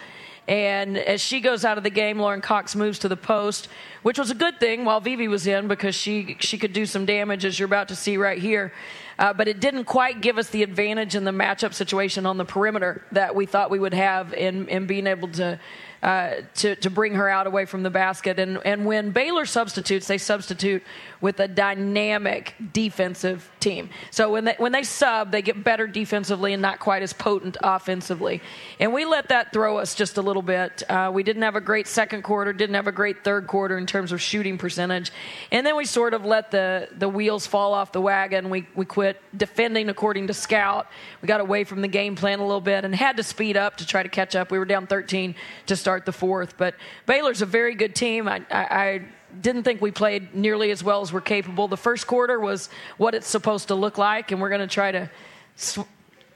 And 0.48 0.98
as 0.98 1.22
she 1.22 1.42
goes 1.42 1.66
out 1.66 1.80
of 1.80 1.84
the 1.84 1.90
game, 1.90 2.20
Lauren 2.20 2.42
Cox 2.42 2.76
moves 2.76 3.00
to 3.00 3.08
the 3.08 3.18
post, 3.18 3.68
which 4.04 4.20
was 4.20 4.30
a 4.30 4.36
good 4.36 4.60
thing 4.60 4.86
while 4.86 5.00
Vivi 5.00 5.28
was 5.28 5.48
in 5.48 5.68
because 5.68 5.96
she 5.96 6.38
she 6.40 6.58
could 6.58 6.74
do 6.74 6.86
some 6.86 7.06
damage, 7.06 7.46
as 7.46 7.60
you're 7.60 7.66
about 7.66 7.88
to 7.88 7.96
see 7.96 8.18
right 8.18 8.38
here. 8.38 8.72
Uh, 9.18 9.34
but 9.34 9.48
it 9.48 9.60
didn't 9.60 9.86
quite 9.86 10.22
give 10.22 10.38
us 10.38 10.50
the 10.50 10.62
advantage 10.62 11.16
in 11.16 11.24
the 11.24 11.32
matchup 11.32 11.74
situation 11.74 12.26
on 12.26 12.38
the 12.38 12.46
perimeter 12.46 13.04
that 13.12 13.34
we 13.34 13.46
thought 13.46 13.70
we 13.70 13.80
would 13.80 13.94
have 13.94 14.34
in, 14.34 14.68
in 14.68 14.86
being 14.86 15.08
able 15.08 15.30
to, 15.30 15.60
uh, 16.06 16.44
to 16.54 16.76
to 16.76 16.92
bring 16.92 17.16
her 17.16 17.28
out 17.28 17.48
away 17.48 17.66
from 17.66 17.82
the 17.82 17.90
basket. 17.90 18.38
And 18.38 18.60
and 18.64 18.86
when 18.86 19.10
Baylor 19.10 19.48
substitutes, 19.48 20.06
they 20.06 20.20
substitute 20.20 20.84
with 21.20 21.40
a 21.40 21.48
dynamic 21.48 22.54
defensive 22.74 23.50
team. 23.60 23.90
So 24.12 24.32
when 24.32 24.46
they 24.46 24.54
when 24.60 24.72
they 24.72 24.84
sub, 24.84 25.32
they 25.32 25.42
get 25.42 25.64
better 25.64 25.88
defensively 25.88 26.54
and 26.54 26.62
not 26.62 26.78
quite 26.78 27.02
as 27.02 27.12
potent 27.12 27.58
offensively. 27.64 28.44
And 28.80 28.94
we 28.94 29.04
let 29.04 29.30
that 29.30 29.52
throw 29.52 29.80
us 29.80 29.96
just 29.96 30.18
a 30.18 30.22
little 30.22 30.44
bit. 30.44 30.84
Uh, 30.88 31.10
we 31.12 31.24
didn't 31.24 31.42
have 31.42 31.56
a 31.56 31.62
great 31.62 31.88
second 31.88 32.22
quarter, 32.22 32.54
didn't 32.54 32.76
have 32.76 32.86
a 32.86 32.92
great 32.92 33.24
third 33.24 33.48
quarter 33.48 33.76
in 33.76 33.88
terms 33.88 34.12
of 34.12 34.22
shooting 34.22 34.60
percentage, 34.60 35.12
and 35.52 35.66
then 35.66 35.76
we 35.76 35.86
sort 35.86 36.14
of 36.14 36.24
let 36.24 36.52
the 36.52 36.88
the 37.00 37.10
wheels 37.10 37.48
fall 37.48 37.74
off 37.74 37.92
the 37.92 38.02
wagon. 38.02 38.52
We 38.52 38.68
we 38.76 38.86
quit 38.86 39.20
defending 39.36 39.90
according 39.90 40.28
to 40.28 40.36
scout. 40.36 40.86
We 41.24 41.28
got 41.28 41.42
away 41.42 41.64
from 41.64 41.82
the 41.82 41.88
game 41.88 42.16
plan 42.16 42.38
a 42.38 42.46
little 42.46 42.62
bit 42.62 42.86
and 42.86 42.94
had 42.94 43.18
to 43.18 43.24
speed 43.24 43.58
up 43.58 43.78
to 43.78 43.88
try 43.88 44.04
to 44.04 44.10
catch 44.10 44.36
up. 44.36 44.52
We 44.52 44.60
were 44.60 44.66
down 44.66 44.86
13 44.86 45.34
to 45.66 45.76
start 45.76 45.95
the 46.04 46.12
fourth, 46.12 46.58
but 46.58 46.76
Baylor's 47.06 47.42
a 47.42 47.46
very 47.46 47.76
good 47.76 47.96
team. 47.96 48.28
I, 48.28 48.42
I, 48.52 48.64
I 48.64 49.02
didn't 49.40 49.64
think 49.64 49.82
we 49.82 49.92
played 49.92 50.34
nearly 50.36 50.72
as 50.72 50.84
well 50.84 51.02
as 51.02 51.14
we're 51.14 51.22
capable. 51.22 51.68
The 51.68 51.78
first 51.78 52.08
quarter 52.08 52.40
was 52.40 52.70
what 52.98 53.16
it's 53.16 53.28
supposed 53.28 53.70
to 53.70 53.76
look 53.76 53.98
like, 53.98 54.32
and 54.32 54.42
we're 54.42 54.50
going 54.50 54.62
to 54.62 54.68
try 54.68 54.92
to 54.92 55.10
sw- 55.56 55.80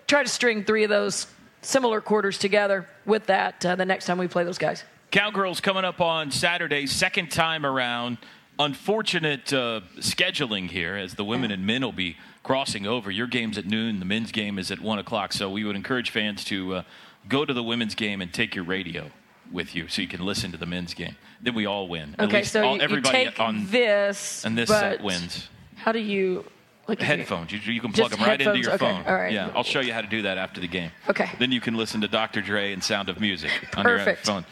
try 0.08 0.24
to 0.24 0.30
string 0.30 0.64
three 0.64 0.84
of 0.84 0.90
those 0.90 1.28
similar 1.62 2.02
quarters 2.02 2.38
together 2.38 2.88
with 3.06 3.26
that 3.26 3.66
uh, 3.66 3.76
the 3.76 3.86
next 3.86 4.06
time 4.06 4.18
we 4.18 4.28
play 4.28 4.44
those 4.44 4.58
guys. 4.58 4.84
Cowgirls 5.12 5.60
coming 5.60 5.86
up 5.86 6.02
on 6.02 6.32
Saturday, 6.32 6.86
second 6.86 7.32
time 7.32 7.66
around. 7.66 8.18
Unfortunate 8.60 9.52
uh, 9.54 9.82
scheduling 9.98 10.70
here 10.70 10.96
as 10.96 11.16
the 11.16 11.24
women 11.24 11.50
and 11.50 11.66
men 11.66 11.82
will 11.82 11.92
be 11.92 12.18
crossing 12.44 12.86
over. 12.86 13.10
Your 13.10 13.28
game's 13.28 13.58
at 13.58 13.66
noon, 13.66 14.00
the 14.00 14.06
men's 14.06 14.32
game 14.32 14.60
is 14.60 14.70
at 14.70 14.80
1 14.80 15.00
o'clock. 15.00 15.34
So 15.34 15.50
we 15.50 15.64
would 15.64 15.76
encourage 15.76 16.10
fans 16.10 16.44
to 16.46 16.76
uh, 16.76 16.84
go 17.28 17.46
to 17.46 17.54
the 17.54 17.64
women's 17.64 17.96
game 17.96 18.22
and 18.22 18.34
take 18.34 18.56
your 18.56 18.66
radio 18.66 19.10
with 19.52 19.76
you 19.76 19.88
so 19.88 20.02
you 20.02 20.08
can 20.08 20.26
listen 20.26 20.52
to 20.52 20.58
the 20.58 20.66
men's 20.66 20.94
game. 20.94 21.16
Then 21.42 21.56
we 21.56 21.66
all 21.66 21.88
win. 21.88 22.16
At 22.18 22.26
Okay, 22.28 22.40
least 22.40 22.52
so 22.54 22.64
all, 22.64 22.72
you, 22.74 22.78
you 22.78 22.84
everybody 22.84 23.26
take 23.26 23.40
on 23.40 23.66
this, 23.68 24.46
and 24.46 24.58
this 24.58 24.70
set 24.70 25.02
wins. 25.04 25.48
How 25.76 25.92
do 25.92 26.00
you? 26.00 26.46
Like 26.88 27.00
Headphones. 27.02 27.52
You, 27.52 27.60
you 27.72 27.82
can 27.82 27.92
plug 27.92 28.10
them 28.10 28.20
right 28.22 28.42
into 28.42 28.58
your 28.58 28.72
okay, 28.72 28.78
phone. 28.80 29.04
all 29.06 29.14
right. 29.14 29.32
Yeah, 29.32 29.52
I'll 29.54 29.64
show 29.64 29.80
you 29.80 29.94
how 29.94 30.02
to 30.02 30.08
do 30.08 30.24
that 30.24 30.40
after 30.40 30.60
the 30.60 30.68
game. 30.68 30.90
Okay. 31.08 31.30
Then 31.38 31.52
you 31.52 31.62
can 31.62 31.76
listen 31.76 32.02
to 32.02 32.08
Dr. 32.08 32.42
Dre 32.42 32.74
and 32.74 32.84
Sound 32.84 33.10
of 33.10 33.20
Music 33.22 33.52
on 33.78 33.86
your 33.86 34.16
phone. 34.16 34.44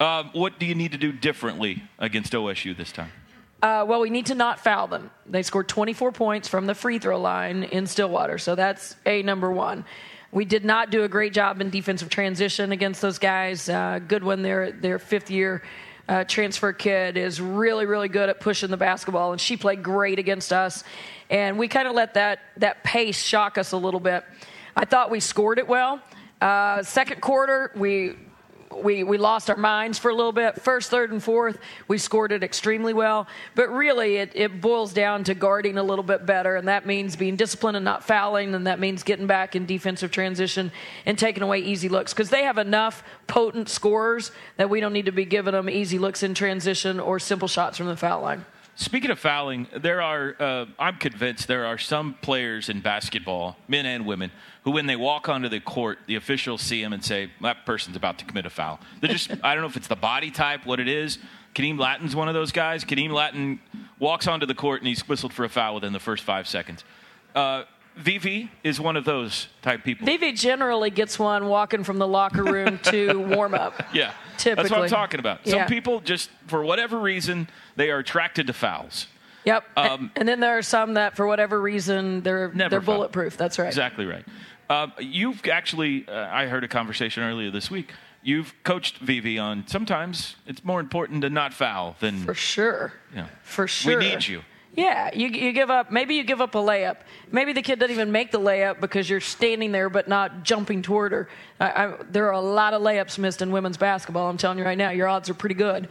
Um, 0.00 0.30
what 0.32 0.58
do 0.58 0.64
you 0.64 0.74
need 0.74 0.92
to 0.92 0.98
do 0.98 1.12
differently 1.12 1.82
against 1.98 2.32
OSU 2.32 2.74
this 2.74 2.92
time? 2.92 3.12
Uh, 3.62 3.84
well, 3.86 4.00
we 4.00 4.08
need 4.08 4.24
to 4.26 4.34
not 4.34 4.58
foul 4.58 4.86
them. 4.88 5.10
They 5.26 5.42
scored 5.42 5.68
24 5.68 6.12
points 6.12 6.48
from 6.48 6.66
the 6.66 6.74
free 6.74 6.98
throw 6.98 7.20
line 7.20 7.62
in 7.62 7.86
Stillwater, 7.86 8.38
so 8.38 8.54
that's 8.54 8.96
a 9.06 9.22
number 9.22 9.52
one. 9.52 9.84
We 10.32 10.46
did 10.46 10.64
not 10.64 10.90
do 10.90 11.04
a 11.04 11.08
great 11.08 11.34
job 11.34 11.60
in 11.60 11.68
defensive 11.68 12.08
transition 12.08 12.72
against 12.72 13.02
those 13.02 13.18
guys. 13.18 13.68
Uh, 13.68 14.00
Goodwin, 14.08 14.40
their 14.40 14.72
their 14.72 14.98
fifth 14.98 15.30
year 15.30 15.62
uh, 16.08 16.24
transfer 16.24 16.72
kid, 16.72 17.18
is 17.18 17.38
really 17.38 17.84
really 17.84 18.08
good 18.08 18.30
at 18.30 18.40
pushing 18.40 18.70
the 18.70 18.78
basketball, 18.78 19.32
and 19.32 19.40
she 19.40 19.58
played 19.58 19.82
great 19.82 20.18
against 20.18 20.50
us. 20.50 20.84
And 21.28 21.58
we 21.58 21.68
kind 21.68 21.86
of 21.86 21.94
let 21.94 22.14
that 22.14 22.38
that 22.56 22.82
pace 22.82 23.22
shock 23.22 23.58
us 23.58 23.72
a 23.72 23.76
little 23.76 24.00
bit. 24.00 24.24
I 24.74 24.86
thought 24.86 25.10
we 25.10 25.20
scored 25.20 25.58
it 25.58 25.68
well. 25.68 26.00
Uh, 26.40 26.82
second 26.82 27.20
quarter, 27.20 27.70
we 27.76 28.16
we, 28.82 29.04
we 29.04 29.18
lost 29.18 29.50
our 29.50 29.56
minds 29.56 29.98
for 29.98 30.10
a 30.10 30.14
little 30.14 30.32
bit. 30.32 30.60
First, 30.60 30.90
third, 30.90 31.12
and 31.12 31.22
fourth, 31.22 31.58
we 31.88 31.98
scored 31.98 32.32
it 32.32 32.42
extremely 32.42 32.92
well. 32.92 33.26
But 33.54 33.70
really, 33.70 34.16
it, 34.16 34.32
it 34.34 34.60
boils 34.60 34.92
down 34.92 35.24
to 35.24 35.34
guarding 35.34 35.78
a 35.78 35.82
little 35.82 36.02
bit 36.02 36.26
better, 36.26 36.56
and 36.56 36.68
that 36.68 36.86
means 36.86 37.16
being 37.16 37.36
disciplined 37.36 37.76
and 37.76 37.84
not 37.84 38.04
fouling, 38.04 38.54
and 38.54 38.66
that 38.66 38.78
means 38.78 39.02
getting 39.02 39.26
back 39.26 39.56
in 39.56 39.66
defensive 39.66 40.10
transition 40.10 40.72
and 41.06 41.18
taking 41.18 41.42
away 41.42 41.58
easy 41.58 41.88
looks 41.88 42.12
because 42.12 42.30
they 42.30 42.44
have 42.44 42.58
enough 42.58 43.02
potent 43.26 43.68
scorers 43.68 44.32
that 44.56 44.70
we 44.70 44.80
don't 44.80 44.92
need 44.92 45.06
to 45.06 45.12
be 45.12 45.24
giving 45.24 45.52
them 45.52 45.68
easy 45.68 45.98
looks 45.98 46.22
in 46.22 46.34
transition 46.34 47.00
or 47.00 47.18
simple 47.18 47.48
shots 47.48 47.76
from 47.78 47.86
the 47.86 47.96
foul 47.96 48.22
line. 48.22 48.44
Speaking 48.74 49.10
of 49.10 49.18
fouling, 49.18 49.68
there 49.76 50.00
are, 50.00 50.34
uh, 50.40 50.66
I'm 50.78 50.96
convinced 50.96 51.46
there 51.46 51.66
are 51.66 51.76
some 51.76 52.14
players 52.22 52.70
in 52.70 52.80
basketball, 52.80 53.56
men 53.68 53.84
and 53.84 54.06
women, 54.06 54.32
who 54.64 54.70
when 54.70 54.86
they 54.86 54.96
walk 54.96 55.28
onto 55.28 55.48
the 55.48 55.60
court, 55.60 55.98
the 56.06 56.14
officials 56.14 56.62
see 56.62 56.82
them 56.82 56.94
and 56.94 57.04
say, 57.04 57.30
that 57.42 57.66
person's 57.66 57.96
about 57.96 58.18
to 58.18 58.24
commit 58.24 58.46
a 58.46 58.50
foul. 58.50 58.80
They're 59.00 59.12
just, 59.12 59.30
I 59.44 59.54
don't 59.54 59.62
know 59.62 59.68
if 59.68 59.76
it's 59.76 59.88
the 59.88 59.96
body 59.96 60.30
type, 60.30 60.64
what 60.64 60.80
it 60.80 60.88
is. 60.88 61.18
Khadeem 61.54 61.78
Lattin's 61.78 62.16
one 62.16 62.28
of 62.28 62.34
those 62.34 62.50
guys. 62.50 62.82
Khadeem 62.82 63.12
Lattin 63.12 63.60
walks 63.98 64.26
onto 64.26 64.46
the 64.46 64.54
court 64.54 64.80
and 64.80 64.88
he's 64.88 65.06
whistled 65.06 65.34
for 65.34 65.44
a 65.44 65.50
foul 65.50 65.74
within 65.74 65.92
the 65.92 66.00
first 66.00 66.24
five 66.24 66.48
seconds. 66.48 66.82
Uh, 67.34 67.64
VV 67.98 68.48
is 68.64 68.80
one 68.80 68.96
of 68.96 69.04
those 69.04 69.48
type 69.60 69.84
people. 69.84 70.06
Vivi 70.06 70.32
generally 70.32 70.90
gets 70.90 71.18
one 71.18 71.46
walking 71.46 71.84
from 71.84 71.98
the 71.98 72.06
locker 72.06 72.42
room 72.44 72.78
to 72.84 73.18
warm 73.36 73.54
up. 73.54 73.82
Yeah. 73.92 74.12
Typically. 74.38 74.62
That's 74.68 74.70
what 74.70 74.82
I'm 74.84 74.88
talking 74.88 75.20
about. 75.20 75.46
Some 75.46 75.58
Yeah. 75.58 75.66
people 75.66 76.00
just, 76.00 76.30
for 76.46 76.64
whatever 76.64 76.98
reason, 76.98 77.48
they 77.76 77.90
are 77.90 77.98
attracted 77.98 78.46
to 78.48 78.52
fouls. 78.52 79.06
Yep. 79.44 79.64
Um, 79.76 80.10
and 80.16 80.26
then 80.28 80.40
there 80.40 80.56
are 80.56 80.62
some 80.62 80.94
that, 80.94 81.16
for 81.16 81.26
whatever 81.26 81.60
reason, 81.60 82.22
they're 82.22 82.50
Never 82.54 82.70
they're 82.70 82.80
bulletproof. 82.80 83.36
That's 83.36 83.58
right. 83.58 83.66
Exactly 83.68 84.06
right. 84.06 84.24
Um, 84.70 84.92
you've 84.98 85.46
actually, 85.48 86.06
uh, 86.08 86.28
I 86.30 86.46
heard 86.46 86.64
a 86.64 86.68
conversation 86.68 87.22
earlier 87.22 87.50
this 87.50 87.70
week. 87.70 87.92
You've 88.22 88.54
coached 88.62 88.98
Vivi 88.98 89.38
on 89.38 89.66
sometimes 89.66 90.36
it's 90.46 90.64
more 90.64 90.78
important 90.78 91.22
to 91.22 91.30
not 91.30 91.52
foul 91.52 91.96
than 92.00 92.24
For 92.24 92.34
sure. 92.34 92.92
Yeah. 93.14 93.26
For 93.42 93.66
sure. 93.66 93.98
We 93.98 94.08
need 94.08 94.26
you. 94.26 94.42
Yeah, 94.74 95.10
you, 95.14 95.28
you 95.28 95.52
give 95.52 95.70
up. 95.70 95.90
Maybe 95.90 96.14
you 96.14 96.24
give 96.24 96.40
up 96.40 96.54
a 96.54 96.58
layup. 96.58 96.96
Maybe 97.30 97.52
the 97.52 97.60
kid 97.60 97.78
doesn't 97.78 97.92
even 97.92 98.10
make 98.10 98.30
the 98.30 98.40
layup 98.40 98.80
because 98.80 99.08
you're 99.08 99.20
standing 99.20 99.70
there 99.70 99.90
but 99.90 100.08
not 100.08 100.44
jumping 100.44 100.80
toward 100.80 101.12
her. 101.12 101.28
I, 101.60 101.66
I, 101.70 101.94
there 102.10 102.26
are 102.28 102.32
a 102.32 102.40
lot 102.40 102.72
of 102.72 102.80
layups 102.80 103.18
missed 103.18 103.42
in 103.42 103.52
women's 103.52 103.76
basketball. 103.76 104.30
I'm 104.30 104.38
telling 104.38 104.58
you 104.58 104.64
right 104.64 104.78
now, 104.78 104.90
your 104.90 105.08
odds 105.08 105.28
are 105.28 105.34
pretty 105.34 105.56
good. 105.56 105.88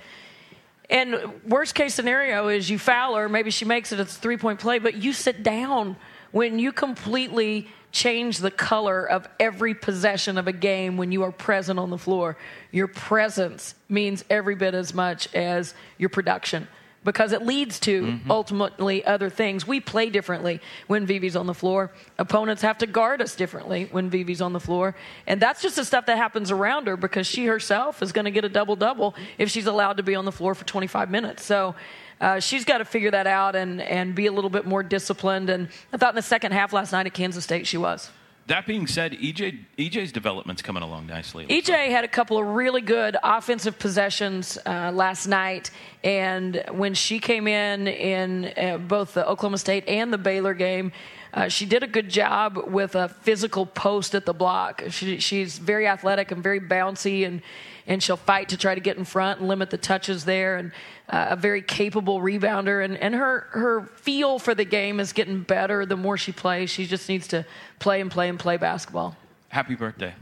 And 0.89 1.15
worst 1.47 1.75
case 1.75 1.93
scenario 1.93 2.47
is 2.47 2.69
you 2.69 2.79
foul 2.79 3.15
her. 3.15 3.29
Maybe 3.29 3.51
she 3.51 3.65
makes 3.65 3.91
it. 3.91 3.99
It's 3.99 4.17
a 4.17 4.19
three 4.19 4.37
point 4.37 4.59
play, 4.59 4.79
but 4.79 4.95
you 4.95 5.13
sit 5.13 5.43
down 5.43 5.95
when 6.31 6.57
you 6.57 6.71
completely 6.71 7.67
change 7.91 8.39
the 8.39 8.51
color 8.51 9.05
of 9.05 9.27
every 9.39 9.75
possession 9.75 10.37
of 10.37 10.47
a 10.47 10.53
game 10.53 10.97
when 10.97 11.11
you 11.11 11.23
are 11.23 11.31
present 11.31 11.77
on 11.77 11.91
the 11.91 11.97
floor. 11.97 12.35
Your 12.71 12.87
presence 12.87 13.75
means 13.89 14.25
every 14.29 14.55
bit 14.55 14.73
as 14.73 14.93
much 14.93 15.33
as 15.35 15.75
your 15.97 16.09
production 16.09 16.67
because 17.03 17.31
it 17.33 17.45
leads 17.45 17.79
to 17.81 18.01
Mm-hmm. 18.01 18.31
ultimately 18.31 19.03
other 19.05 19.29
things. 19.29 19.65
We 19.67 19.79
play 19.79 20.09
differently 20.09 20.59
when 20.87 21.05
Vivi's 21.05 21.35
on 21.35 21.47
the 21.47 21.53
floor. 21.53 21.91
Opponents 22.17 22.61
have 22.61 22.77
to 22.79 22.87
guard 22.87 23.21
us 23.21 23.35
differently 23.35 23.87
when 23.91 24.09
Vivi's 24.09 24.41
on 24.41 24.53
the 24.53 24.59
floor. 24.59 24.95
And 25.27 25.41
that's 25.41 25.61
just 25.61 25.75
the 25.75 25.85
stuff 25.85 26.05
that 26.05 26.17
happens 26.17 26.51
around 26.51 26.87
her 26.87 26.97
because 26.97 27.25
she 27.27 27.45
herself 27.45 28.01
is 28.01 28.11
going 28.11 28.25
to 28.25 28.31
get 28.31 28.45
a 28.45 28.49
double 28.49 28.75
double 28.75 29.15
if 29.37 29.49
she's 29.49 29.65
allowed 29.65 29.97
to 29.97 30.03
be 30.03 30.15
on 30.15 30.25
the 30.25 30.31
floor 30.31 30.53
for 30.55 30.65
25 30.65 31.09
minutes. 31.09 31.43
So 31.43 31.75
uh, 32.19 32.39
she's 32.39 32.65
got 32.65 32.77
to 32.79 32.85
figure 32.85 33.11
that 33.11 33.25
out 33.27 33.55
and, 33.55 33.81
and 33.81 34.13
be 34.13 34.27
a 34.27 34.31
little 34.31 34.49
bit 34.51 34.65
more 34.65 34.83
disciplined. 34.83 35.49
And 35.49 35.69
I 35.91 35.97
thought 35.97 36.11
in 36.11 36.15
the 36.15 36.21
second 36.21 36.51
half 36.51 36.71
last 36.73 36.91
night 36.91 37.07
at 37.07 37.13
Kansas 37.13 37.43
State, 37.43 37.65
she 37.65 37.77
was. 37.77 38.09
That 38.47 38.65
being 38.65 38.87
said, 38.87 39.13
EJ 39.13 39.59
EJ's 39.77 40.11
development's 40.11 40.61
coming 40.61 40.83
along 40.83 41.07
nicely. 41.07 41.45
EJ 41.47 41.89
had 41.89 42.03
a 42.03 42.07
couple 42.07 42.37
of 42.37 42.47
really 42.47 42.81
good 42.81 43.15
offensive 43.23 43.77
possessions 43.79 44.57
uh, 44.65 44.91
last 44.91 45.27
night, 45.27 45.71
and 46.03 46.63
when 46.71 46.93
she 46.93 47.19
came 47.19 47.47
in 47.47 47.87
in 47.87 48.51
uh, 48.57 48.77
both 48.77 49.13
the 49.13 49.27
Oklahoma 49.27 49.57
State 49.57 49.87
and 49.87 50.11
the 50.11 50.17
Baylor 50.17 50.53
game, 50.53 50.91
uh, 51.33 51.47
she 51.47 51.65
did 51.65 51.81
a 51.83 51.87
good 51.87 52.09
job 52.09 52.57
with 52.67 52.95
a 52.95 53.07
physical 53.09 53.65
post 53.65 54.15
at 54.15 54.25
the 54.25 54.33
block. 54.33 54.83
She, 54.89 55.19
she's 55.19 55.57
very 55.57 55.87
athletic 55.87 56.31
and 56.31 56.43
very 56.43 56.59
bouncy, 56.59 57.25
and 57.25 57.41
and 57.87 58.01
she'll 58.03 58.17
fight 58.17 58.49
to 58.49 58.57
try 58.57 58.75
to 58.75 58.81
get 58.81 58.97
in 58.97 59.05
front 59.05 59.39
and 59.39 59.47
limit 59.47 59.69
the 59.69 59.77
touches 59.77 60.25
there. 60.25 60.57
And 60.57 60.71
uh, 61.09 61.27
a 61.31 61.35
very 61.35 61.61
capable 61.61 62.19
rebounder, 62.19 62.83
and, 62.83 62.97
and 62.97 63.15
her 63.15 63.47
her 63.51 63.81
feel 63.95 64.39
for 64.39 64.53
the 64.55 64.65
game 64.65 64.99
is 64.99 65.13
getting 65.13 65.41
better 65.41 65.85
the 65.85 65.97
more 65.97 66.17
she 66.17 66.31
plays. 66.31 66.69
She 66.69 66.85
just 66.85 67.07
needs 67.09 67.27
to 67.29 67.45
play 67.79 68.01
and 68.01 68.11
play 68.11 68.29
and 68.29 68.39
play 68.39 68.57
basketball. 68.57 69.15
Happy 69.49 69.75
birthday. 69.75 70.13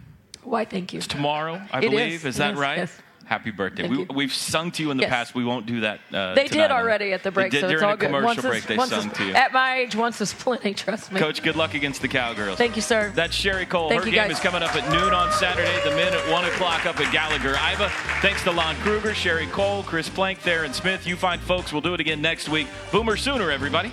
Why? 0.44 0.66
Thank 0.66 0.94
you. 0.94 0.98
It's 0.98 1.08
tomorrow, 1.08 1.62
I 1.72 1.80
It 1.80 1.90
believe. 1.90 2.14
is. 2.14 2.26
Is, 2.26 2.36
It 2.38 2.40
that 2.40 2.54
is, 2.54 2.60
right? 2.60 2.78
yes. 2.78 2.98
Happy 3.30 3.52
birthday. 3.52 3.88
Thank 3.88 4.10
We, 4.10 4.16
we've 4.16 4.34
sung 4.34 4.72
to 4.72 4.82
you 4.82 4.90
in 4.90 4.98
the 4.98 5.04
Yes. 5.04 5.12
past. 5.12 5.36
We 5.36 5.46
won't 5.46 5.68
do 5.68 5.82
that. 5.82 6.00
Uh, 6.12 6.34
They 6.34 6.48
did 6.48 6.72
already 6.72 7.14
at 7.14 7.22
the 7.22 7.30
break, 7.30 7.52
They 7.52 7.58
did 7.58 7.62
so 7.62 7.68
it's 7.68 7.74
during 7.82 7.84
all 7.86 7.94
a 7.94 7.98
good. 7.98 8.06
commercial 8.08 8.26
Once 8.26 8.42
break. 8.42 8.58
is- 8.62 8.66
They 8.66 8.76
once 8.76 8.90
sung 8.90 9.12
is- 9.12 9.18
to 9.18 9.24
you. 9.26 9.34
At 9.36 9.54
my 9.54 9.76
age, 9.82 9.96
once 9.96 10.20
is 10.20 10.34
plenty. 10.34 10.74
Trust 10.74 11.12
me. 11.12 11.20
Coach, 11.20 11.44
good 11.44 11.56
luck 11.56 11.76
against 11.76 12.02
the 12.02 12.08
Cowgirls. 12.08 12.58
Thank 12.58 12.76
you, 12.76 12.82
sir. 12.82 13.12
That's 13.14 13.36
Sherri 13.36 13.68
Coale. 13.68 13.90
Thank 13.90 14.04
Her 14.06 14.10
game 14.10 14.28
guys. 14.30 14.32
is 14.32 14.40
coming 14.40 14.64
up 14.64 14.76
at 14.76 14.92
noon 14.92 15.14
on 15.14 15.32
Saturday. 15.34 15.80
The 15.84 15.92
men 15.92 16.12
at 16.12 16.28
1 16.32 16.44
o'clock 16.46 16.88
up 16.88 17.00
at 17.00 17.12
Gallagher. 17.14 17.52
Iva, 17.72 17.90
thanks 18.24 18.42
to 18.46 18.52
Lon 18.52 18.76
Kruger, 18.78 19.14
Sherri 19.14 19.46
Coale, 19.46 19.84
Chris 19.84 20.10
Plank, 20.10 20.40
Theron 20.40 20.74
Smith. 20.74 21.06
You 21.06 21.16
find 21.16 21.40
folks. 21.40 21.72
We'll 21.72 21.84
do 21.84 21.94
it 21.94 22.00
again 22.00 22.22
next 22.24 22.50
week. 22.50 22.68
Boomer 22.92 23.16
Sooner, 23.16 23.52
everybody. 23.52 23.92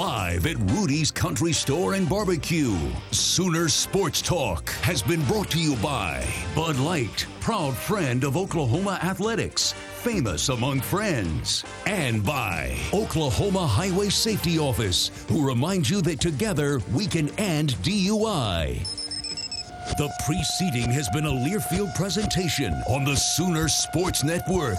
Live 0.00 0.46
at 0.46 0.56
Rudy's 0.72 1.10
Country 1.10 1.52
Store 1.52 1.92
and 1.92 2.08
Barbecue, 2.08 2.74
Sooner 3.10 3.68
Sports 3.68 4.22
Talk 4.22 4.70
has 4.80 5.02
been 5.02 5.22
brought 5.26 5.50
to 5.50 5.58
you 5.58 5.76
by 5.76 6.26
Bud 6.56 6.76
Light, 6.78 7.26
proud 7.40 7.76
friend 7.76 8.24
of 8.24 8.34
Oklahoma 8.34 8.98
athletics, 9.02 9.72
famous 9.72 10.48
among 10.48 10.80
friends, 10.80 11.66
and 11.84 12.24
by 12.24 12.78
Oklahoma 12.94 13.66
Highway 13.66 14.08
Safety 14.08 14.58
Office, 14.58 15.10
who 15.28 15.46
reminds 15.46 15.90
you 15.90 16.00
that 16.00 16.18
together 16.18 16.80
we 16.94 17.06
can 17.06 17.28
end 17.38 17.74
DUI. 17.82 18.82
The 19.98 20.10
preceding 20.24 20.90
has 20.92 21.10
been 21.10 21.26
a 21.26 21.28
Learfield 21.28 21.94
presentation 21.94 22.72
on 22.88 23.04
the 23.04 23.16
Sooner 23.16 23.68
Sports 23.68 24.24
Network. 24.24 24.78